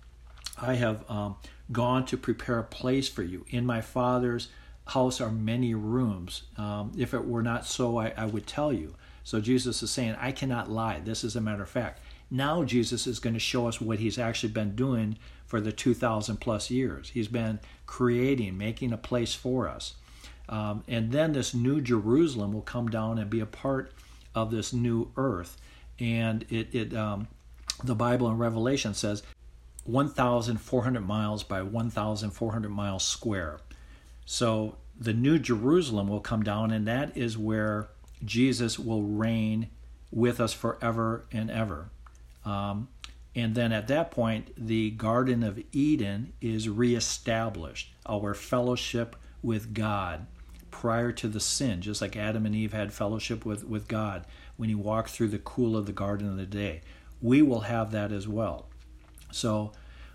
I 0.61 0.75
have 0.75 1.09
um, 1.09 1.37
gone 1.71 2.05
to 2.07 2.17
prepare 2.17 2.59
a 2.59 2.63
place 2.63 3.07
for 3.07 3.23
you. 3.23 3.45
In 3.49 3.65
my 3.65 3.81
Father's 3.81 4.49
house 4.87 5.21
are 5.21 5.31
many 5.31 5.73
rooms. 5.73 6.43
Um, 6.57 6.91
if 6.97 7.13
it 7.13 7.25
were 7.25 7.43
not 7.43 7.65
so, 7.65 7.97
I, 7.97 8.13
I 8.17 8.25
would 8.25 8.47
tell 8.47 8.73
you. 8.73 8.95
So 9.23 9.39
Jesus 9.39 9.83
is 9.83 9.91
saying, 9.91 10.15
I 10.19 10.31
cannot 10.31 10.71
lie. 10.71 10.99
This 10.99 11.23
is 11.23 11.35
a 11.35 11.41
matter 11.41 11.63
of 11.63 11.69
fact. 11.69 12.01
Now 12.31 12.63
Jesus 12.63 13.07
is 13.07 13.19
going 13.19 13.33
to 13.33 13.39
show 13.39 13.67
us 13.67 13.79
what 13.79 13.99
he's 13.99 14.17
actually 14.17 14.51
been 14.53 14.75
doing 14.75 15.17
for 15.45 15.61
the 15.61 15.71
2,000 15.71 16.37
plus 16.37 16.69
years. 16.69 17.09
He's 17.09 17.27
been 17.27 17.59
creating, 17.85 18.57
making 18.57 18.93
a 18.93 18.97
place 18.97 19.33
for 19.33 19.67
us. 19.67 19.95
Um, 20.49 20.83
and 20.87 21.11
then 21.11 21.33
this 21.33 21.53
new 21.53 21.79
Jerusalem 21.79 22.53
will 22.53 22.63
come 22.63 22.89
down 22.89 23.19
and 23.19 23.29
be 23.29 23.39
a 23.39 23.45
part 23.45 23.93
of 24.33 24.49
this 24.49 24.73
new 24.73 25.11
earth. 25.15 25.57
And 25.99 26.43
it, 26.49 26.73
it 26.73 26.93
um, 26.95 27.27
the 27.83 27.95
Bible 27.95 28.27
in 28.29 28.37
Revelation 28.37 28.95
says 28.95 29.21
1,400 29.85 31.01
miles 31.01 31.43
by 31.43 31.61
1,400 31.61 32.69
miles 32.69 33.05
square. 33.05 33.59
So 34.25 34.75
the 34.99 35.13
new 35.13 35.37
Jerusalem 35.37 36.07
will 36.07 36.19
come 36.19 36.43
down, 36.43 36.71
and 36.71 36.87
that 36.87 37.15
is 37.15 37.37
where 37.37 37.87
Jesus 38.25 38.79
will 38.79 39.03
reign 39.03 39.69
with 40.11 40.39
us 40.39 40.51
forever 40.51 41.25
and 41.31 41.51
ever. 41.51 41.89
Um, 42.43 42.87
and 43.35 43.53
then 43.53 43.71
at 43.71 43.87
that 43.87 44.09
point, 44.09 44.51
the 44.57 44.89
Garden 44.91 45.43
of 45.43 45.61
Eden 45.71 46.33
is 46.41 46.67
reestablished, 46.67 47.93
our 48.07 48.33
fellowship 48.33 49.15
with 49.43 49.73
God 49.73 50.25
prior 50.71 51.11
to 51.11 51.27
the 51.27 51.39
sin, 51.39 51.81
just 51.81 52.01
like 52.01 52.15
Adam 52.15 52.45
and 52.45 52.55
Eve 52.55 52.73
had 52.73 52.93
fellowship 52.93 53.45
with, 53.45 53.65
with 53.65 53.87
God 53.87 54.25
when 54.57 54.69
he 54.69 54.75
walked 54.75 55.09
through 55.09 55.29
the 55.29 55.39
cool 55.39 55.75
of 55.77 55.85
the 55.85 55.91
garden 55.91 56.29
of 56.29 56.37
the 56.37 56.45
day. 56.45 56.81
We 57.21 57.41
will 57.41 57.61
have 57.61 57.91
that 57.91 58.11
as 58.11 58.27
well. 58.27 58.67
So 59.31 59.71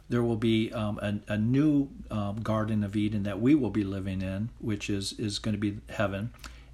there 0.09 0.23
will 0.23 0.37
be 0.37 0.73
um, 0.73 0.99
a, 0.99 1.33
a, 1.33 1.39
new 1.39 1.89
um, 2.11 2.37
Garden 2.37 2.85
of 2.85 2.97
Eden 2.97 3.23
that 3.23 3.41
we 3.41 3.55
will 3.55 3.71
be 3.71 3.85
living 3.85 4.23
in, 4.23 4.51
which 4.59 4.91
is, 4.91 5.13
is 5.15 5.39
going 5.39 5.55
to 5.55 5.59
be 5.59 5.79
heaven. 5.89 6.31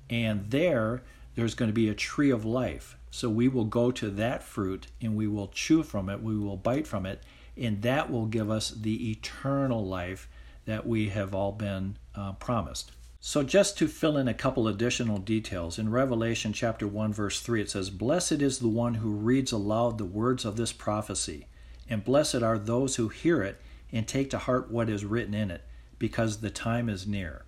And 0.09 0.51
there, 0.51 1.03
there's 1.37 1.55
going 1.55 1.69
to 1.69 1.75
be 1.75 1.89
a 1.89 1.95
tree 1.95 2.31
of 2.31 2.45
life. 2.45 2.97
So 3.11 3.29
we 3.29 3.49
will 3.49 3.65
go 3.65 3.91
to 3.93 4.11
that 4.11 4.43
fruit 4.43 4.87
and 5.01 5.17
we 5.17 5.27
will 5.27 5.49
chew 5.49 5.83
from 5.83 6.09
it, 6.09 6.23
we 6.23 6.37
will 6.37 6.57
bite 6.57 6.87
from 6.87 7.07
it, 7.07 7.23
and 7.57 7.83
that 7.83 8.11
will 8.11 8.27
give 8.27 8.51
us 8.51 8.71
the 8.71 9.11
eternal 9.11 9.85
life 9.85 10.29
that 10.65 10.87
we 10.87 11.09
have 11.09 11.35
all 11.35 11.53
been 11.53 11.97
uh, 12.15 12.33
promised. 12.33 12.93
So, 13.23 13.43
just 13.43 13.77
to 13.79 13.87
fill 13.87 14.17
in 14.17 14.29
a 14.29 14.35
couple 14.35 14.67
additional 14.67 15.19
details, 15.19 15.79
in 15.79 15.91
Revelation 15.91 16.55
chapter 16.55 16.87
1, 16.87 17.13
verse 17.13 17.41
3, 17.41 17.61
it 17.61 17.71
says, 17.71 17.91
Blessed 17.91 18.41
is 18.41 18.59
the 18.59 18.69
one 18.69 18.95
who 18.95 19.11
reads 19.11 19.53
aloud 19.53 19.99
the 19.99 20.07
words 20.07 20.47
of 20.47 20.57
this 20.57 20.73
prophecy, 20.73 21.47
and 21.87 22.03
blessed 22.03 22.37
are 22.37 22.59
those 22.59 22.97
who 22.97 23.09
hear 23.09 23.43
it 23.43 23.61
and 23.93 24.09
take 24.09 24.31
to 24.31 24.39
heart 24.39 24.71
what 24.71 24.89
is 24.89 25.05
written 25.05 25.35
in 25.35 25.51
it, 25.51 25.63
because 25.99 26.41
the 26.41 26.49
time 26.49 26.89
is 26.89 27.07
near. 27.07 27.45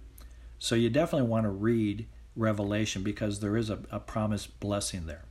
So, 0.58 0.74
you 0.74 0.90
definitely 0.90 1.28
want 1.28 1.44
to 1.44 1.50
read 1.50 2.06
Revelation 2.36 3.02
because 3.02 3.40
there 3.40 3.56
is 3.56 3.70
a, 3.70 3.78
a 3.90 3.98
promised 3.98 4.60
blessing 4.60 5.06
there. 5.06 5.24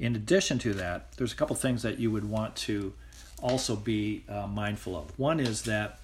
In 0.00 0.16
addition 0.16 0.58
to 0.58 0.74
that, 0.74 1.12
there's 1.16 1.32
a 1.32 1.36
couple 1.36 1.54
things 1.54 1.82
that 1.82 2.00
you 2.00 2.10
would 2.10 2.28
want 2.28 2.56
to 2.56 2.94
also 3.40 3.76
be 3.76 4.24
uh, 4.28 4.48
mindful 4.48 4.96
of. 4.96 5.16
One 5.16 5.38
is 5.38 5.62
that 5.62 6.00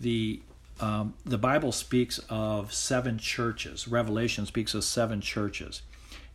the 0.00 0.40
um, 0.80 1.14
the 1.24 1.38
Bible 1.38 1.72
speaks 1.72 2.20
of 2.28 2.72
seven 2.72 3.18
churches. 3.18 3.88
Revelation 3.88 4.46
speaks 4.46 4.74
of 4.74 4.84
seven 4.84 5.20
churches, 5.20 5.82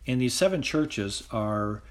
and 0.06 0.20
these 0.20 0.34
seven 0.34 0.62
churches 0.62 1.24
are. 1.30 1.82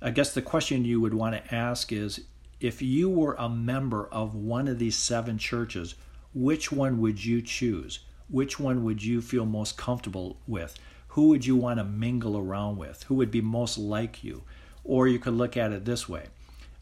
I 0.00 0.10
guess 0.10 0.34
the 0.34 0.42
question 0.42 0.84
you 0.84 1.00
would 1.00 1.14
want 1.14 1.34
to 1.36 1.54
ask 1.54 1.90
is 1.90 2.20
if 2.60 2.82
you 2.82 3.08
were 3.08 3.34
a 3.38 3.48
member 3.48 4.06
of 4.12 4.34
one 4.34 4.68
of 4.68 4.78
these 4.78 4.96
seven 4.96 5.38
churches, 5.38 5.94
which 6.34 6.70
one 6.70 7.00
would 7.00 7.24
you 7.24 7.40
choose? 7.40 8.00
Which 8.28 8.60
one 8.60 8.84
would 8.84 9.02
you 9.02 9.22
feel 9.22 9.46
most 9.46 9.78
comfortable 9.78 10.38
with? 10.46 10.78
Who 11.08 11.28
would 11.28 11.46
you 11.46 11.56
want 11.56 11.78
to 11.78 11.84
mingle 11.84 12.36
around 12.36 12.76
with? 12.76 13.04
Who 13.04 13.14
would 13.14 13.30
be 13.30 13.40
most 13.40 13.78
like 13.78 14.22
you? 14.22 14.42
Or 14.84 15.08
you 15.08 15.18
could 15.18 15.34
look 15.34 15.56
at 15.56 15.72
it 15.72 15.86
this 15.86 16.08
way 16.08 16.26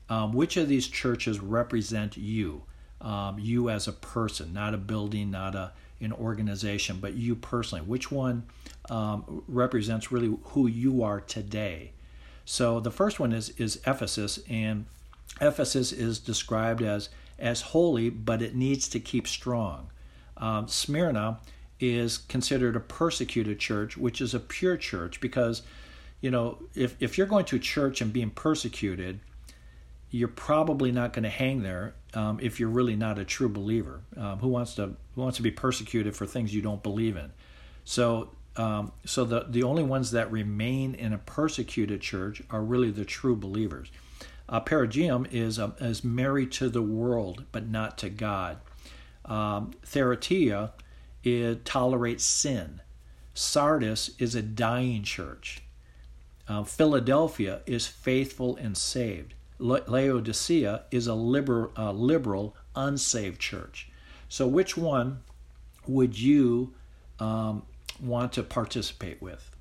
um, 0.08 0.32
which 0.32 0.56
of 0.56 0.68
these 0.68 0.88
churches 0.88 1.40
represent 1.40 2.16
you? 2.16 2.62
Um, 3.05 3.38
you 3.38 3.68
as 3.68 3.86
a 3.86 3.92
person, 3.92 4.52
not 4.52 4.74
a 4.74 4.78
building, 4.78 5.30
not 5.30 5.55
a 5.55 5.72
an 6.00 6.12
organization, 6.12 6.98
but 7.00 7.14
you 7.14 7.36
personally. 7.36 7.84
Which 7.84 8.11
one 8.11 8.44
um, 8.90 9.44
represents 9.46 10.11
really 10.11 10.36
who 10.42 10.66
you 10.66 11.02
are 11.02 11.20
today? 11.20 11.92
So 12.44 12.80
the 12.80 12.90
first 12.90 13.20
one 13.20 13.32
is 13.32 13.50
is 13.50 13.80
Ephesus, 13.86 14.40
and 14.48 14.86
Ephesus 15.40 15.92
is 15.92 16.18
described 16.18 16.82
as 16.82 17.11
as 17.38 17.61
holy, 17.61 18.11
but 18.11 18.42
it 18.42 18.55
needs 18.55 18.88
to 18.88 19.00
keep 19.00 19.28
strong. 19.28 19.90
Um, 20.36 20.68
Smyrna 20.68 21.38
is 21.80 22.18
considered 22.18 22.76
a 22.76 22.80
persecuted 22.80 23.59
church, 23.59 23.96
which 23.96 24.20
is 24.20 24.34
a 24.34 24.40
pure 24.40 24.76
church 24.76 25.20
because, 25.20 25.62
you 26.20 26.30
know, 26.30 26.59
if, 26.74 26.94
if 27.00 27.18
you're 27.18 27.26
going 27.26 27.44
to 27.46 27.57
a 27.57 27.61
church 27.61 28.00
and 28.00 28.12
being 28.12 28.30
persecuted, 28.30 29.20
you're 30.11 30.28
probably 30.28 30.92
not 30.92 31.12
going 31.12 31.24
to 31.24 31.28
hang 31.28 31.62
there 31.62 31.94
um, 32.14 32.38
if 32.40 32.60
you're 32.60 32.68
really 32.68 32.96
not 32.96 33.18
a 33.18 33.24
true 33.24 33.48
believer. 33.48 34.00
Um, 34.16 34.38
who 34.38 34.48
wants 34.48 34.74
to 34.76 34.94
who 35.14 35.20
wants 35.22 35.36
to 35.36 35.42
be 35.42 35.50
persecuted 35.50 36.16
for 36.16 36.26
things 36.26 36.54
you 36.54 36.62
don't 36.62 36.82
believe 36.82 37.16
in? 37.16 37.32
So 37.84 38.30
um, 38.56 38.92
so 39.04 39.24
the 39.24 39.46
the 39.48 39.62
only 39.62 39.82
ones 39.82 40.12
that 40.12 40.30
remain 40.30 40.94
in 40.94 41.12
a 41.12 41.18
persecuted 41.18 42.00
church 42.00 42.42
are 42.50 42.62
really 42.62 42.90
the 42.90 43.04
true 43.04 43.36
believers. 43.36 43.90
Uh, 44.48 44.60
Pergamum 44.60 45.26
is 45.32 45.58
um, 45.58 45.74
is 45.80 46.04
married 46.04 46.52
to 46.52 46.68
the 46.68 46.82
world 46.82 47.44
but 47.52 47.68
not 47.68 47.98
to 47.98 48.10
God. 48.10 48.58
Um, 49.24 49.72
Thyatira 49.82 50.72
it 51.24 51.64
tolerates 51.64 52.24
sin. 52.24 52.80
Sardis 53.32 54.10
is 54.18 54.34
a 54.34 54.42
dying 54.42 55.02
church. 55.02 55.62
Uh, 56.46 56.62
Philadelphia 56.62 57.62
is 57.66 57.86
faithful 57.86 58.56
and 58.56 58.76
saved. 58.76 59.34
Laodicea 59.59 60.84
is 60.90 61.07
a 61.07 61.14
liberal, 61.14 61.70
uh, 61.76 61.92
liberal, 61.92 62.57
unsaved 62.74 63.40
church. 63.40 63.88
So, 64.28 64.46
which 64.46 64.76
one 64.76 65.22
would 65.86 66.18
you 66.18 66.74
um, 67.20 67.62
want 68.02 68.32
to 68.32 68.42
participate 68.42 69.22
with? 69.22 69.55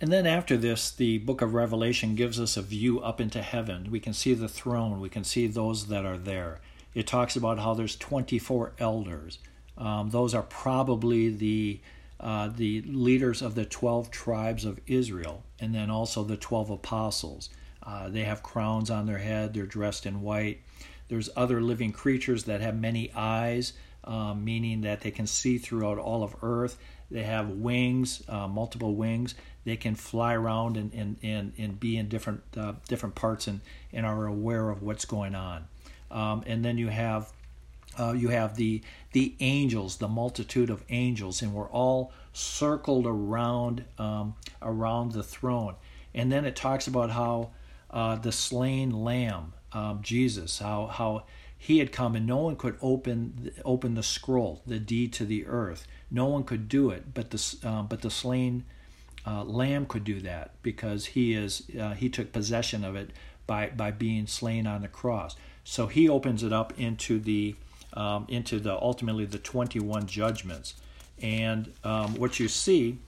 And 0.00 0.12
then 0.12 0.26
after 0.26 0.56
this, 0.56 0.90
the 0.90 1.18
book 1.18 1.40
of 1.40 1.54
Revelation 1.54 2.14
gives 2.14 2.38
us 2.38 2.56
a 2.56 2.62
view 2.62 3.00
up 3.00 3.20
into 3.20 3.42
heaven. 3.42 3.90
We 3.90 4.00
can 4.00 4.12
see 4.12 4.34
the 4.34 4.48
throne, 4.48 5.00
we 5.00 5.08
can 5.08 5.24
see 5.24 5.46
those 5.46 5.86
that 5.86 6.04
are 6.04 6.18
there. 6.18 6.60
It 6.94 7.06
talks 7.06 7.36
about 7.36 7.58
how 7.58 7.74
there's 7.74 7.96
24 7.96 8.74
elders. 8.78 9.38
Um, 9.76 10.10
those 10.10 10.34
are 10.34 10.42
probably 10.42 11.28
the 11.28 11.80
uh, 12.20 12.48
the 12.48 12.80
leaders 12.82 13.42
of 13.42 13.54
the 13.54 13.64
12 13.64 14.10
tribes 14.10 14.64
of 14.64 14.80
Israel, 14.86 15.42
and 15.58 15.74
then 15.74 15.90
also 15.90 16.22
the 16.22 16.36
12 16.36 16.70
apostles. 16.70 17.50
Uh, 17.86 18.08
they 18.08 18.24
have 18.24 18.42
crowns 18.42 18.90
on 18.90 19.06
their 19.06 19.18
head, 19.18 19.54
they're 19.54 19.66
dressed 19.66 20.06
in 20.06 20.22
white. 20.22 20.60
There's 21.08 21.28
other 21.36 21.60
living 21.60 21.92
creatures 21.92 22.44
that 22.44 22.60
have 22.60 22.78
many 22.78 23.12
eyes, 23.14 23.74
um, 24.04 24.44
meaning 24.44 24.82
that 24.82 25.02
they 25.02 25.10
can 25.10 25.26
see 25.26 25.58
throughout 25.58 25.98
all 25.98 26.22
of 26.22 26.34
earth. 26.42 26.78
They 27.10 27.22
have 27.24 27.50
wings, 27.50 28.22
uh, 28.28 28.48
multiple 28.48 28.94
wings. 28.94 29.34
They 29.64 29.76
can 29.76 29.94
fly 29.94 30.34
around 30.34 30.76
and, 30.76 30.92
and, 30.94 31.16
and, 31.22 31.52
and 31.58 31.78
be 31.78 31.96
in 31.96 32.08
different 32.08 32.42
uh, 32.56 32.72
different 32.88 33.14
parts 33.14 33.46
and, 33.46 33.60
and 33.92 34.04
are 34.04 34.26
aware 34.26 34.70
of 34.70 34.82
what's 34.82 35.04
going 35.04 35.34
on. 35.34 35.66
Um, 36.10 36.42
and 36.46 36.64
then 36.64 36.78
you 36.78 36.88
have 36.88 37.32
uh, 37.98 38.12
you 38.12 38.28
have 38.28 38.56
the 38.56 38.82
the 39.12 39.34
angels, 39.40 39.96
the 39.96 40.08
multitude 40.08 40.70
of 40.70 40.82
angels, 40.88 41.42
and 41.42 41.54
we're 41.54 41.68
all 41.68 42.12
circled 42.32 43.06
around 43.06 43.84
um, 43.98 44.34
around 44.60 45.12
the 45.12 45.22
throne. 45.22 45.74
And 46.14 46.30
then 46.30 46.44
it 46.44 46.56
talks 46.56 46.86
about 46.86 47.10
how 47.10 47.50
uh, 47.94 48.16
the 48.16 48.32
slain 48.32 48.90
lamb, 48.90 49.54
um, 49.72 50.00
Jesus, 50.02 50.58
how 50.58 50.86
how 50.88 51.22
he 51.56 51.78
had 51.78 51.92
come 51.92 52.14
and 52.14 52.26
no 52.26 52.38
one 52.38 52.56
could 52.56 52.76
open 52.82 53.52
open 53.64 53.94
the 53.94 54.02
scroll, 54.02 54.60
the 54.66 54.80
deed 54.80 55.12
to 55.14 55.24
the 55.24 55.46
earth. 55.46 55.86
No 56.10 56.26
one 56.26 56.42
could 56.42 56.68
do 56.68 56.90
it, 56.90 57.14
but 57.14 57.30
the 57.30 57.56
uh, 57.64 57.82
but 57.82 58.02
the 58.02 58.10
slain 58.10 58.64
uh, 59.26 59.44
lamb 59.44 59.86
could 59.86 60.04
do 60.04 60.20
that 60.20 60.50
because 60.62 61.06
he 61.06 61.34
is 61.34 61.62
uh, 61.80 61.94
he 61.94 62.08
took 62.08 62.32
possession 62.32 62.84
of 62.84 62.96
it 62.96 63.10
by 63.46 63.70
by 63.70 63.92
being 63.92 64.26
slain 64.26 64.66
on 64.66 64.82
the 64.82 64.88
cross. 64.88 65.36
So 65.62 65.86
he 65.86 66.08
opens 66.08 66.42
it 66.42 66.52
up 66.52 66.78
into 66.78 67.20
the 67.20 67.54
um, 67.94 68.26
into 68.28 68.58
the 68.58 68.74
ultimately 68.74 69.24
the 69.24 69.38
21 69.38 70.06
judgments, 70.06 70.74
and 71.22 71.72
um, 71.84 72.16
what 72.16 72.40
you 72.40 72.48
see 72.48 72.98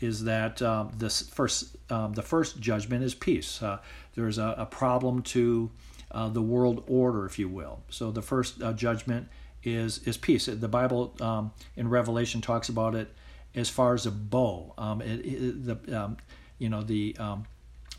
is 0.00 0.24
that 0.24 0.60
um, 0.62 0.92
this 0.96 1.22
first 1.22 1.76
um, 1.90 2.12
the 2.14 2.22
first 2.22 2.60
judgment 2.60 3.02
is 3.02 3.14
peace. 3.14 3.62
Uh, 3.62 3.78
there's 4.14 4.38
a, 4.38 4.54
a, 4.58 4.66
problem 4.66 5.22
to 5.22 5.70
uh, 6.10 6.28
the 6.28 6.42
world 6.42 6.84
order, 6.86 7.24
if 7.24 7.38
you 7.38 7.48
will. 7.48 7.80
So 7.88 8.10
the 8.10 8.22
first 8.22 8.62
uh, 8.62 8.72
judgment 8.72 9.28
is 9.62 9.98
is 10.06 10.16
peace. 10.16 10.46
The 10.46 10.68
Bible 10.68 11.14
um, 11.20 11.52
in 11.76 11.88
Revelation 11.88 12.40
talks 12.40 12.68
about 12.68 12.94
it 12.94 13.14
as 13.54 13.68
far 13.68 13.94
as 13.94 14.06
a 14.06 14.10
bow. 14.10 14.74
Um, 14.78 15.00
it, 15.00 15.20
it, 15.24 15.64
the 15.64 16.00
um, 16.00 16.16
you 16.58 16.68
know 16.68 16.82
the 16.82 17.16
um, 17.18 17.46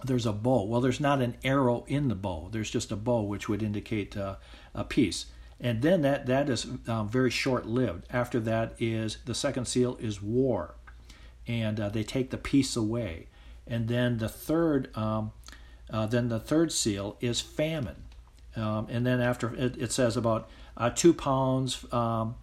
there's 0.03 0.25
a 0.25 0.33
bow. 0.33 0.63
Well, 0.63 0.81
there's 0.81 0.99
not 0.99 1.21
an 1.21 1.35
arrow 1.43 1.83
in 1.87 2.07
the 2.07 2.15
bow. 2.15 2.49
There's 2.51 2.71
just 2.71 2.91
a 2.91 2.95
bow, 2.95 3.23
which 3.23 3.49
would 3.49 3.61
indicate 3.61 4.15
uh, 4.15 4.35
a 4.73 4.83
peace. 4.83 5.25
And 5.61 5.81
then 5.81 6.03
that 6.03 6.25
that 6.27 6.49
is 6.49 6.63
very 6.63 7.29
short 7.29 7.65
lived. 7.65 8.05
After 8.09 8.39
that 8.41 8.75
is 8.79 9.17
the 9.25 9.35
second 9.35 9.65
seal 9.65 9.97
is 9.99 10.21
war 10.21 10.75
and 11.49 11.79
uh, 11.79 11.89
they 11.89 12.03
take 12.03 12.29
the 12.29 12.37
peace 12.37 12.75
away. 12.77 13.25
And 13.67 13.87
then 13.87 14.19
the 14.19 14.29
third, 14.29 14.95
um, 14.95 15.31
uh, 15.89 16.05
then 16.05 16.29
the 16.29 16.39
third 16.39 16.71
seal 16.71 17.17
is 17.19 17.41
famine. 17.41 18.03
Um, 18.55 18.87
and 18.89 19.05
then 19.05 19.19
after 19.19 19.53
it, 19.55 19.75
it 19.77 19.91
says 19.91 20.15
about 20.15 20.47
uh, 20.77 20.91
two 20.91 21.13
pounds 21.13 21.91
um, 21.91 22.35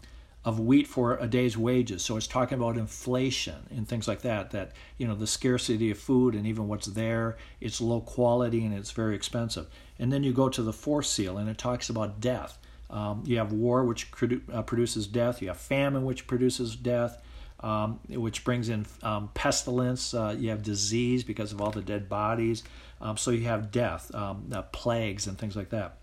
of 0.45 0.59
wheat 0.59 0.89
for 0.89 1.17
a 1.19 1.29
day's 1.29 1.57
wages. 1.57 2.05
So 2.05 2.17
it's 2.17 2.27
talking 2.27 2.59
about 2.59 2.77
inflation 2.77 3.67
and 3.71 3.89
things 3.89 4.09
like 4.09 4.23
that. 4.23 4.51
That 4.51 4.73
you 4.99 5.07
know 5.07 5.15
the 5.15 5.27
scarcity 5.27 5.91
of 5.91 5.99
food 5.99 6.35
and 6.35 6.47
even 6.47 6.67
what's 6.69 6.87
there, 6.87 7.37
it's 7.61 7.81
low 7.81 8.01
quality 8.01 8.65
and 8.65 8.75
it's 8.75 8.91
very 8.91 9.15
expensive. 9.15 9.67
And 9.99 10.13
then 10.13 10.25
you 10.25 10.33
go 10.33 10.49
to 10.49 10.63
the 10.63 10.73
fourth 10.73 11.07
seal 11.07 11.39
and 11.39 11.49
it 11.49 11.59
talks 11.59 11.89
about 11.89 12.21
death. 12.21 12.59
Um, 12.89 13.25
you 13.27 13.39
have 13.39 13.53
war, 13.53 13.85
which 13.85 14.13
produ- 14.13 14.43
uh, 14.53 14.63
produces 14.63 15.09
death. 15.09 15.43
You 15.43 15.49
have 15.49 15.59
famine, 15.59 16.05
which 16.05 16.27
produces 16.27 16.77
death 16.77 17.21
um, 17.67 17.99
which 18.09 18.45
brings 18.45 18.69
in 18.69 18.87
um, 19.03 19.29
pestilence. 19.35 20.15
Uh, 20.15 20.37
you 20.39 20.51
have 20.51 20.63
disease 20.63 21.25
because 21.25 21.51
of 21.51 21.61
all 21.61 21.73
the 21.73 21.83
dead 21.83 22.09
bodies. 22.09 22.63
Um, 23.01 23.17
so 23.17 23.33
you 23.33 23.47
have 23.47 23.73
death, 23.73 24.15
um, 24.15 24.49
uh, 24.53 24.63
plagues, 24.63 25.27
and 25.27 25.37
things 25.37 25.57
like 25.57 25.71
that. 25.71 25.97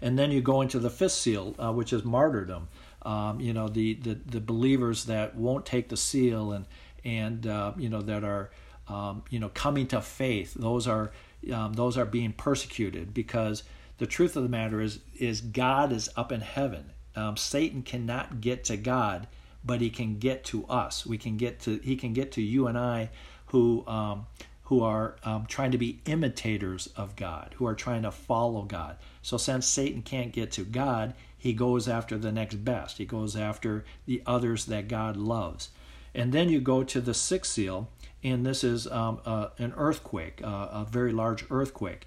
And 0.00 0.16
then 0.16 0.30
you 0.30 0.40
go 0.40 0.60
into 0.60 0.78
the 0.78 0.88
fifth 0.88 1.12
seal, 1.12 1.56
uh, 1.58 1.72
which 1.72 1.92
is 1.92 2.04
martyrdom. 2.04 2.68
Um, 3.02 3.40
you 3.40 3.52
know, 3.52 3.68
the, 3.68 3.94
the, 3.94 4.14
the 4.14 4.40
believers 4.40 5.06
that 5.06 5.34
won't 5.34 5.66
take 5.66 5.88
the 5.88 5.96
seal 5.96 6.52
and, 6.52 6.64
and 7.04 7.44
uh, 7.44 7.72
you 7.76 7.88
know, 7.88 8.02
that 8.02 8.22
are, 8.22 8.50
um, 8.88 9.24
you 9.30 9.40
know, 9.40 9.48
coming 9.48 9.88
to 9.88 10.00
faith, 10.00 10.54
those 10.54 10.86
are, 10.86 11.10
those 11.42 11.98
are 11.98 12.04
being 12.04 12.32
persecuted 12.32 13.12
because 13.12 13.64
the 13.98 14.06
truth 14.06 14.36
of 14.36 14.44
the 14.44 14.48
matter 14.48 14.80
is, 14.80 15.00
is 15.18 15.40
God 15.40 15.90
is 15.90 16.08
up 16.16 16.30
in 16.30 16.40
heaven. 16.40 16.92
Satan 17.34 17.82
cannot 17.82 18.40
get 18.40 18.62
to 18.64 18.76
God 18.76 19.26
but 19.68 19.82
he 19.82 19.90
can 19.90 20.18
get 20.18 20.44
to 20.44 20.64
us. 20.64 21.04
We 21.04 21.18
can 21.18 21.36
get 21.36 21.60
to 21.60 21.78
he 21.84 21.94
can 21.94 22.14
get 22.14 22.32
to 22.32 22.42
you 22.42 22.66
and 22.66 22.78
I, 22.78 23.10
who 23.48 23.86
um, 23.86 24.26
who 24.64 24.82
are 24.82 25.16
um, 25.22 25.44
trying 25.46 25.70
to 25.72 25.78
be 25.78 26.00
imitators 26.06 26.88
of 26.96 27.14
God, 27.16 27.54
who 27.56 27.66
are 27.66 27.74
trying 27.74 28.02
to 28.02 28.10
follow 28.10 28.62
God. 28.62 28.96
So 29.22 29.36
since 29.36 29.66
Satan 29.66 30.02
can't 30.02 30.32
get 30.32 30.50
to 30.52 30.64
God, 30.64 31.14
he 31.36 31.52
goes 31.52 31.86
after 31.86 32.16
the 32.16 32.32
next 32.32 32.56
best. 32.64 32.96
He 32.98 33.04
goes 33.04 33.36
after 33.36 33.84
the 34.06 34.22
others 34.26 34.64
that 34.66 34.88
God 34.88 35.16
loves. 35.16 35.68
And 36.14 36.32
then 36.32 36.48
you 36.48 36.60
go 36.60 36.82
to 36.82 37.00
the 37.00 37.14
sixth 37.14 37.52
seal, 37.52 37.88
and 38.24 38.44
this 38.44 38.64
is 38.64 38.86
um, 38.86 39.20
uh, 39.26 39.48
an 39.58 39.74
earthquake, 39.76 40.40
uh, 40.42 40.68
a 40.72 40.86
very 40.90 41.12
large 41.12 41.44
earthquake. 41.50 42.06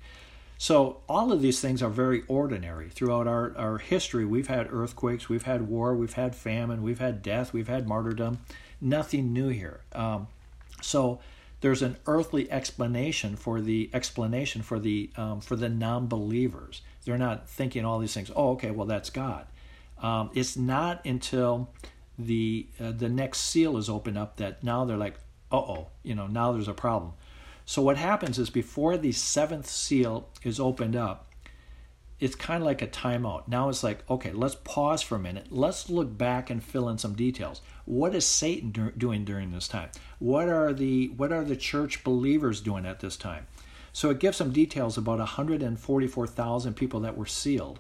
So 0.62 0.98
all 1.10 1.32
of 1.32 1.42
these 1.42 1.60
things 1.60 1.82
are 1.82 1.90
very 1.90 2.22
ordinary. 2.28 2.90
Throughout 2.90 3.26
our, 3.26 3.52
our 3.58 3.80
history, 3.80 4.26
we've 4.26 4.46
had 4.46 4.72
earthquakes, 4.72 5.28
we've 5.28 5.42
had 5.42 5.68
war, 5.68 5.96
we've 5.96 6.14
had 6.14 6.36
famine, 6.36 6.84
we've 6.84 7.00
had 7.00 7.24
death, 7.24 7.52
we've 7.52 7.68
had 7.68 7.88
martyrdom. 7.88 8.42
Nothing 8.80 9.34
new 9.34 9.48
here. 9.48 9.80
Um, 9.94 10.28
so 10.80 11.20
there's 11.62 11.82
an 11.82 11.98
earthly 12.06 12.52
explanation 12.52 13.38
for 13.38 13.60
the 13.60 13.90
explanation 13.92 14.62
for 14.62 14.78
the 14.78 15.10
um, 15.18 15.42
for 15.42 15.56
the 15.56 15.68
non-believers. 15.68 16.84
They're 17.06 17.18
not 17.18 17.50
thinking 17.50 17.84
all 17.84 17.98
these 17.98 18.14
things. 18.14 18.30
Oh, 18.36 18.52
okay, 18.52 18.70
well 18.70 18.86
that's 18.86 19.10
God. 19.10 19.48
Um, 19.98 20.30
it's 20.36 20.56
not 20.56 21.04
until 21.08 21.70
the 22.20 22.68
uh, 22.80 22.92
the 22.92 23.10
next 23.10 23.40
seal 23.40 23.78
is 23.78 23.90
opened 23.90 24.20
up 24.20 24.38
that 24.38 24.64
now 24.64 24.86
they're 24.86 24.96
like, 24.96 25.16
uh 25.52 25.58
oh, 25.58 25.88
you 26.04 26.14
know, 26.14 26.28
now 26.28 26.52
there's 26.52 26.68
a 26.68 26.74
problem. 26.76 27.14
So 27.72 27.82
what 27.82 27.96
happens 27.96 28.38
is 28.38 28.50
before 28.50 28.98
the 28.98 29.14
seventh 29.14 29.66
seal 29.66 30.28
is 30.44 30.60
opened 30.60 30.94
up, 30.94 31.32
it's 32.20 32.36
kind 32.36 32.62
of 32.62 32.66
like 32.66 32.82
a 32.82 32.88
timeout. 32.88 33.48
Now 33.48 33.70
it's 33.70 33.82
like, 33.82 34.04
okay, 34.10 34.34
let's 34.34 34.56
pause 34.56 35.02
for 35.02 35.16
a 35.16 35.20
minute. 35.20 35.48
Let's 35.52 35.90
look 35.90 36.18
back 36.18 36.50
and 36.50 36.62
fill 36.62 36.90
in 36.90 36.98
some 36.98 37.14
details. 37.14 37.62
What 37.86 38.14
is 38.14 38.26
Satan 38.26 38.72
do- 38.72 38.92
doing 38.98 39.24
during 39.24 39.54
this 39.54 39.70
time? 39.70 39.90
What 40.20 40.50
are 40.50 40.74
the 40.74 41.12
what 41.16 41.32
are 41.32 41.46
the 41.46 41.56
church 41.56 42.04
believers 42.04 42.60
doing 42.60 42.86
at 42.86 43.00
this 43.00 43.16
time? 43.16 43.48
So 43.94 44.10
it 44.10 44.20
gives 44.20 44.36
some 44.36 44.52
details 44.52 44.98
about 44.98 45.20
144,000 45.20 46.74
people 46.74 47.00
that 47.00 47.16
were 47.16 47.26
sealed 47.26 47.80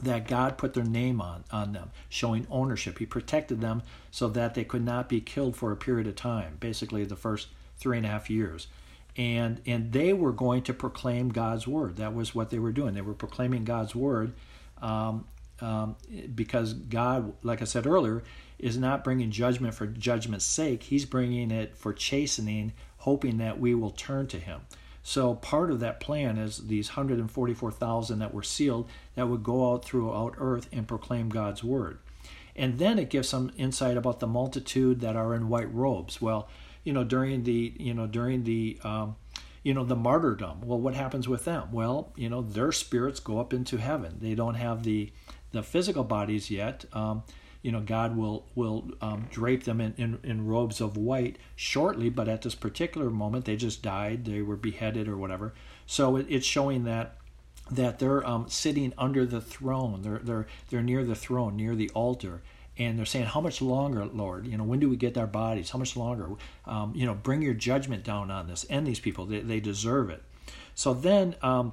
that 0.00 0.28
God 0.28 0.56
put 0.56 0.74
their 0.74 0.84
name 0.84 1.20
on, 1.20 1.42
on 1.50 1.72
them, 1.72 1.90
showing 2.08 2.46
ownership. 2.52 3.00
He 3.00 3.06
protected 3.06 3.60
them 3.60 3.82
so 4.12 4.28
that 4.28 4.54
they 4.54 4.62
could 4.62 4.84
not 4.84 5.08
be 5.08 5.20
killed 5.20 5.56
for 5.56 5.72
a 5.72 5.76
period 5.76 6.06
of 6.06 6.14
time, 6.14 6.56
basically 6.60 7.02
the 7.02 7.16
first 7.16 7.48
three 7.78 7.96
and 7.96 8.06
a 8.06 8.10
half 8.10 8.30
years. 8.30 8.68
And, 9.18 9.60
and 9.66 9.92
they 9.92 10.12
were 10.12 10.32
going 10.32 10.62
to 10.62 10.72
proclaim 10.72 11.28
God's 11.30 11.66
word. 11.66 11.96
That 11.96 12.14
was 12.14 12.34
what 12.34 12.50
they 12.50 12.58
were 12.60 12.72
doing. 12.72 12.94
They 12.94 13.00
were 13.00 13.14
proclaiming 13.14 13.64
God's 13.64 13.94
word 13.94 14.32
um, 14.80 15.26
um, 15.60 15.96
because 16.34 16.72
God, 16.72 17.32
like 17.42 17.60
I 17.60 17.64
said 17.64 17.84
earlier, 17.84 18.22
is 18.60 18.78
not 18.78 19.02
bringing 19.02 19.32
judgment 19.32 19.74
for 19.74 19.86
judgment's 19.86 20.44
sake. 20.44 20.84
He's 20.84 21.04
bringing 21.04 21.50
it 21.50 21.76
for 21.76 21.92
chastening, 21.92 22.72
hoping 22.98 23.38
that 23.38 23.58
we 23.58 23.74
will 23.74 23.90
turn 23.90 24.28
to 24.28 24.38
Him. 24.38 24.60
So 25.02 25.34
part 25.34 25.70
of 25.70 25.80
that 25.80 26.00
plan 26.00 26.38
is 26.38 26.68
these 26.68 26.90
144,000 26.90 28.18
that 28.18 28.34
were 28.34 28.42
sealed 28.42 28.88
that 29.14 29.28
would 29.28 29.42
go 29.42 29.72
out 29.72 29.84
throughout 29.84 30.34
earth 30.38 30.68
and 30.72 30.86
proclaim 30.86 31.28
God's 31.28 31.64
word. 31.64 31.98
And 32.54 32.78
then 32.78 32.98
it 32.98 33.08
gives 33.08 33.28
some 33.28 33.52
insight 33.56 33.96
about 33.96 34.20
the 34.20 34.26
multitude 34.26 35.00
that 35.00 35.16
are 35.16 35.34
in 35.34 35.48
white 35.48 35.72
robes. 35.72 36.20
Well, 36.20 36.48
you 36.88 36.94
know, 36.94 37.04
during 37.04 37.42
the, 37.42 37.74
you 37.78 37.92
know, 37.92 38.06
during 38.06 38.44
the, 38.44 38.78
um, 38.82 39.14
you 39.62 39.74
know, 39.74 39.84
the 39.84 39.94
martyrdom. 39.94 40.62
Well, 40.62 40.80
what 40.80 40.94
happens 40.94 41.28
with 41.28 41.44
them? 41.44 41.70
Well, 41.70 42.14
you 42.16 42.30
know, 42.30 42.40
their 42.40 42.72
spirits 42.72 43.20
go 43.20 43.38
up 43.38 43.52
into 43.52 43.76
heaven. 43.76 44.16
They 44.22 44.34
don't 44.34 44.54
have 44.54 44.84
the, 44.84 45.12
the 45.52 45.62
physical 45.62 46.02
bodies 46.02 46.50
yet. 46.50 46.86
Um, 46.94 47.24
you 47.60 47.72
know 47.72 47.80
God 47.80 48.16
will 48.16 48.46
will 48.54 48.92
um, 49.02 49.26
drape 49.30 49.64
them 49.64 49.80
in, 49.80 49.92
in, 49.98 50.18
in 50.22 50.46
robes 50.46 50.80
of 50.80 50.96
white 50.96 51.36
shortly, 51.56 52.08
but 52.08 52.28
at 52.28 52.40
this 52.40 52.54
particular 52.54 53.10
moment 53.10 53.44
they 53.44 53.56
just 53.56 53.82
died, 53.82 54.24
they 54.24 54.40
were 54.40 54.56
beheaded 54.56 55.08
or 55.08 55.16
whatever. 55.18 55.54
So 55.84 56.16
it, 56.16 56.26
it's 56.30 56.46
showing 56.46 56.84
that 56.84 57.16
that 57.70 57.98
they're 57.98 58.24
um, 58.26 58.48
sitting 58.48 58.94
under 58.96 59.26
the 59.26 59.40
throne, 59.40 60.02
they're 60.02 60.20
they're 60.20 60.46
they're 60.70 60.82
near 60.82 61.04
the 61.04 61.16
throne, 61.16 61.56
near 61.56 61.74
the 61.74 61.90
altar, 61.90 62.42
and 62.78 62.98
they're 62.98 63.06
saying, 63.06 63.26
"How 63.26 63.40
much 63.40 63.60
longer, 63.60 64.06
Lord? 64.06 64.46
You 64.46 64.56
know, 64.56 64.64
when 64.64 64.80
do 64.80 64.88
we 64.88 64.96
get 64.96 65.18
our 65.18 65.26
bodies? 65.26 65.70
How 65.70 65.78
much 65.78 65.96
longer? 65.96 66.30
Um, 66.64 66.92
you 66.94 67.06
know, 67.06 67.14
bring 67.14 67.42
your 67.42 67.54
judgment 67.54 68.04
down 68.04 68.30
on 68.30 68.46
this 68.46 68.64
and 68.64 68.86
these 68.86 69.00
people. 69.00 69.26
They, 69.26 69.40
they 69.40 69.60
deserve 69.60 70.10
it." 70.10 70.22
So 70.74 70.94
then, 70.94 71.34
um, 71.42 71.72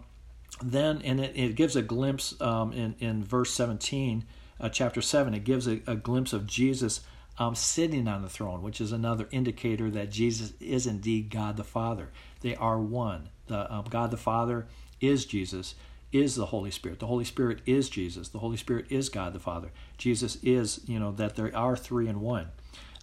then, 0.63 1.01
and 1.03 1.19
it, 1.19 1.35
it, 1.35 1.55
gives 1.55 1.75
a 1.75 1.81
glimpse 1.81 2.39
um, 2.41 2.73
in 2.73 2.95
in 2.99 3.23
verse 3.23 3.53
seventeen 3.53 4.25
uh, 4.59 4.69
chapter 4.69 5.01
7, 5.01 5.33
it 5.33 5.43
gives 5.43 5.67
a, 5.67 5.81
a 5.87 5.95
glimpse 5.95 6.33
of 6.33 6.47
Jesus 6.47 7.01
um, 7.37 7.55
sitting 7.55 8.07
on 8.07 8.21
the 8.21 8.29
throne, 8.29 8.61
which 8.61 8.79
is 8.79 8.91
another 8.91 9.27
indicator 9.31 9.89
that 9.91 10.09
Jesus 10.09 10.53
is 10.59 10.87
indeed 10.87 11.29
God 11.29 11.57
the 11.57 11.63
Father. 11.63 12.09
They 12.41 12.55
are 12.55 12.79
one. 12.79 13.29
The, 13.47 13.71
um, 13.73 13.85
God 13.89 14.11
the 14.11 14.17
Father 14.17 14.67
is 15.01 15.25
Jesus, 15.25 15.75
is 16.15 16.35
the 16.35 16.47
Holy 16.47 16.71
Spirit. 16.71 16.99
The 16.99 17.07
Holy 17.07 17.25
Spirit 17.25 17.59
is 17.65 17.89
Jesus. 17.89 18.29
The 18.29 18.39
Holy 18.39 18.57
Spirit 18.57 18.85
is 18.89 19.09
God 19.09 19.33
the 19.33 19.39
Father. 19.39 19.71
Jesus 19.97 20.37
is, 20.43 20.81
you 20.87 20.99
know, 20.99 21.11
that 21.11 21.35
there 21.35 21.55
are 21.55 21.75
three 21.75 22.07
in 22.07 22.21
one. 22.21 22.47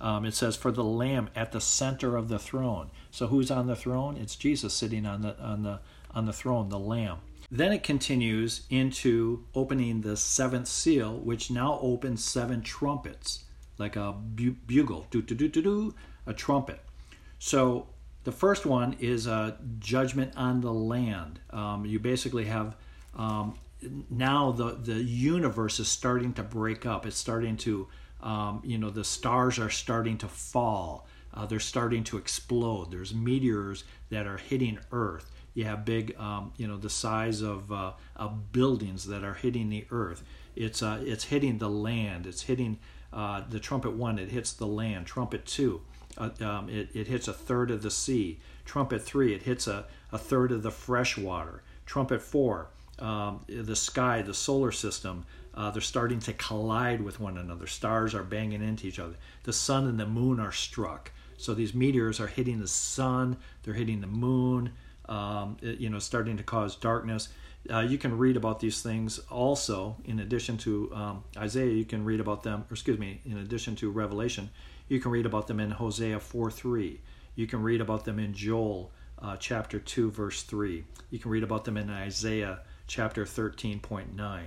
Um, 0.00 0.24
it 0.24 0.34
says, 0.34 0.56
"For 0.56 0.72
the 0.72 0.84
Lamb 0.84 1.28
at 1.36 1.52
the 1.52 1.60
center 1.60 2.16
of 2.16 2.28
the 2.28 2.38
throne." 2.38 2.90
So 3.10 3.26
who's 3.28 3.50
on 3.50 3.66
the 3.66 3.76
throne? 3.76 4.16
It's 4.16 4.34
Jesus 4.34 4.74
sitting 4.74 5.06
on 5.06 5.22
the 5.22 5.38
on 5.40 5.62
the 5.62 5.80
on 6.10 6.26
the 6.26 6.32
throne, 6.32 6.68
the 6.68 6.78
Lamb. 6.78 7.18
Then 7.50 7.72
it 7.72 7.82
continues 7.82 8.66
into 8.70 9.44
opening 9.54 10.00
the 10.00 10.16
seventh 10.16 10.68
seal, 10.68 11.18
which 11.18 11.50
now 11.50 11.78
opens 11.82 12.24
seven 12.24 12.62
trumpets, 12.62 13.44
like 13.78 13.94
a 13.94 14.12
bu- 14.12 14.56
bugle, 14.66 15.06
do 15.10 15.20
do 15.20 15.34
do 15.34 15.48
do 15.48 15.62
do, 15.62 15.94
a 16.26 16.32
trumpet. 16.32 16.80
So 17.38 17.88
the 18.24 18.32
first 18.32 18.64
one 18.64 18.96
is 19.00 19.26
a 19.26 19.58
judgment 19.78 20.32
on 20.36 20.62
the 20.62 20.72
land. 20.72 21.40
Um, 21.50 21.84
you 21.84 21.98
basically 21.98 22.46
have 22.46 22.74
um, 23.16 23.58
now 24.10 24.52
the 24.52 24.72
the 24.72 25.02
universe 25.02 25.80
is 25.80 25.88
starting 25.88 26.32
to 26.34 26.42
break 26.42 26.86
up. 26.86 27.06
It's 27.06 27.16
starting 27.16 27.56
to, 27.58 27.88
um, 28.22 28.62
you 28.64 28.78
know, 28.78 28.90
the 28.90 29.04
stars 29.04 29.58
are 29.58 29.70
starting 29.70 30.18
to 30.18 30.28
fall. 30.28 31.06
Uh, 31.34 31.46
they're 31.46 31.60
starting 31.60 32.04
to 32.04 32.18
explode. 32.18 32.90
There's 32.90 33.14
meteors 33.14 33.84
that 34.10 34.26
are 34.26 34.36
hitting 34.36 34.78
Earth 34.92 35.30
you 35.54 35.64
have 35.64 35.84
big, 35.84 36.16
um, 36.18 36.52
you 36.56 36.66
know, 36.66 36.76
the 36.76 36.90
size 36.90 37.42
of, 37.42 37.70
uh, 37.70 37.92
of 38.16 38.52
buildings 38.52 39.06
that 39.06 39.22
are 39.24 39.34
hitting 39.34 39.68
the 39.68 39.86
earth. 39.90 40.22
It's 40.56 40.82
uh, 40.82 41.02
it's 41.02 41.24
hitting 41.24 41.58
the 41.58 41.68
land. 41.68 42.26
It's 42.26 42.42
hitting 42.42 42.78
uh, 43.12 43.42
the 43.48 43.60
trumpet 43.60 43.92
one. 43.92 44.18
It 44.18 44.30
hits 44.30 44.52
the 44.52 44.66
land. 44.66 45.06
Trumpet 45.06 45.46
two, 45.46 45.82
uh, 46.18 46.30
um, 46.40 46.68
it 46.68 46.90
it 46.94 47.06
hits 47.06 47.28
a 47.28 47.32
third 47.32 47.70
of 47.70 47.82
the 47.82 47.90
sea. 47.90 48.38
Trumpet 48.64 49.02
three, 49.02 49.34
it 49.34 49.42
hits 49.42 49.66
a, 49.66 49.86
a 50.10 50.18
third 50.18 50.52
of 50.52 50.62
the 50.62 50.70
fresh 50.70 51.18
water. 51.18 51.62
Trumpet 51.84 52.22
four, 52.22 52.68
um, 52.99 53.45
the 53.49 53.76
sky, 53.76 54.22
the 54.22 54.34
solar 54.34 54.72
system. 54.72 55.24
Uh, 55.55 55.70
they're 55.70 55.82
starting 55.82 56.18
to 56.20 56.32
collide 56.32 57.03
with 57.03 57.20
one 57.20 57.36
another. 57.36 57.66
Stars 57.66 58.14
are 58.14 58.22
banging 58.22 58.62
into 58.62 58.86
each 58.86 58.99
other. 58.99 59.16
The 59.43 59.53
sun 59.53 59.86
and 59.86 60.01
the 60.01 60.07
moon 60.07 60.40
are 60.40 60.53
struck. 60.53 61.12
So 61.36 61.53
these 61.53 61.74
meteors 61.74 62.20
are 62.20 62.26
hitting 62.26 62.61
the 62.61 62.68
sun. 62.68 63.36
They're 63.62 63.74
hitting 63.74 64.01
the 64.01 64.07
moon 64.07 64.72
um, 65.09 65.57
you 65.61 65.90
know, 65.90 65.99
starting 65.99 66.36
to 66.36 66.43
cause 66.43 66.76
darkness. 66.76 67.28
Uh, 67.70 67.80
you 67.80 67.99
can 67.99 68.16
read 68.18 68.36
about 68.36 68.61
these 68.61 68.82
things 68.82 69.18
also 69.30 69.97
in 70.05 70.20
addition 70.20 70.57
to 70.59 70.93
um, 70.95 71.24
Isaiah. 71.36 71.72
You 71.72 71.84
can 71.84 72.05
read 72.05 72.20
about 72.20 72.43
them, 72.43 72.64
or 72.70 72.72
excuse 72.72 72.99
me, 72.99 73.20
in 73.24 73.38
addition 73.38 73.76
to 73.76 73.90
Revelation, 73.90 74.51
you 74.88 75.01
can 75.01 75.11
read 75.11 75.26
about 75.26 75.47
them 75.47 75.61
in 75.61 75.70
Hosea 75.70 76.18
4 76.18 76.51
3. 76.51 77.01
You 77.34 77.47
can 77.47 77.62
read 77.62 77.80
about 77.80 78.05
them 78.05 78.18
in 78.18 78.34
Joel 78.34 78.90
uh, 79.20 79.36
chapter 79.36 79.78
2, 79.78 80.11
verse 80.11 80.43
3. 80.43 80.84
You 81.11 81.18
can 81.18 81.30
read 81.30 81.45
about 81.45 81.64
them 81.64 81.76
in 81.76 81.88
Isaiah 81.88 82.61
chapter 82.93 83.24
13.9. 83.24 84.43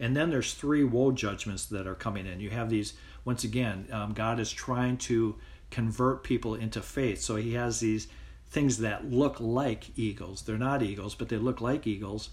And 0.00 0.16
then 0.16 0.28
there's 0.28 0.54
three 0.54 0.82
woe 0.82 1.12
judgments 1.12 1.66
that 1.66 1.86
are 1.86 1.94
coming 1.94 2.26
in. 2.26 2.40
You 2.40 2.50
have 2.50 2.68
these, 2.68 2.94
once 3.24 3.44
again, 3.44 3.86
um, 3.92 4.12
God 4.12 4.40
is 4.40 4.50
trying 4.50 4.96
to 4.98 5.36
convert 5.70 6.24
people 6.24 6.56
into 6.56 6.82
faith. 6.82 7.20
So 7.20 7.36
he 7.36 7.54
has 7.54 7.78
these 7.78 8.08
things 8.50 8.78
that 8.78 9.08
look 9.08 9.38
like 9.38 9.96
eagles. 9.96 10.42
They're 10.42 10.58
not 10.58 10.82
eagles, 10.82 11.14
but 11.14 11.28
they 11.28 11.36
look 11.36 11.60
like 11.60 11.86
eagles. 11.86 12.30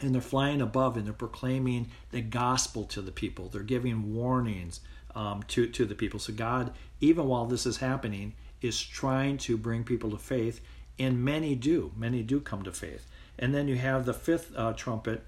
And 0.00 0.14
they're 0.14 0.22
flying 0.22 0.62
above 0.62 0.96
and 0.96 1.04
they're 1.04 1.12
proclaiming 1.12 1.88
the 2.10 2.22
gospel 2.22 2.84
to 2.84 3.02
the 3.02 3.12
people. 3.12 3.50
They're 3.50 3.62
giving 3.62 4.14
warnings 4.14 4.80
um, 5.14 5.42
to, 5.48 5.66
to 5.68 5.84
the 5.84 5.94
people. 5.94 6.20
So, 6.20 6.32
God, 6.32 6.72
even 7.02 7.26
while 7.26 7.44
this 7.44 7.66
is 7.66 7.76
happening, 7.76 8.32
is 8.62 8.82
trying 8.82 9.36
to 9.38 9.58
bring 9.58 9.84
people 9.84 10.10
to 10.12 10.18
faith. 10.18 10.62
And 10.98 11.22
many 11.22 11.54
do. 11.54 11.92
Many 11.96 12.22
do 12.22 12.40
come 12.40 12.62
to 12.62 12.72
faith. 12.72 13.06
And 13.38 13.54
then 13.54 13.68
you 13.68 13.76
have 13.76 14.06
the 14.06 14.14
fifth 14.14 14.52
uh, 14.56 14.72
trumpet. 14.72 15.22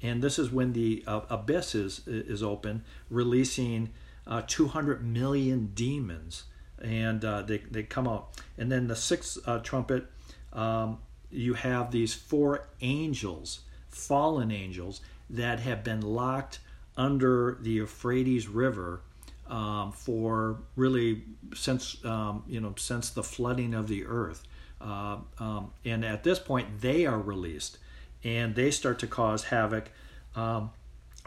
And 0.00 0.22
this 0.22 0.38
is 0.38 0.50
when 0.50 0.72
the 0.72 1.04
uh, 1.06 1.20
abyss 1.30 1.74
is, 1.74 2.02
is 2.06 2.42
open, 2.42 2.84
releasing 3.08 3.90
uh, 4.26 4.42
200 4.46 5.04
million 5.04 5.70
demons 5.74 6.44
and 6.82 7.24
uh, 7.24 7.42
they, 7.42 7.58
they 7.58 7.82
come 7.82 8.08
out. 8.08 8.40
And 8.58 8.70
then 8.70 8.88
the 8.88 8.96
sixth 8.96 9.38
uh, 9.46 9.58
trumpet, 9.60 10.06
um, 10.52 10.98
you 11.30 11.54
have 11.54 11.90
these 11.90 12.12
four 12.12 12.68
angels, 12.80 13.60
fallen 13.88 14.50
angels, 14.50 15.00
that 15.30 15.60
have 15.60 15.84
been 15.84 16.00
locked 16.00 16.58
under 16.96 17.58
the 17.62 17.70
Euphrates 17.70 18.48
River 18.48 19.02
um, 19.48 19.92
for 19.92 20.58
really 20.76 21.22
since 21.54 22.02
um, 22.04 22.42
you 22.46 22.60
know 22.60 22.74
since 22.76 23.10
the 23.10 23.22
flooding 23.22 23.74
of 23.74 23.88
the 23.88 24.04
earth. 24.04 24.42
Uh, 24.82 25.18
um, 25.38 25.70
and 25.84 26.04
at 26.04 26.24
this 26.24 26.38
point, 26.38 26.80
they 26.80 27.06
are 27.06 27.20
released, 27.20 27.78
and 28.24 28.54
they 28.54 28.70
start 28.70 28.98
to 28.98 29.06
cause 29.06 29.44
havoc 29.44 29.90
um, 30.34 30.70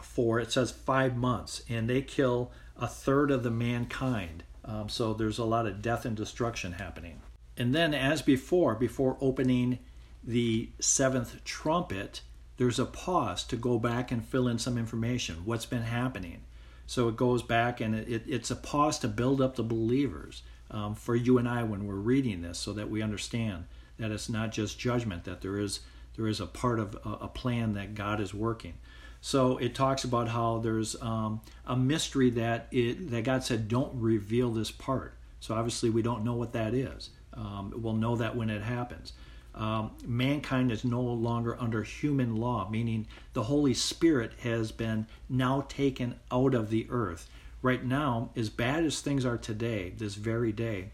for 0.02 0.38
it 0.40 0.52
says 0.52 0.70
five 0.70 1.16
months, 1.16 1.62
and 1.68 1.88
they 1.88 2.02
kill 2.02 2.50
a 2.78 2.86
third 2.86 3.30
of 3.30 3.42
the 3.42 3.50
mankind. 3.50 4.42
Um, 4.64 4.88
so 4.88 5.14
there's 5.14 5.38
a 5.38 5.44
lot 5.44 5.66
of 5.66 5.80
death 5.80 6.04
and 6.04 6.16
destruction 6.16 6.72
happening. 6.72 7.20
And 7.56 7.74
then, 7.74 7.94
as 7.94 8.20
before, 8.20 8.74
before 8.74 9.16
opening 9.20 9.78
the 10.22 10.70
seventh 10.80 11.42
trumpet, 11.44 12.20
there's 12.56 12.78
a 12.78 12.84
pause 12.84 13.44
to 13.44 13.56
go 13.56 13.78
back 13.78 14.10
and 14.10 14.24
fill 14.24 14.48
in 14.48 14.58
some 14.58 14.76
information. 14.76 15.42
What's 15.44 15.66
been 15.66 15.82
happening? 15.82 16.42
So 16.86 17.08
it 17.08 17.16
goes 17.16 17.42
back 17.42 17.80
and 17.80 17.94
it, 17.94 18.08
it, 18.08 18.22
it's 18.26 18.50
a 18.50 18.56
pause 18.56 18.98
to 19.00 19.08
build 19.08 19.40
up 19.40 19.56
the 19.56 19.62
believers 19.62 20.42
um, 20.70 20.94
for 20.94 21.14
you 21.14 21.38
and 21.38 21.48
I 21.48 21.62
when 21.62 21.86
we're 21.86 21.94
reading 21.94 22.42
this, 22.42 22.58
so 22.58 22.72
that 22.72 22.90
we 22.90 23.02
understand 23.02 23.64
that 23.98 24.10
it's 24.10 24.28
not 24.28 24.52
just 24.52 24.78
judgment, 24.78 25.24
that 25.24 25.40
there 25.40 25.58
is 25.58 25.80
there 26.16 26.26
is 26.26 26.40
a 26.40 26.46
part 26.46 26.80
of 26.80 26.96
a, 27.04 27.24
a 27.24 27.28
plan 27.28 27.74
that 27.74 27.94
God 27.94 28.20
is 28.20 28.32
working. 28.32 28.74
So 29.20 29.58
it 29.58 29.74
talks 29.74 30.04
about 30.04 30.28
how 30.28 30.58
there's 30.58 31.00
um, 31.02 31.40
a 31.66 31.76
mystery 31.76 32.30
that 32.30 32.68
it 32.70 33.10
that 33.10 33.24
God 33.24 33.44
said 33.44 33.68
don't 33.68 33.92
reveal 33.94 34.50
this 34.50 34.70
part. 34.70 35.14
So 35.40 35.54
obviously 35.54 35.90
we 35.90 36.02
don't 36.02 36.24
know 36.24 36.34
what 36.34 36.52
that 36.52 36.74
is. 36.74 37.10
Um, 37.34 37.72
we'll 37.76 37.94
know 37.94 38.16
that 38.16 38.36
when 38.36 38.50
it 38.50 38.62
happens. 38.62 39.12
Um, 39.54 39.92
mankind 40.04 40.70
is 40.70 40.84
no 40.84 41.00
longer 41.00 41.56
under 41.58 41.82
human 41.82 42.36
law, 42.36 42.68
meaning 42.70 43.06
the 43.32 43.44
Holy 43.44 43.72
Spirit 43.72 44.32
has 44.42 44.70
been 44.70 45.06
now 45.30 45.64
taken 45.68 46.20
out 46.30 46.54
of 46.54 46.68
the 46.68 46.86
earth. 46.90 47.28
Right 47.66 47.84
now, 47.84 48.30
as 48.36 48.48
bad 48.48 48.84
as 48.84 49.00
things 49.00 49.26
are 49.26 49.36
today, 49.36 49.92
this 49.98 50.14
very 50.14 50.52
day, 50.52 50.90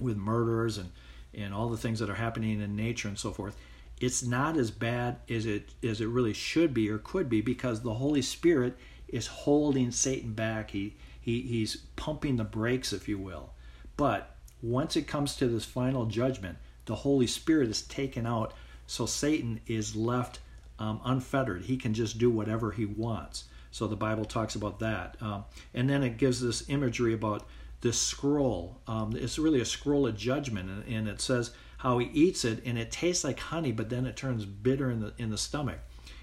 with 0.00 0.16
murders 0.16 0.78
and, 0.78 0.90
and 1.34 1.52
all 1.52 1.68
the 1.68 1.76
things 1.76 1.98
that 1.98 2.08
are 2.08 2.14
happening 2.14 2.62
in 2.62 2.76
nature 2.76 3.08
and 3.08 3.18
so 3.18 3.30
forth, 3.30 3.54
it's 4.00 4.22
not 4.22 4.56
as 4.56 4.70
bad 4.70 5.18
as 5.28 5.44
it 5.44 5.68
as 5.84 6.00
it 6.00 6.06
really 6.06 6.32
should 6.32 6.72
be 6.72 6.88
or 6.88 6.96
could 6.96 7.28
be 7.28 7.42
because 7.42 7.82
the 7.82 7.92
Holy 7.92 8.22
Spirit 8.22 8.78
is 9.06 9.26
holding 9.26 9.90
Satan 9.90 10.32
back. 10.32 10.70
He, 10.70 10.96
he 11.20 11.42
he's 11.42 11.76
pumping 11.96 12.36
the 12.36 12.42
brakes, 12.42 12.94
if 12.94 13.06
you 13.06 13.18
will. 13.18 13.50
But 13.98 14.34
once 14.62 14.96
it 14.96 15.06
comes 15.06 15.36
to 15.36 15.46
this 15.46 15.66
final 15.66 16.06
judgment, 16.06 16.56
the 16.86 16.94
Holy 16.94 17.26
Spirit 17.26 17.68
is 17.68 17.82
taken 17.82 18.24
out, 18.24 18.54
so 18.86 19.04
Satan 19.04 19.60
is 19.66 19.94
left 19.94 20.38
um, 20.78 21.02
unfettered. 21.04 21.66
He 21.66 21.76
can 21.76 21.92
just 21.92 22.16
do 22.16 22.30
whatever 22.30 22.70
he 22.70 22.86
wants. 22.86 23.44
So 23.70 23.86
the 23.86 23.96
Bible 23.96 24.24
talks 24.24 24.54
about 24.54 24.78
that. 24.80 25.16
Um, 25.20 25.44
and 25.74 25.88
then 25.88 26.02
it 26.02 26.16
gives 26.16 26.40
this 26.40 26.68
imagery 26.68 27.14
about 27.14 27.46
this 27.80 27.98
scroll. 27.98 28.80
Um, 28.86 29.14
it's 29.16 29.38
really 29.38 29.60
a 29.60 29.64
scroll 29.64 30.06
of 30.06 30.16
judgment, 30.16 30.68
and, 30.68 30.84
and, 30.88 31.08
it 31.08 31.20
says 31.20 31.52
how 31.78 31.98
he 31.98 32.06
eats 32.06 32.44
it, 32.44 32.62
and 32.64 32.76
it 32.76 32.90
tastes 32.90 33.22
like 33.22 33.38
honey, 33.38 33.70
but 33.70 33.88
then 33.88 34.04
it 34.04 34.16
turns 34.16 34.44
bitter 34.44 34.90
in 34.90 35.00
the 35.00 35.12
in 35.18 35.30
the 35.30 35.38
stomach. 35.38 35.78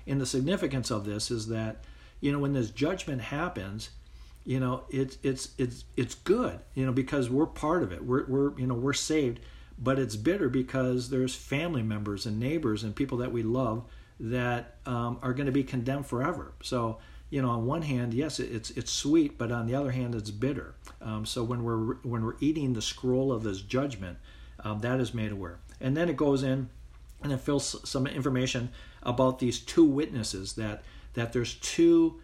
And 0.05 0.19
the 0.19 0.25
significance 0.25 0.91
of 0.91 1.05
this 1.05 1.31
is 1.31 1.47
that, 1.47 1.83
you 2.19 2.31
know, 2.31 2.39
when 2.39 2.53
this 2.53 2.69
judgment 2.69 3.21
happens, 3.21 3.89
you 4.43 4.59
know, 4.59 4.83
it's 4.89 5.17
it's 5.23 5.49
it's 5.57 5.85
it's 5.95 6.15
good, 6.15 6.59
you 6.73 6.85
know, 6.85 6.91
because 6.91 7.29
we're 7.29 7.45
part 7.45 7.83
of 7.83 7.91
it. 7.91 8.05
We're 8.05 8.25
we're 8.25 8.59
you 8.59 8.67
know 8.67 8.75
we're 8.75 8.93
saved, 8.93 9.39
but 9.79 9.97
it's 9.97 10.15
bitter 10.15 10.49
because 10.49 11.09
there's 11.09 11.35
family 11.35 11.83
members 11.83 12.25
and 12.25 12.39
neighbors 12.39 12.83
and 12.83 12.95
people 12.95 13.17
that 13.19 13.31
we 13.31 13.43
love 13.43 13.85
that 14.19 14.75
um, 14.85 15.19
are 15.21 15.33
going 15.33 15.47
to 15.47 15.51
be 15.51 15.63
condemned 15.63 16.05
forever. 16.05 16.53
So 16.61 16.99
you 17.35 17.41
know, 17.41 17.49
on 17.49 17.65
one 17.65 17.81
hand, 17.81 18.13
yes, 18.13 18.39
it's 18.39 18.69
it's 18.69 18.89
sweet, 18.89 19.37
but 19.37 19.51
on 19.51 19.67
the 19.67 19.75
other 19.75 19.91
hand, 19.91 20.15
it's 20.15 20.31
bitter. 20.31 20.73
Um, 21.01 21.25
so 21.25 21.43
when 21.43 21.65
we're 21.65 21.95
when 21.95 22.23
we're 22.23 22.37
eating 22.39 22.71
the 22.71 22.81
scroll 22.81 23.33
of 23.33 23.43
this 23.43 23.59
judgment, 23.59 24.19
um, 24.63 24.79
that 24.79 25.01
is 25.01 25.13
made 25.13 25.33
aware, 25.33 25.59
and 25.81 25.97
then 25.97 26.07
it 26.07 26.15
goes 26.15 26.43
in 26.43 26.69
and 27.21 27.33
it 27.33 27.41
fills 27.41 27.89
some 27.89 28.07
information 28.07 28.69
about 29.03 29.39
these 29.39 29.59
two 29.59 29.83
witnesses 29.83 30.53
that 30.53 30.83
that 31.15 31.33
there's 31.33 31.55
two 31.55 32.21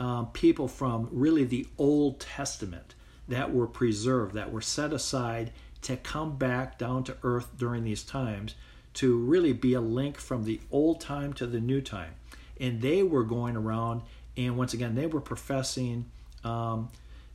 um, 0.00 0.28
people 0.28 0.66
from 0.66 1.10
really 1.12 1.44
the 1.44 1.66
Old 1.76 2.18
Testament 2.18 2.94
that 3.28 3.52
were 3.52 3.66
preserved, 3.66 4.34
that 4.34 4.50
were 4.50 4.62
set 4.62 4.94
aside 4.94 5.52
to 5.82 5.94
come 5.98 6.38
back 6.38 6.78
down 6.78 7.04
to 7.04 7.14
earth 7.22 7.50
during 7.58 7.84
these 7.84 8.02
times 8.02 8.54
to 8.94 9.14
really 9.18 9.52
be 9.52 9.74
a 9.74 9.80
link 9.82 10.16
from 10.16 10.44
the 10.44 10.58
old 10.72 11.02
time 11.02 11.34
to 11.34 11.46
the 11.46 11.60
new 11.60 11.82
time. 11.82 12.14
And 12.58 12.80
they 12.80 13.02
were 13.02 13.24
going 13.24 13.56
around, 13.56 14.02
and 14.36 14.56
once 14.56 14.74
again, 14.74 14.94
they 14.94 15.06
were 15.06 15.20
professing, 15.20 16.06
um, 16.42 16.88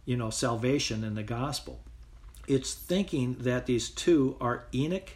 you 0.06 0.18
know, 0.18 0.30
salvation 0.30 1.04
in 1.04 1.16
the 1.16 1.24
gospel. 1.24 1.80
It's 2.48 2.74
thinking 2.74 3.36
that 3.42 3.66
these 3.66 3.90
two 3.90 4.36
are 4.42 4.66
Enoch 4.74 5.12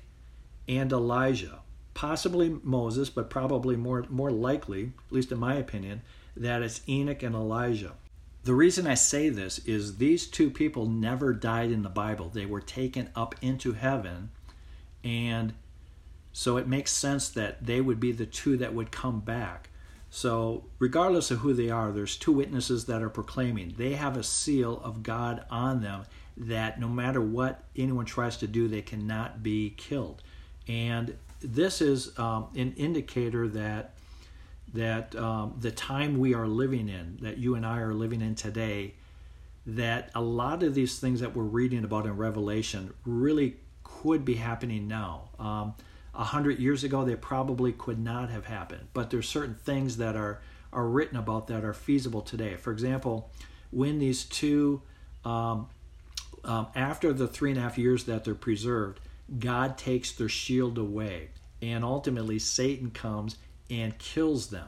and 0.67 0.91
Elijah, 0.91 1.59
possibly 1.93 2.57
Moses, 2.63 3.09
but 3.09 3.29
probably 3.29 3.75
more 3.75 4.05
more 4.09 4.31
likely, 4.31 4.91
at 5.07 5.11
least 5.11 5.31
in 5.31 5.39
my 5.39 5.55
opinion, 5.55 6.01
that 6.37 6.61
it's 6.61 6.81
Enoch 6.87 7.23
and 7.23 7.35
Elijah. 7.35 7.93
The 8.43 8.53
reason 8.53 8.85
I 8.87 8.95
say 8.95 9.29
this 9.29 9.59
is 9.59 9.97
these 9.97 10.27
two 10.27 10.49
people 10.49 10.85
never 10.85 11.33
died 11.33 11.71
in 11.71 11.81
the 11.81 11.89
Bible. 11.89 12.29
They 12.29 12.45
were 12.45 12.61
taken 12.61 13.09
up 13.15 13.35
into 13.41 13.73
heaven, 13.73 14.31
and 15.03 15.53
so 16.33 16.57
it 16.57 16.67
makes 16.67 16.91
sense 16.91 17.29
that 17.29 17.65
they 17.65 17.81
would 17.81 17.99
be 17.99 18.11
the 18.11 18.25
two 18.25 18.57
that 18.57 18.73
would 18.73 18.91
come 18.91 19.19
back. 19.21 19.69
So, 20.15 20.65
regardless 20.77 21.31
of 21.31 21.39
who 21.39 21.55
they 21.55 21.71
are, 21.71 21.91
there's 21.91 22.15
two 22.15 22.33
witnesses 22.33 22.85
that 22.85 23.01
are 23.01 23.09
proclaiming. 23.09 23.73
They 23.75 23.93
have 23.93 24.15
a 24.15 24.21
seal 24.21 24.79
of 24.83 25.01
God 25.01 25.43
on 25.49 25.81
them 25.81 26.05
that 26.37 26.79
no 26.79 26.87
matter 26.87 27.19
what 27.19 27.63
anyone 27.75 28.05
tries 28.05 28.37
to 28.37 28.47
do, 28.47 28.67
they 28.67 28.83
cannot 28.83 29.41
be 29.41 29.73
killed. 29.75 30.21
And 30.67 31.17
this 31.41 31.81
is 31.81 32.15
um, 32.19 32.49
an 32.55 32.73
indicator 32.77 33.47
that 33.47 33.95
that 34.75 35.15
um, 35.15 35.55
the 35.59 35.71
time 35.71 36.19
we 36.19 36.35
are 36.35 36.47
living 36.47 36.89
in, 36.89 37.17
that 37.23 37.39
you 37.39 37.55
and 37.55 37.65
I 37.65 37.79
are 37.79 37.95
living 37.95 38.21
in 38.21 38.35
today, 38.35 38.93
that 39.65 40.11
a 40.13 40.21
lot 40.21 40.61
of 40.61 40.75
these 40.75 40.99
things 40.99 41.21
that 41.21 41.35
we're 41.35 41.41
reading 41.41 41.83
about 41.83 42.05
in 42.05 42.15
Revelation 42.17 42.93
really 43.03 43.55
could 43.83 44.23
be 44.23 44.35
happening 44.35 44.87
now. 44.87 45.29
Um, 45.39 45.73
a 46.15 46.23
hundred 46.23 46.59
years 46.59 46.83
ago, 46.83 47.03
they 47.03 47.15
probably 47.15 47.71
could 47.71 47.99
not 47.99 48.29
have 48.29 48.45
happened, 48.45 48.87
but 48.93 49.09
there's 49.09 49.27
certain 49.27 49.55
things 49.55 49.97
that 49.97 50.15
are 50.15 50.41
are 50.71 50.87
written 50.87 51.17
about 51.17 51.47
that 51.47 51.63
are 51.63 51.73
feasible 51.73 52.21
today. 52.21 52.55
For 52.55 52.71
example, 52.71 53.29
when 53.69 53.99
these 53.99 54.23
two, 54.23 54.81
um, 55.23 55.67
um, 56.43 56.67
after 56.75 57.13
the 57.13 57.27
three 57.27 57.51
and 57.51 57.59
a 57.59 57.61
half 57.61 57.77
years 57.77 58.05
that 58.05 58.23
they're 58.23 58.33
preserved, 58.33 58.99
God 59.37 59.77
takes 59.77 60.11
their 60.11 60.29
shield 60.29 60.79
away, 60.79 61.29
and 61.61 61.83
ultimately 61.83 62.39
Satan 62.39 62.89
comes 62.89 63.37
and 63.69 63.97
kills 63.99 64.47
them. 64.47 64.67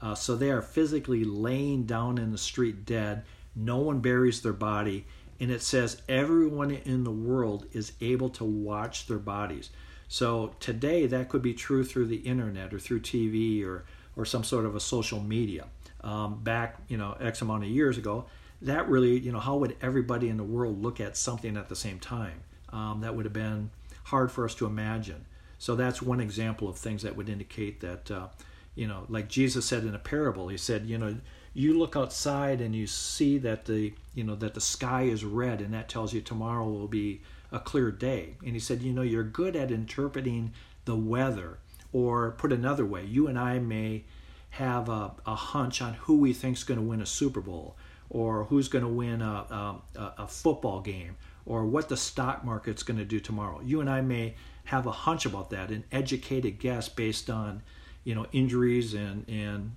Uh, 0.00 0.14
so 0.14 0.34
they 0.34 0.50
are 0.50 0.62
physically 0.62 1.24
laying 1.24 1.84
down 1.84 2.18
in 2.18 2.32
the 2.32 2.38
street 2.38 2.84
dead. 2.84 3.24
No 3.54 3.78
one 3.78 4.00
buries 4.00 4.42
their 4.42 4.52
body. 4.52 5.06
And 5.38 5.50
it 5.50 5.62
says 5.62 6.02
everyone 6.08 6.70
in 6.70 7.04
the 7.04 7.10
world 7.10 7.66
is 7.72 7.92
able 8.00 8.30
to 8.30 8.44
watch 8.44 9.06
their 9.06 9.18
bodies. 9.18 9.70
So 10.12 10.54
today 10.60 11.06
that 11.06 11.30
could 11.30 11.40
be 11.40 11.54
true 11.54 11.84
through 11.84 12.04
the 12.04 12.16
internet 12.16 12.74
or 12.74 12.78
through 12.78 13.00
TV 13.00 13.64
or, 13.64 13.86
or 14.14 14.26
some 14.26 14.44
sort 14.44 14.66
of 14.66 14.76
a 14.76 14.80
social 14.80 15.20
media. 15.20 15.64
Um, 16.02 16.38
back, 16.42 16.76
you 16.86 16.98
know, 16.98 17.16
X 17.18 17.40
amount 17.40 17.62
of 17.62 17.70
years 17.70 17.96
ago, 17.96 18.26
that 18.60 18.86
really, 18.90 19.18
you 19.18 19.32
know, 19.32 19.38
how 19.38 19.56
would 19.56 19.74
everybody 19.80 20.28
in 20.28 20.36
the 20.36 20.44
world 20.44 20.82
look 20.82 21.00
at 21.00 21.16
something 21.16 21.56
at 21.56 21.70
the 21.70 21.74
same 21.74 21.98
time? 21.98 22.42
Um, 22.74 23.00
that 23.00 23.16
would 23.16 23.24
have 23.24 23.32
been 23.32 23.70
hard 24.04 24.30
for 24.30 24.44
us 24.44 24.54
to 24.56 24.66
imagine. 24.66 25.24
So 25.58 25.76
that's 25.76 26.02
one 26.02 26.20
example 26.20 26.68
of 26.68 26.76
things 26.76 27.02
that 27.04 27.16
would 27.16 27.30
indicate 27.30 27.80
that, 27.80 28.10
uh, 28.10 28.26
you 28.74 28.86
know, 28.86 29.06
like 29.08 29.28
Jesus 29.28 29.64
said 29.64 29.82
in 29.84 29.94
a 29.94 29.98
parable, 29.98 30.48
he 30.48 30.58
said, 30.58 30.84
you 30.84 30.98
know, 30.98 31.16
you 31.54 31.78
look 31.78 31.96
outside 31.96 32.60
and 32.60 32.76
you 32.76 32.86
see 32.86 33.38
that 33.38 33.64
the, 33.64 33.94
you 34.14 34.24
know, 34.24 34.34
that 34.34 34.52
the 34.52 34.60
sky 34.60 35.04
is 35.04 35.24
red 35.24 35.62
and 35.62 35.72
that 35.72 35.88
tells 35.88 36.12
you 36.12 36.20
tomorrow 36.20 36.68
will 36.68 36.86
be 36.86 37.22
a 37.52 37.60
clear 37.60 37.90
day. 37.90 38.36
And 38.44 38.54
he 38.54 38.60
said, 38.60 38.82
you 38.82 38.92
know, 38.92 39.02
you're 39.02 39.22
good 39.22 39.54
at 39.54 39.70
interpreting 39.70 40.52
the 40.84 40.96
weather. 40.96 41.58
Or 41.92 42.30
put 42.32 42.52
another 42.52 42.86
way, 42.86 43.04
you 43.04 43.26
and 43.26 43.38
I 43.38 43.58
may 43.58 44.04
have 44.50 44.88
a, 44.88 45.12
a 45.26 45.34
hunch 45.34 45.82
on 45.82 45.94
who 45.94 46.16
we 46.16 46.32
think's 46.32 46.64
going 46.64 46.80
to 46.80 46.86
win 46.86 47.02
a 47.02 47.06
Super 47.06 47.42
Bowl 47.42 47.76
or 48.08 48.44
who's 48.44 48.68
going 48.68 48.84
to 48.84 48.90
win 48.90 49.22
a, 49.22 49.76
a, 49.96 50.14
a 50.18 50.26
football 50.26 50.80
game 50.80 51.16
or 51.44 51.66
what 51.66 51.88
the 51.88 51.96
stock 51.96 52.44
market's 52.44 52.82
going 52.82 52.98
to 52.98 53.04
do 53.04 53.20
tomorrow. 53.20 53.60
You 53.62 53.80
and 53.80 53.90
I 53.90 54.00
may 54.00 54.34
have 54.64 54.86
a 54.86 54.92
hunch 54.92 55.26
about 55.26 55.50
that, 55.50 55.70
an 55.70 55.84
educated 55.92 56.58
guess 56.58 56.88
based 56.88 57.28
on, 57.28 57.62
you 58.04 58.14
know, 58.14 58.26
injuries 58.32 58.94
and 58.94 59.28
and 59.28 59.72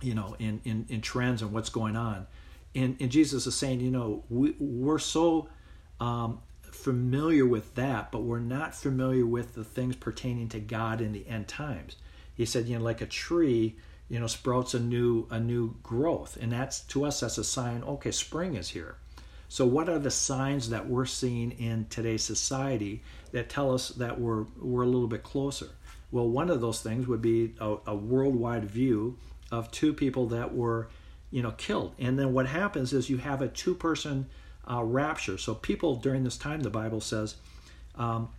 you 0.00 0.14
know, 0.14 0.34
in 0.38 0.60
in, 0.64 0.86
in 0.88 1.00
trends 1.00 1.42
and 1.42 1.52
what's 1.52 1.70
going 1.70 1.96
on. 1.96 2.26
And, 2.74 2.96
and 3.00 3.10
Jesus 3.10 3.46
is 3.46 3.54
saying, 3.54 3.80
you 3.80 3.90
know, 3.90 4.24
we, 4.30 4.54
we're 4.58 4.98
so 4.98 5.48
um, 6.00 6.40
familiar 6.82 7.46
with 7.46 7.74
that, 7.76 8.10
but 8.10 8.22
we're 8.22 8.40
not 8.40 8.74
familiar 8.74 9.24
with 9.24 9.54
the 9.54 9.64
things 9.64 9.96
pertaining 9.96 10.48
to 10.48 10.60
God 10.60 11.00
in 11.00 11.12
the 11.12 11.26
end 11.28 11.48
times. 11.48 11.96
He 12.34 12.44
said, 12.44 12.66
you 12.66 12.78
know, 12.78 12.84
like 12.84 13.00
a 13.00 13.06
tree, 13.06 13.76
you 14.08 14.18
know, 14.18 14.26
sprouts 14.26 14.74
a 14.74 14.80
new 14.80 15.26
a 15.30 15.38
new 15.38 15.76
growth, 15.82 16.36
and 16.40 16.52
that's 16.52 16.80
to 16.80 17.04
us 17.04 17.20
that's 17.20 17.38
a 17.38 17.44
sign. 17.44 17.82
Okay, 17.82 18.10
spring 18.10 18.56
is 18.56 18.70
here. 18.70 18.96
So, 19.48 19.66
what 19.66 19.88
are 19.88 19.98
the 19.98 20.10
signs 20.10 20.70
that 20.70 20.88
we're 20.88 21.06
seeing 21.06 21.52
in 21.52 21.86
today's 21.88 22.24
society 22.24 23.02
that 23.32 23.48
tell 23.48 23.72
us 23.72 23.90
that 23.90 24.20
we're 24.20 24.44
we're 24.58 24.82
a 24.82 24.86
little 24.86 25.08
bit 25.08 25.22
closer? 25.22 25.68
Well, 26.10 26.28
one 26.28 26.50
of 26.50 26.60
those 26.60 26.82
things 26.82 27.06
would 27.06 27.22
be 27.22 27.54
a, 27.60 27.76
a 27.86 27.94
worldwide 27.94 28.64
view 28.64 29.18
of 29.50 29.70
two 29.70 29.94
people 29.94 30.26
that 30.28 30.54
were, 30.54 30.88
you 31.30 31.42
know, 31.42 31.52
killed, 31.52 31.94
and 31.98 32.18
then 32.18 32.32
what 32.32 32.46
happens 32.46 32.92
is 32.92 33.08
you 33.08 33.18
have 33.18 33.40
a 33.40 33.48
two-person 33.48 34.28
uh, 34.70 34.82
rapture. 34.82 35.38
So, 35.38 35.54
people 35.54 35.96
during 35.96 36.24
this 36.24 36.36
time, 36.36 36.60
the 36.60 36.70
Bible 36.70 37.00
says. 37.00 37.36
Um, 37.94 38.30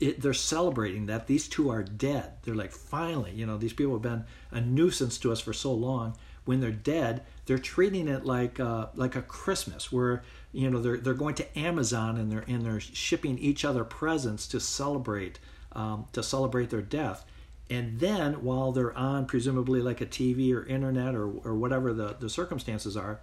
it, 0.00 0.20
they're 0.20 0.32
celebrating 0.32 1.06
that 1.06 1.26
these 1.26 1.46
two 1.46 1.68
are 1.68 1.82
dead. 1.82 2.32
They're 2.42 2.54
like, 2.54 2.72
finally, 2.72 3.32
you 3.32 3.44
know, 3.44 3.58
these 3.58 3.74
people 3.74 3.92
have 3.92 4.02
been 4.02 4.24
a 4.50 4.60
nuisance 4.60 5.18
to 5.18 5.30
us 5.32 5.40
for 5.40 5.52
so 5.52 5.74
long. 5.74 6.16
When 6.46 6.60
they're 6.60 6.70
dead, 6.70 7.22
they're 7.46 7.58
treating 7.58 8.08
it 8.08 8.24
like 8.24 8.60
uh, 8.60 8.86
like 8.94 9.16
a 9.16 9.22
Christmas, 9.22 9.90
where 9.90 10.22
you 10.52 10.70
know 10.70 10.80
they're 10.80 10.98
they're 10.98 11.14
going 11.14 11.34
to 11.36 11.58
Amazon 11.58 12.18
and 12.18 12.30
they're 12.30 12.44
and 12.46 12.62
they're 12.62 12.80
shipping 12.80 13.38
each 13.38 13.64
other 13.64 13.84
presents 13.84 14.46
to 14.48 14.60
celebrate 14.60 15.38
um, 15.72 16.06
to 16.12 16.22
celebrate 16.22 16.70
their 16.70 16.82
death. 16.82 17.24
And 17.70 17.98
then 17.98 18.44
while 18.44 18.72
they're 18.72 18.96
on 18.96 19.26
presumably 19.26 19.80
like 19.80 20.00
a 20.00 20.06
TV 20.06 20.54
or 20.54 20.66
internet 20.66 21.14
or, 21.14 21.24
or 21.24 21.54
whatever 21.54 21.94
the, 21.94 22.14
the 22.20 22.28
circumstances 22.28 22.94
are, 22.96 23.20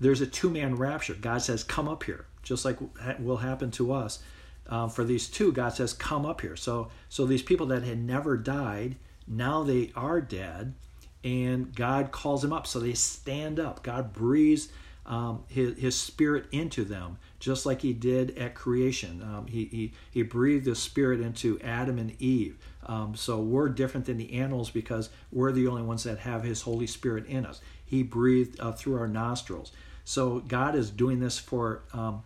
there's 0.00 0.20
a 0.20 0.26
two 0.26 0.50
man 0.50 0.76
rapture. 0.76 1.14
God 1.14 1.42
says, 1.42 1.64
Come 1.64 1.88
up 1.88 2.02
here, 2.04 2.26
just 2.42 2.64
like 2.64 2.78
will 3.18 3.38
happen 3.38 3.70
to 3.72 3.92
us. 3.92 4.20
Um, 4.68 4.90
for 4.90 5.04
these 5.04 5.28
two, 5.28 5.52
God 5.52 5.70
says, 5.70 5.92
Come 5.92 6.26
up 6.26 6.40
here. 6.40 6.56
So, 6.56 6.88
so 7.08 7.26
these 7.26 7.42
people 7.42 7.66
that 7.66 7.82
had 7.82 7.98
never 7.98 8.36
died, 8.36 8.96
now 9.26 9.62
they 9.62 9.92
are 9.94 10.20
dead, 10.20 10.74
and 11.24 11.74
God 11.74 12.12
calls 12.12 12.42
them 12.42 12.52
up. 12.52 12.66
So 12.66 12.80
they 12.80 12.94
stand 12.94 13.58
up. 13.58 13.82
God 13.82 14.12
breathes 14.12 14.68
um, 15.06 15.44
his, 15.48 15.78
his 15.78 15.98
spirit 15.98 16.46
into 16.50 16.84
them, 16.84 17.18
just 17.38 17.64
like 17.64 17.80
he 17.82 17.92
did 17.92 18.36
at 18.36 18.54
creation. 18.54 19.22
Um, 19.22 19.46
he, 19.46 19.66
he, 19.66 19.92
he 20.10 20.22
breathed 20.22 20.66
his 20.66 20.80
spirit 20.80 21.20
into 21.20 21.60
Adam 21.60 21.98
and 21.98 22.20
Eve. 22.20 22.58
Um, 22.84 23.14
so 23.14 23.40
we're 23.40 23.68
different 23.68 24.06
than 24.06 24.16
the 24.16 24.34
animals 24.34 24.70
because 24.70 25.10
we're 25.32 25.52
the 25.52 25.68
only 25.68 25.82
ones 25.82 26.04
that 26.04 26.18
have 26.18 26.42
his 26.42 26.62
Holy 26.62 26.86
Spirit 26.86 27.26
in 27.26 27.46
us. 27.46 27.60
He 27.84 28.02
breathed 28.02 28.60
uh, 28.60 28.72
through 28.72 28.98
our 28.98 29.08
nostrils. 29.08 29.72
So 30.06 30.38
God 30.48 30.74
is 30.74 30.88
doing 30.88 31.20
this 31.20 31.38
for, 31.38 31.82
um, 31.92 32.22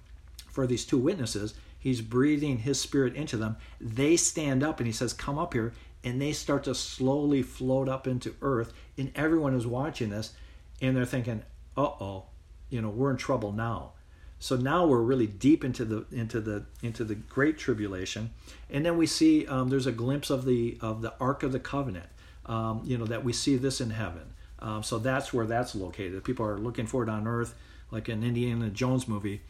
for 0.48 0.68
these 0.68 0.84
two 0.84 0.98
witnesses. 0.98 1.54
He's 1.80 2.00
breathing 2.00 2.58
his 2.58 2.80
spirit 2.80 3.16
into 3.16 3.36
them. 3.36 3.56
They 3.80 4.16
stand 4.16 4.62
up 4.62 4.78
and 4.78 4.86
he 4.86 4.92
says, 4.92 5.12
Come 5.12 5.38
up 5.38 5.54
here. 5.54 5.72
And 6.04 6.22
they 6.22 6.32
start 6.32 6.64
to 6.64 6.74
slowly 6.74 7.42
float 7.42 7.88
up 7.88 8.06
into 8.06 8.36
earth. 8.40 8.72
And 8.96 9.10
everyone 9.16 9.54
is 9.54 9.66
watching 9.66 10.10
this 10.10 10.32
and 10.80 10.96
they're 10.96 11.04
thinking, 11.04 11.42
uh 11.76 11.82
oh, 11.82 12.26
you 12.70 12.80
know 12.80 12.88
we're 12.88 13.10
in 13.10 13.16
trouble 13.16 13.52
now 13.52 13.90
so 14.38 14.56
now 14.56 14.86
we're 14.86 15.02
really 15.02 15.26
deep 15.26 15.64
into 15.64 15.84
the 15.84 16.06
into 16.10 16.40
the 16.40 16.64
into 16.82 17.04
the 17.04 17.14
great 17.14 17.58
tribulation 17.58 18.30
and 18.70 18.86
then 18.86 18.96
we 18.96 19.06
see 19.06 19.46
um, 19.46 19.68
there's 19.68 19.86
a 19.86 19.92
glimpse 19.92 20.30
of 20.30 20.44
the 20.46 20.78
of 20.80 21.02
the 21.02 21.12
ark 21.20 21.42
of 21.42 21.52
the 21.52 21.60
covenant 21.60 22.06
um, 22.46 22.80
you 22.84 22.96
know 22.96 23.04
that 23.04 23.22
we 23.22 23.32
see 23.32 23.56
this 23.56 23.80
in 23.80 23.90
heaven 23.90 24.32
um, 24.60 24.82
so 24.82 24.98
that's 24.98 25.32
where 25.32 25.46
that's 25.46 25.74
located 25.74 26.24
people 26.24 26.46
are 26.46 26.58
looking 26.58 26.86
for 26.86 27.02
it 27.02 27.08
on 27.08 27.26
earth 27.26 27.54
like 27.90 28.08
an 28.08 28.22
indiana 28.22 28.70
jones 28.70 29.06
movie 29.06 29.40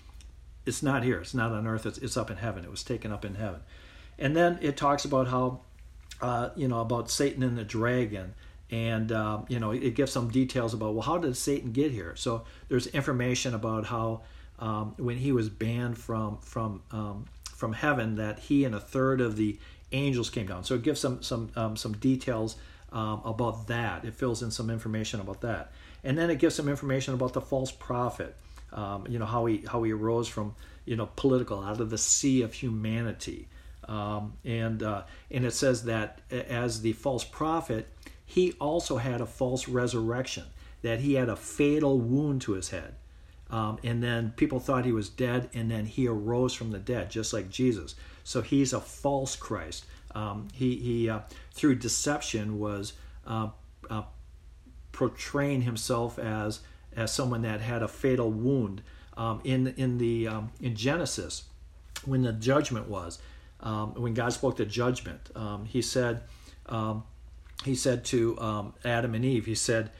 it's 0.67 0.83
not 0.83 1.03
here. 1.03 1.21
It's 1.21 1.35
not 1.35 1.53
on 1.53 1.67
earth. 1.67 1.87
It's, 1.87 1.99
it's 1.99 2.17
up 2.17 2.31
in 2.31 2.37
heaven. 2.37 2.65
It 2.65 2.71
was 2.71 2.83
taken 2.83 3.13
up 3.13 3.25
in 3.25 3.35
heaven. 3.35 3.61
And 4.19 4.37
then 4.37 4.59
it 4.61 4.77
talks 4.77 5.05
about 5.05 5.29
how 5.29 5.61
uh, 6.21 6.51
you 6.55 6.69
know 6.69 6.81
about 6.81 7.11
satan 7.11 7.43
and 7.43 7.57
the 7.57 7.65
dragon. 7.65 8.35
And 8.71 9.11
uh, 9.11 9.41
you 9.49 9.59
know 9.59 9.73
it 9.73 9.95
gives 9.95 10.13
some 10.13 10.31
details 10.31 10.75
about 10.75 10.95
well 10.95 11.03
how 11.03 11.19
did 11.19 11.37
satan 11.37 11.73
get 11.73 11.91
here? 11.93 12.15
So 12.17 12.45
there's 12.69 12.87
information 12.89 13.55
about 13.55 13.87
how 13.87 14.23
um, 14.59 14.95
when 14.99 15.17
he 15.17 15.33
was 15.33 15.49
banned 15.49 15.97
from 15.97 16.39
from 16.39 16.83
um, 16.91 17.25
from 17.51 17.73
heaven 17.73 18.17
that 18.17 18.39
he 18.39 18.65
and 18.65 18.75
a 18.75 18.81
third 18.81 19.21
of 19.21 19.37
the 19.37 19.59
angels 19.93 20.31
came 20.31 20.47
down. 20.47 20.63
So 20.65 20.75
it 20.75 20.83
gives 20.83 21.01
some 21.01 21.23
some 21.23 21.51
um, 21.57 21.77
some 21.77 21.95
details 21.95 22.57
um, 22.93 23.23
about 23.25 23.67
that. 23.69 24.05
It 24.05 24.15
fills 24.15 24.43
in 24.43 24.51
some 24.51 24.69
information 24.69 25.21
about 25.21 25.41
that 25.41 25.73
and 26.05 26.17
then 26.17 26.31
it 26.31 26.39
gives 26.39 26.55
some 26.55 26.69
information 26.69 27.15
about 27.15 27.33
the 27.33 27.41
false 27.41 27.71
prophet 27.71 28.37
um, 28.73 29.07
you 29.09 29.19
know 29.19 29.27
how 29.27 29.47
he 29.47 29.65
how 29.71 29.83
he 29.83 29.93
arose 29.93 30.29
from 30.29 30.55
you 30.85 30.97
know 30.97 31.09
political 31.17 31.63
out 31.63 31.81
of 31.81 31.91
the 31.91 31.99
sea 31.99 32.43
of 32.43 32.53
humanity 32.53 33.49
um, 33.89 34.35
and 34.45 34.83
uh, 34.83 35.03
and 35.31 35.45
it 35.45 35.53
says 35.53 35.85
that 35.85 36.21
as 36.31 36.83
the 36.83 36.93
false 36.93 37.25
prophet 37.25 37.89
he 38.31 38.53
also 38.61 38.99
had 38.99 39.21
a 39.21 39.27
false 39.27 39.67
resurrection, 39.67 40.45
that 40.83 41.01
he 41.01 41.15
had 41.15 41.29
a 41.29 41.35
fatal 41.35 41.99
wound 41.99 42.41
to 42.43 42.53
his 42.53 42.71
head. 42.71 42.95
Um, 43.51 43.81
and 43.83 44.01
then 44.01 44.35
people 44.37 44.61
thought 44.61 44.85
he 44.85 44.93
was 44.93 45.09
dead, 45.09 45.51
and 45.53 45.69
then 45.69 45.85
he 45.85 46.07
arose 46.07 46.55
from 46.55 46.71
the 46.71 46.79
dead, 46.79 47.11
just 47.11 47.33
like 47.33 47.51
Jesus. 47.51 47.97
So 48.23 48.41
he's 48.41 48.73
a 48.73 48.81
false 48.81 49.35
Christ. 49.35 49.85
Um, 50.15 50.47
he 50.53 50.77
he 50.77 51.11
uh, 51.11 51.23
through 51.51 51.75
deception 51.77 52.61
was 52.61 52.93
uh, 53.27 53.49
uh, 53.91 54.03
portraying 55.01 55.63
himself 55.63 56.19
as 56.19 56.61
as 56.95 57.13
someone 57.13 57.43
that 57.43 57.61
had 57.61 57.83
a 57.83 57.89
fatal 57.89 58.31
wound. 58.31 58.83
Um, 59.17 59.41
in 59.45 59.69
in 59.77 59.99
the 59.99 60.29
um, 60.29 60.51
in 60.61 60.77
Genesis, 60.77 61.45
when 62.05 62.23
the 62.23 62.33
judgment 62.33 62.89
was, 62.89 63.19
um, 63.61 63.95
when 63.95 64.15
God 64.15 64.33
spoke 64.33 64.57
the 64.57 64.67
judgment, 64.67 65.31
um, 65.35 65.65
He 65.65 65.83
said 65.83 66.23
he 67.65 67.75
said 67.75 68.05
to 68.07 68.39
um, 68.41 68.75
Adam 68.85 69.15
and 69.15 69.25
Eve, 69.25 69.47
he 69.47 69.55
said, 69.55 69.91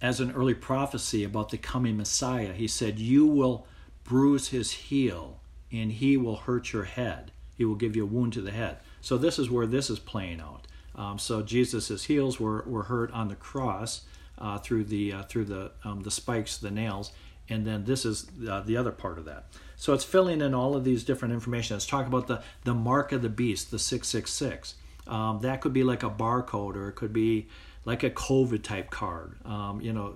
as 0.00 0.20
an 0.20 0.32
early 0.32 0.54
prophecy 0.54 1.24
about 1.24 1.50
the 1.50 1.58
coming 1.58 1.96
Messiah, 1.96 2.52
he 2.52 2.68
said, 2.68 2.98
You 2.98 3.26
will 3.26 3.66
bruise 4.04 4.48
his 4.48 4.72
heel 4.72 5.40
and 5.72 5.92
he 5.92 6.16
will 6.16 6.36
hurt 6.36 6.72
your 6.72 6.84
head. 6.84 7.32
He 7.56 7.64
will 7.64 7.74
give 7.74 7.96
you 7.96 8.04
a 8.04 8.06
wound 8.06 8.32
to 8.34 8.40
the 8.40 8.50
head. 8.50 8.78
So 9.00 9.18
this 9.18 9.38
is 9.38 9.50
where 9.50 9.66
this 9.66 9.90
is 9.90 9.98
playing 9.98 10.40
out. 10.40 10.66
Um, 10.94 11.18
so 11.18 11.42
Jesus' 11.42 12.04
heels 12.04 12.40
were, 12.40 12.64
were 12.66 12.84
hurt 12.84 13.12
on 13.12 13.28
the 13.28 13.36
cross 13.36 14.02
uh, 14.40 14.58
through 14.58 14.84
the 14.84 15.12
uh, 15.12 15.22
through 15.24 15.44
the 15.44 15.72
um, 15.84 16.02
the 16.02 16.10
spikes, 16.10 16.56
the 16.56 16.70
nails, 16.70 17.12
and 17.48 17.66
then 17.66 17.84
this 17.84 18.04
is 18.04 18.30
uh, 18.48 18.60
the 18.60 18.76
other 18.76 18.92
part 18.92 19.18
of 19.18 19.24
that. 19.26 19.46
So 19.76 19.94
it's 19.94 20.04
filling 20.04 20.40
in 20.40 20.54
all 20.54 20.76
of 20.76 20.84
these 20.84 21.04
different 21.04 21.34
information. 21.34 21.74
Let's 21.76 21.86
talk 21.86 22.06
about 22.06 22.26
the 22.26 22.42
the 22.64 22.74
mark 22.74 23.12
of 23.12 23.22
the 23.22 23.28
beast, 23.28 23.70
the 23.70 23.78
six 23.78 24.08
six 24.08 24.32
six. 24.32 24.74
Um, 25.06 25.40
that 25.40 25.60
could 25.60 25.72
be 25.72 25.82
like 25.82 26.02
a 26.02 26.10
barcode 26.10 26.76
or 26.76 26.88
it 26.88 26.92
could 26.92 27.12
be 27.12 27.48
like 27.84 28.02
a 28.02 28.10
COVID 28.10 28.62
type 28.62 28.90
card. 28.90 29.34
Um, 29.44 29.80
you 29.80 29.92
know, 29.92 30.10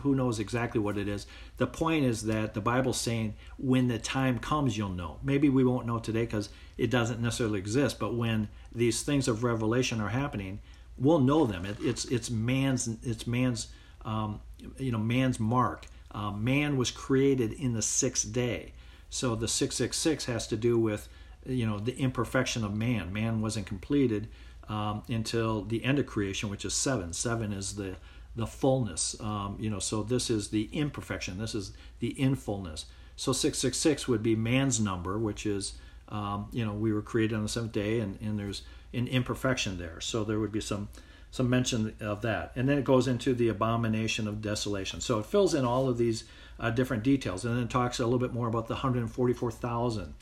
who 0.00 0.14
knows 0.14 0.38
exactly 0.38 0.80
what 0.80 0.96
it 0.96 1.08
is. 1.08 1.26
The 1.58 1.66
point 1.66 2.04
is 2.04 2.22
that 2.24 2.54
the 2.54 2.60
Bible's 2.60 3.00
saying 3.00 3.34
when 3.58 3.88
the 3.88 3.98
time 3.98 4.38
comes, 4.38 4.76
you'll 4.76 4.88
know. 4.88 5.18
Maybe 5.22 5.48
we 5.48 5.62
won't 5.62 5.86
know 5.86 5.98
today 5.98 6.22
because 6.22 6.48
it 6.78 6.90
doesn't 6.90 7.20
necessarily 7.20 7.58
exist, 7.58 7.98
but 7.98 8.14
when 8.14 8.48
these 8.74 9.02
things 9.02 9.28
of 9.28 9.44
revelation 9.44 10.00
are 10.00 10.08
happening, 10.08 10.60
we'll 10.98 11.20
know 11.20 11.46
them. 11.46 11.64
It, 11.64 11.76
it's 11.80 12.04
it's 12.06 12.30
man's 12.30 12.88
it's 13.02 13.26
man's 13.26 13.68
um, 14.04 14.40
you 14.78 14.92
know 14.92 14.98
man's 14.98 15.38
mark. 15.40 15.86
Uh, 16.10 16.30
man 16.30 16.76
was 16.76 16.90
created 16.90 17.52
in 17.54 17.72
the 17.72 17.82
sixth 17.82 18.32
day, 18.32 18.72
so 19.10 19.34
the 19.34 19.48
six 19.48 19.76
six 19.76 19.96
six 19.96 20.26
has 20.26 20.46
to 20.48 20.56
do 20.56 20.78
with 20.78 21.08
you 21.46 21.66
know 21.66 21.78
the 21.78 21.96
imperfection 21.96 22.64
of 22.64 22.74
man. 22.74 23.12
Man 23.12 23.40
wasn't 23.40 23.66
completed 23.66 24.28
um, 24.68 25.02
until 25.08 25.62
the 25.62 25.84
end 25.84 25.98
of 25.98 26.06
creation, 26.06 26.50
which 26.50 26.64
is 26.64 26.74
seven. 26.74 27.12
Seven 27.12 27.52
is 27.52 27.74
the 27.74 27.96
the 28.34 28.46
fullness. 28.46 29.18
Um, 29.20 29.56
you 29.60 29.70
know, 29.70 29.78
so 29.78 30.02
this 30.02 30.30
is 30.30 30.48
the 30.48 30.68
imperfection. 30.72 31.38
This 31.38 31.54
is 31.54 31.72
the 32.00 32.14
infulness. 32.18 32.86
So 33.16 33.32
six 33.32 33.58
six 33.58 33.76
six 33.76 34.08
would 34.08 34.22
be 34.22 34.34
man's 34.34 34.80
number, 34.80 35.18
which 35.18 35.46
is 35.46 35.74
um, 36.08 36.48
you 36.52 36.64
know 36.64 36.72
we 36.72 36.92
were 36.92 37.02
created 37.02 37.34
on 37.34 37.42
the 37.42 37.48
seventh 37.48 37.72
day, 37.72 38.00
and, 38.00 38.18
and 38.20 38.38
there's 38.38 38.62
an 38.92 39.08
imperfection 39.08 39.78
there. 39.78 40.00
So 40.00 40.24
there 40.24 40.38
would 40.38 40.52
be 40.52 40.60
some 40.60 40.88
some 41.30 41.48
mention 41.48 41.94
of 41.98 42.20
that, 42.20 42.52
and 42.54 42.68
then 42.68 42.76
it 42.76 42.84
goes 42.84 43.08
into 43.08 43.32
the 43.32 43.48
abomination 43.48 44.28
of 44.28 44.42
desolation. 44.42 45.00
So 45.00 45.18
it 45.18 45.24
fills 45.24 45.54
in 45.54 45.64
all 45.64 45.88
of 45.88 45.96
these 45.96 46.24
uh, 46.60 46.68
different 46.68 47.02
details, 47.02 47.46
and 47.46 47.56
then 47.56 47.64
it 47.64 47.70
talks 47.70 47.98
a 47.98 48.04
little 48.04 48.18
bit 48.18 48.34
more 48.34 48.48
about 48.48 48.68
the 48.68 48.74
144,000 48.74 50.14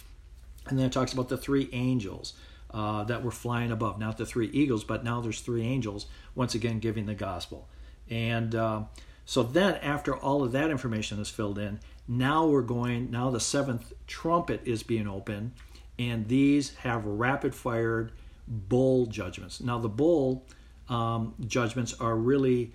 and 0.71 0.79
then 0.79 0.87
it 0.87 0.93
talks 0.93 1.12
about 1.12 1.29
the 1.29 1.37
three 1.37 1.68
angels 1.73 2.35
uh, 2.73 3.05
that 3.05 3.23
were 3.23 3.31
flying 3.31 3.71
above. 3.71 3.99
Not 3.99 4.18
the 4.18 4.27
three 4.27 4.49
eagles, 4.49 4.85
but 4.85 5.05
now 5.05 5.21
there's 5.21 5.41
three 5.41 5.62
angels, 5.62 6.07
once 6.35 6.55
again 6.55 6.79
giving 6.79 7.07
the 7.07 7.14
gospel. 7.14 7.68
And 8.09 8.55
uh, 8.55 8.83
so 9.25 9.43
then, 9.43 9.75
after 9.77 10.16
all 10.16 10.43
of 10.43 10.53
that 10.53 10.71
information 10.71 11.18
is 11.18 11.29
filled 11.29 11.59
in, 11.59 11.81
now 12.07 12.47
we're 12.47 12.62
going, 12.62 13.11
now 13.11 13.31
the 13.31 13.41
seventh 13.41 13.93
trumpet 14.07 14.62
is 14.64 14.83
being 14.83 15.09
opened, 15.09 15.53
and 15.99 16.29
these 16.29 16.75
have 16.77 17.05
rapid 17.05 17.55
fired 17.55 18.12
bowl 18.51 19.07
judgments. 19.07 19.61
Now, 19.61 19.78
the 19.78 19.88
bowl 19.88 20.46
um, 20.88 21.34
judgments 21.46 21.94
are 22.01 22.16
really 22.16 22.72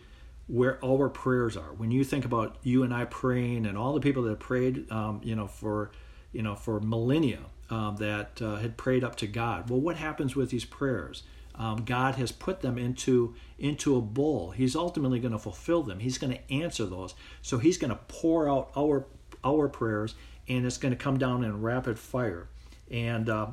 where 0.48 0.84
our 0.84 1.10
prayers 1.10 1.58
are. 1.58 1.74
When 1.74 1.92
you 1.92 2.04
think 2.04 2.26
about 2.26 2.58
you 2.64 2.84
and 2.84 2.94
I 2.94 3.06
praying, 3.06 3.66
and 3.66 3.78
all 3.78 3.94
the 3.94 4.00
people 4.00 4.24
that 4.24 4.40
prayed, 4.40 4.90
um, 4.92 5.22
you 5.24 5.36
know, 5.36 5.48
for 5.48 5.92
you 6.32 6.42
know, 6.42 6.56
for 6.56 6.80
millennia, 6.80 7.40
um, 7.70 7.96
that 7.98 8.42
uh, 8.42 8.58
had 8.58 8.78
prayed 8.78 9.04
up 9.04 9.16
to 9.18 9.28
God. 9.28 9.70
Well, 9.70 9.80
what 9.80 9.96
happens 9.98 10.36
with 10.36 10.50
these 10.50 10.66
prayers? 10.66 11.24
Um, 11.56 11.86
God 11.86 12.16
has 12.16 12.32
put 12.32 12.62
them 12.62 12.78
into 12.78 13.36
into 13.58 13.96
a 13.96 14.02
bowl. 14.02 14.52
He's 14.52 14.76
ultimately 14.76 15.20
going 15.20 15.32
to 15.32 15.40
fulfill 15.40 15.84
them. 15.84 16.00
He's 16.00 16.18
going 16.18 16.34
to 16.34 16.54
answer 16.54 16.86
those. 16.86 17.16
So 17.42 17.58
He's 17.58 17.78
going 17.78 17.92
to 17.92 18.00
pour 18.08 18.50
out 18.50 18.72
our 18.78 19.08
our 19.44 19.68
prayers, 19.68 20.16
and 20.48 20.66
it's 20.66 20.78
going 20.78 20.94
to 20.94 20.98
come 20.98 21.18
down 21.18 21.44
in 21.44 21.62
rapid 21.62 21.98
fire. 21.98 22.50
And 22.92 23.30
uh, 23.30 23.48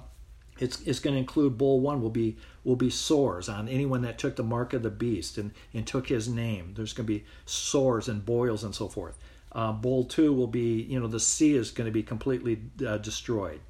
it's 0.63 0.81
it's 0.83 1.01
going 1.01 1.15
to 1.15 1.19
include 1.19 1.59
bowl 1.59 1.81
one 1.81 2.01
will 2.01 2.11
be 2.11 2.37
will 2.65 2.77
be 2.77 2.91
sores 2.91 3.49
on 3.49 3.69
anyone 3.69 4.03
that 4.03 4.19
took 4.19 4.37
the 4.37 4.43
mark 4.43 4.73
of 4.73 4.83
the 4.83 4.91
beast 4.91 5.37
and 5.37 5.51
and 5.75 5.87
took 5.87 6.09
his 6.09 6.29
name. 6.29 6.73
There's 6.75 6.93
going 6.93 7.07
to 7.07 7.13
be 7.13 7.25
sores 7.45 8.09
and 8.09 8.25
boils 8.25 8.63
and 8.65 8.75
so 8.75 8.89
forth. 8.89 9.19
Uh, 9.51 9.73
bowl 9.73 10.05
two 10.05 10.33
will 10.33 10.47
be 10.47 10.83
you 10.83 11.01
know 11.01 11.09
the 11.09 11.21
sea 11.21 11.55
is 11.55 11.71
going 11.71 11.87
to 11.87 11.93
be 11.93 12.03
completely 12.03 12.63
uh, 12.87 12.99
destroyed. 12.99 13.61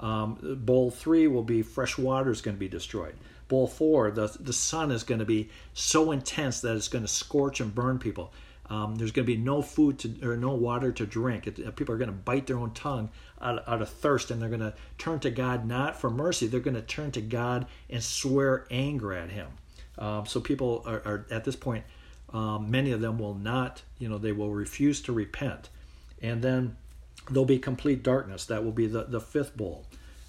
Um, 0.00 0.38
bowl 0.64 0.90
three 0.90 1.26
will 1.26 1.42
be 1.42 1.62
fresh 1.62 1.98
water 1.98 2.30
is 2.30 2.40
going 2.40 2.56
to 2.56 2.60
be 2.60 2.68
destroyed. 2.68 3.14
Bowl 3.48 3.66
four, 3.66 4.10
the, 4.10 4.34
the 4.40 4.52
sun 4.52 4.90
is 4.90 5.02
going 5.02 5.20
to 5.20 5.24
be 5.24 5.48
so 5.72 6.12
intense 6.12 6.60
that 6.60 6.76
it's 6.76 6.88
going 6.88 7.04
to 7.04 7.08
scorch 7.08 7.60
and 7.60 7.74
burn 7.74 7.98
people. 7.98 8.32
Um, 8.70 8.96
there's 8.96 9.12
going 9.12 9.26
to 9.26 9.32
be 9.32 9.40
no 9.40 9.62
food 9.62 9.98
to, 10.00 10.14
or 10.22 10.36
no 10.36 10.54
water 10.54 10.92
to 10.92 11.06
drink. 11.06 11.46
It, 11.46 11.66
uh, 11.66 11.70
people 11.70 11.94
are 11.94 11.98
going 11.98 12.10
to 12.10 12.16
bite 12.16 12.46
their 12.46 12.58
own 12.58 12.72
tongue 12.72 13.08
out, 13.40 13.66
out 13.68 13.82
of 13.82 13.88
thirst, 13.88 14.30
and 14.30 14.40
they're 14.40 14.48
going 14.48 14.60
to 14.60 14.74
turn 14.96 15.20
to 15.20 15.30
God 15.30 15.66
not 15.66 16.00
for 16.00 16.10
mercy. 16.10 16.46
They're 16.46 16.60
going 16.60 16.74
to 16.74 16.82
turn 16.82 17.10
to 17.12 17.20
God 17.20 17.66
and 17.88 18.02
swear 18.02 18.66
anger 18.70 19.12
at 19.12 19.30
Him. 19.30 19.48
Um, 19.98 20.26
so 20.26 20.40
people 20.40 20.82
are, 20.86 21.02
are, 21.04 21.26
at 21.30 21.44
this 21.44 21.56
point, 21.56 21.84
um, 22.32 22.70
many 22.70 22.92
of 22.92 23.00
them 23.00 23.18
will 23.18 23.34
not, 23.34 23.82
you 23.98 24.08
know, 24.08 24.18
they 24.18 24.32
will 24.32 24.50
refuse 24.50 25.00
to 25.02 25.12
repent, 25.12 25.70
and 26.20 26.42
then 26.42 26.76
there'll 27.30 27.44
be 27.44 27.58
complete 27.58 28.02
darkness. 28.02 28.44
That 28.46 28.64
will 28.64 28.72
be 28.72 28.86
the 28.86 29.04
the 29.04 29.20
fifth 29.20 29.56
bowl, 29.56 29.86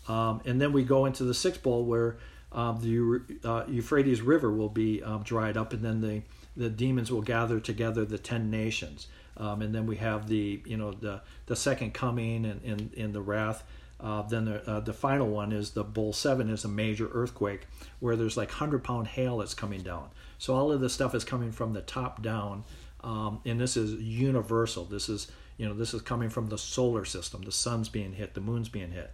um, 0.08 0.42
and 0.46 0.62
then 0.62 0.72
we 0.72 0.84
go 0.84 1.06
into 1.06 1.24
the 1.24 1.34
sixth 1.34 1.62
bowl 1.62 1.84
where 1.84 2.18
um, 2.52 2.80
the 2.82 3.48
uh, 3.48 3.66
Euphrates 3.68 4.22
River 4.22 4.52
will 4.52 4.70
be 4.70 5.04
um, 5.04 5.24
dried 5.24 5.58
up, 5.58 5.74
and 5.74 5.84
then 5.84 6.02
the 6.02 6.22
the 6.56 6.70
demons 6.70 7.12
will 7.12 7.22
gather 7.22 7.60
together 7.60 8.06
the 8.06 8.18
ten 8.18 8.50
nations, 8.50 9.08
um, 9.40 9.62
and 9.62 9.74
then 9.74 9.86
we 9.86 9.96
have 9.96 10.28
the 10.28 10.62
you 10.66 10.78
know 10.78 10.92
the 10.92 11.22
the 11.46 11.56
second 11.56 11.94
coming 11.94 12.46
and 12.46 12.62
in 12.64 12.92
in 12.94 13.14
the 13.14 13.22
wrath. 13.22 13.64
Uh, 14.00 14.22
then 14.24 14.46
the 14.46 14.70
uh, 14.70 14.80
the 14.80 14.94
final 14.94 15.28
one 15.28 15.52
is 15.52 15.72
the 15.72 15.84
Bowl 15.84 16.14
seven 16.14 16.50
is 16.50 16.64
a 16.66 16.68
major 16.68 17.10
earthquake 17.12 17.68
where 18.00 18.16
there's 18.16 18.38
like 18.38 18.52
hundred 18.52 18.84
pound 18.84 19.08
hail 19.08 19.38
that's 19.38 19.54
coming 19.54 19.82
down. 19.82 20.10
So 20.38 20.56
all 20.56 20.72
of 20.72 20.82
this 20.82 20.94
stuff 20.94 21.16
is 21.16 21.24
coming 21.24 21.52
from 21.52 21.74
the 21.74 21.82
top 21.82 22.22
down, 22.22 22.64
um, 23.04 23.42
and 23.46 23.60
this 23.60 23.76
is 23.76 23.94
universal. 24.02 24.86
This 24.86 25.10
is 25.10 25.32
you 25.58 25.68
know 25.68 25.74
this 25.74 25.94
is 25.94 26.02
coming 26.02 26.30
from 26.30 26.48
the 26.48 26.58
solar 26.58 27.06
system. 27.06 27.42
The 27.42 27.52
sun's 27.52 27.90
being 27.90 28.14
hit, 28.14 28.34
the 28.34 28.42
moon's 28.42 28.70
being 28.70 28.92
hit, 28.92 29.12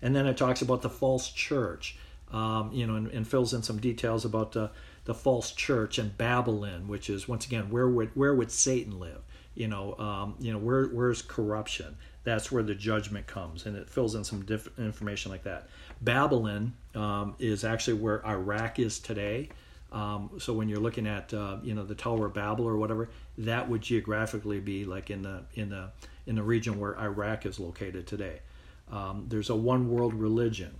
and 0.00 0.14
then 0.14 0.26
it 0.26 0.36
talks 0.36 0.62
about 0.62 0.82
the 0.82 0.90
false 0.90 1.28
church. 1.30 1.98
Um, 2.32 2.72
you 2.72 2.86
know, 2.86 2.96
and, 2.96 3.08
and, 3.08 3.28
fills 3.28 3.54
in 3.54 3.62
some 3.62 3.78
details 3.78 4.24
about 4.24 4.52
the 4.52 4.70
the 5.04 5.14
false 5.14 5.52
church 5.52 5.98
and 5.98 6.16
Babylon, 6.16 6.88
which 6.88 7.10
is 7.10 7.28
once 7.28 7.46
again 7.46 7.70
where 7.70 7.88
would 7.88 8.10
where 8.14 8.34
would 8.34 8.50
Satan 8.50 8.98
live? 8.98 9.22
You 9.54 9.68
know, 9.68 9.96
um, 9.98 10.34
you 10.40 10.52
know 10.52 10.58
where 10.58 10.86
where's 10.86 11.22
corruption? 11.22 11.96
That's 12.24 12.50
where 12.50 12.62
the 12.62 12.74
judgment 12.74 13.26
comes, 13.26 13.66
and 13.66 13.76
it 13.76 13.88
fills 13.88 14.14
in 14.14 14.24
some 14.24 14.44
diff- 14.44 14.78
information 14.78 15.30
like 15.30 15.44
that. 15.44 15.68
Babylon 16.00 16.72
um, 16.94 17.34
is 17.38 17.64
actually 17.64 17.94
where 17.94 18.26
Iraq 18.26 18.78
is 18.78 18.98
today. 18.98 19.50
Um, 19.92 20.30
so 20.38 20.52
when 20.52 20.68
you're 20.68 20.80
looking 20.80 21.06
at 21.06 21.32
uh, 21.32 21.58
you 21.62 21.74
know 21.74 21.84
the 21.84 21.94
Tower 21.94 22.26
of 22.26 22.34
Babel 22.34 22.66
or 22.66 22.76
whatever, 22.76 23.10
that 23.38 23.68
would 23.68 23.82
geographically 23.82 24.58
be 24.58 24.84
like 24.84 25.10
in 25.10 25.22
the 25.22 25.42
in 25.54 25.68
the 25.68 25.90
in 26.26 26.34
the 26.34 26.42
region 26.42 26.80
where 26.80 26.98
Iraq 26.98 27.46
is 27.46 27.60
located 27.60 28.06
today. 28.06 28.40
Um, 28.90 29.26
there's 29.28 29.50
a 29.50 29.56
one 29.56 29.90
world 29.90 30.14
religion. 30.14 30.74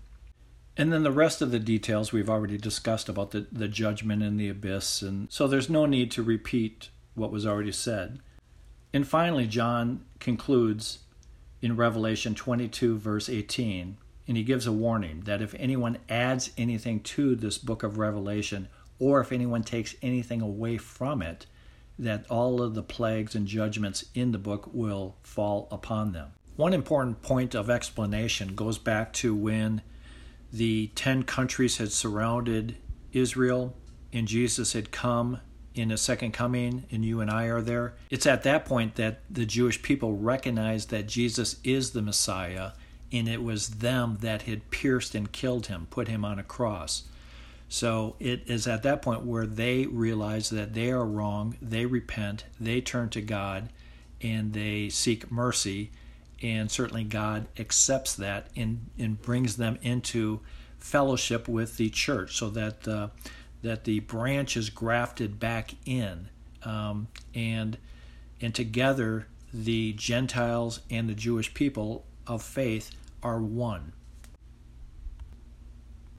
And 0.76 0.92
then 0.92 1.04
the 1.04 1.12
rest 1.12 1.40
of 1.40 1.52
the 1.52 1.60
details 1.60 2.12
we've 2.12 2.30
already 2.30 2.58
discussed 2.58 3.08
about 3.08 3.30
the, 3.30 3.46
the 3.52 3.68
judgment 3.68 4.22
and 4.22 4.38
the 4.38 4.48
abyss, 4.48 5.02
and 5.02 5.30
so 5.30 5.46
there's 5.46 5.70
no 5.70 5.86
need 5.86 6.10
to 6.12 6.22
repeat 6.22 6.88
what 7.14 7.30
was 7.30 7.46
already 7.46 7.72
said. 7.72 8.18
And 8.92 9.06
finally, 9.06 9.46
John 9.46 10.04
concludes 10.18 11.00
in 11.62 11.76
Revelation 11.76 12.34
22, 12.34 12.98
verse 12.98 13.28
18, 13.28 13.96
and 14.26 14.36
he 14.36 14.42
gives 14.42 14.66
a 14.66 14.72
warning 14.72 15.22
that 15.22 15.42
if 15.42 15.54
anyone 15.58 15.98
adds 16.08 16.50
anything 16.58 17.00
to 17.00 17.36
this 17.36 17.58
book 17.58 17.82
of 17.82 17.98
Revelation, 17.98 18.68
or 18.98 19.20
if 19.20 19.32
anyone 19.32 19.62
takes 19.62 19.94
anything 20.02 20.40
away 20.40 20.76
from 20.76 21.22
it, 21.22 21.46
that 21.98 22.28
all 22.28 22.60
of 22.60 22.74
the 22.74 22.82
plagues 22.82 23.34
and 23.34 23.46
judgments 23.46 24.04
in 24.14 24.32
the 24.32 24.38
book 24.38 24.68
will 24.72 25.16
fall 25.22 25.68
upon 25.70 26.12
them. 26.12 26.32
One 26.56 26.72
important 26.72 27.22
point 27.22 27.54
of 27.54 27.70
explanation 27.70 28.54
goes 28.54 28.78
back 28.78 29.12
to 29.14 29.34
when 29.34 29.82
the 30.54 30.86
10 30.94 31.24
countries 31.24 31.78
had 31.78 31.90
surrounded 31.90 32.76
Israel 33.12 33.74
and 34.12 34.28
Jesus 34.28 34.72
had 34.72 34.92
come 34.92 35.40
in 35.74 35.90
a 35.90 35.96
second 35.96 36.30
coming 36.30 36.84
and 36.92 37.04
you 37.04 37.20
and 37.20 37.28
I 37.28 37.46
are 37.46 37.60
there. 37.60 37.94
It's 38.08 38.24
at 38.24 38.44
that 38.44 38.64
point 38.64 38.94
that 38.94 39.22
the 39.28 39.46
Jewish 39.46 39.82
people 39.82 40.16
recognized 40.16 40.90
that 40.90 41.08
Jesus 41.08 41.56
is 41.64 41.90
the 41.90 42.02
Messiah 42.02 42.70
and 43.10 43.28
it 43.28 43.42
was 43.42 43.68
them 43.68 44.18
that 44.20 44.42
had 44.42 44.70
pierced 44.70 45.16
and 45.16 45.32
killed 45.32 45.66
him, 45.66 45.88
put 45.90 46.06
him 46.06 46.24
on 46.24 46.38
a 46.38 46.44
cross. 46.44 47.02
So 47.68 48.14
it 48.20 48.44
is 48.46 48.68
at 48.68 48.84
that 48.84 49.02
point 49.02 49.24
where 49.24 49.46
they 49.46 49.86
realize 49.86 50.50
that 50.50 50.72
they 50.72 50.92
are 50.92 51.04
wrong, 51.04 51.56
they 51.60 51.84
repent, 51.84 52.44
they 52.60 52.80
turn 52.80 53.08
to 53.10 53.20
God, 53.20 53.70
and 54.20 54.52
they 54.52 54.88
seek 54.88 55.32
mercy 55.32 55.90
and 56.44 56.70
certainly 56.70 57.04
God 57.04 57.46
accepts 57.58 58.14
that 58.16 58.48
and, 58.54 58.90
and 58.98 59.20
brings 59.20 59.56
them 59.56 59.78
into 59.80 60.40
fellowship 60.78 61.48
with 61.48 61.78
the 61.78 61.88
church 61.88 62.36
so 62.36 62.50
that 62.50 62.86
uh, 62.86 63.08
that 63.62 63.84
the 63.84 64.00
branch 64.00 64.54
is 64.54 64.68
grafted 64.68 65.40
back 65.40 65.74
in 65.86 66.28
um, 66.62 67.08
and 67.34 67.78
and 68.42 68.54
together 68.54 69.26
the 69.54 69.94
Gentiles 69.94 70.80
and 70.90 71.08
the 71.08 71.14
Jewish 71.14 71.54
people 71.54 72.04
of 72.26 72.42
faith 72.42 72.90
are 73.22 73.40
one. 73.40 73.94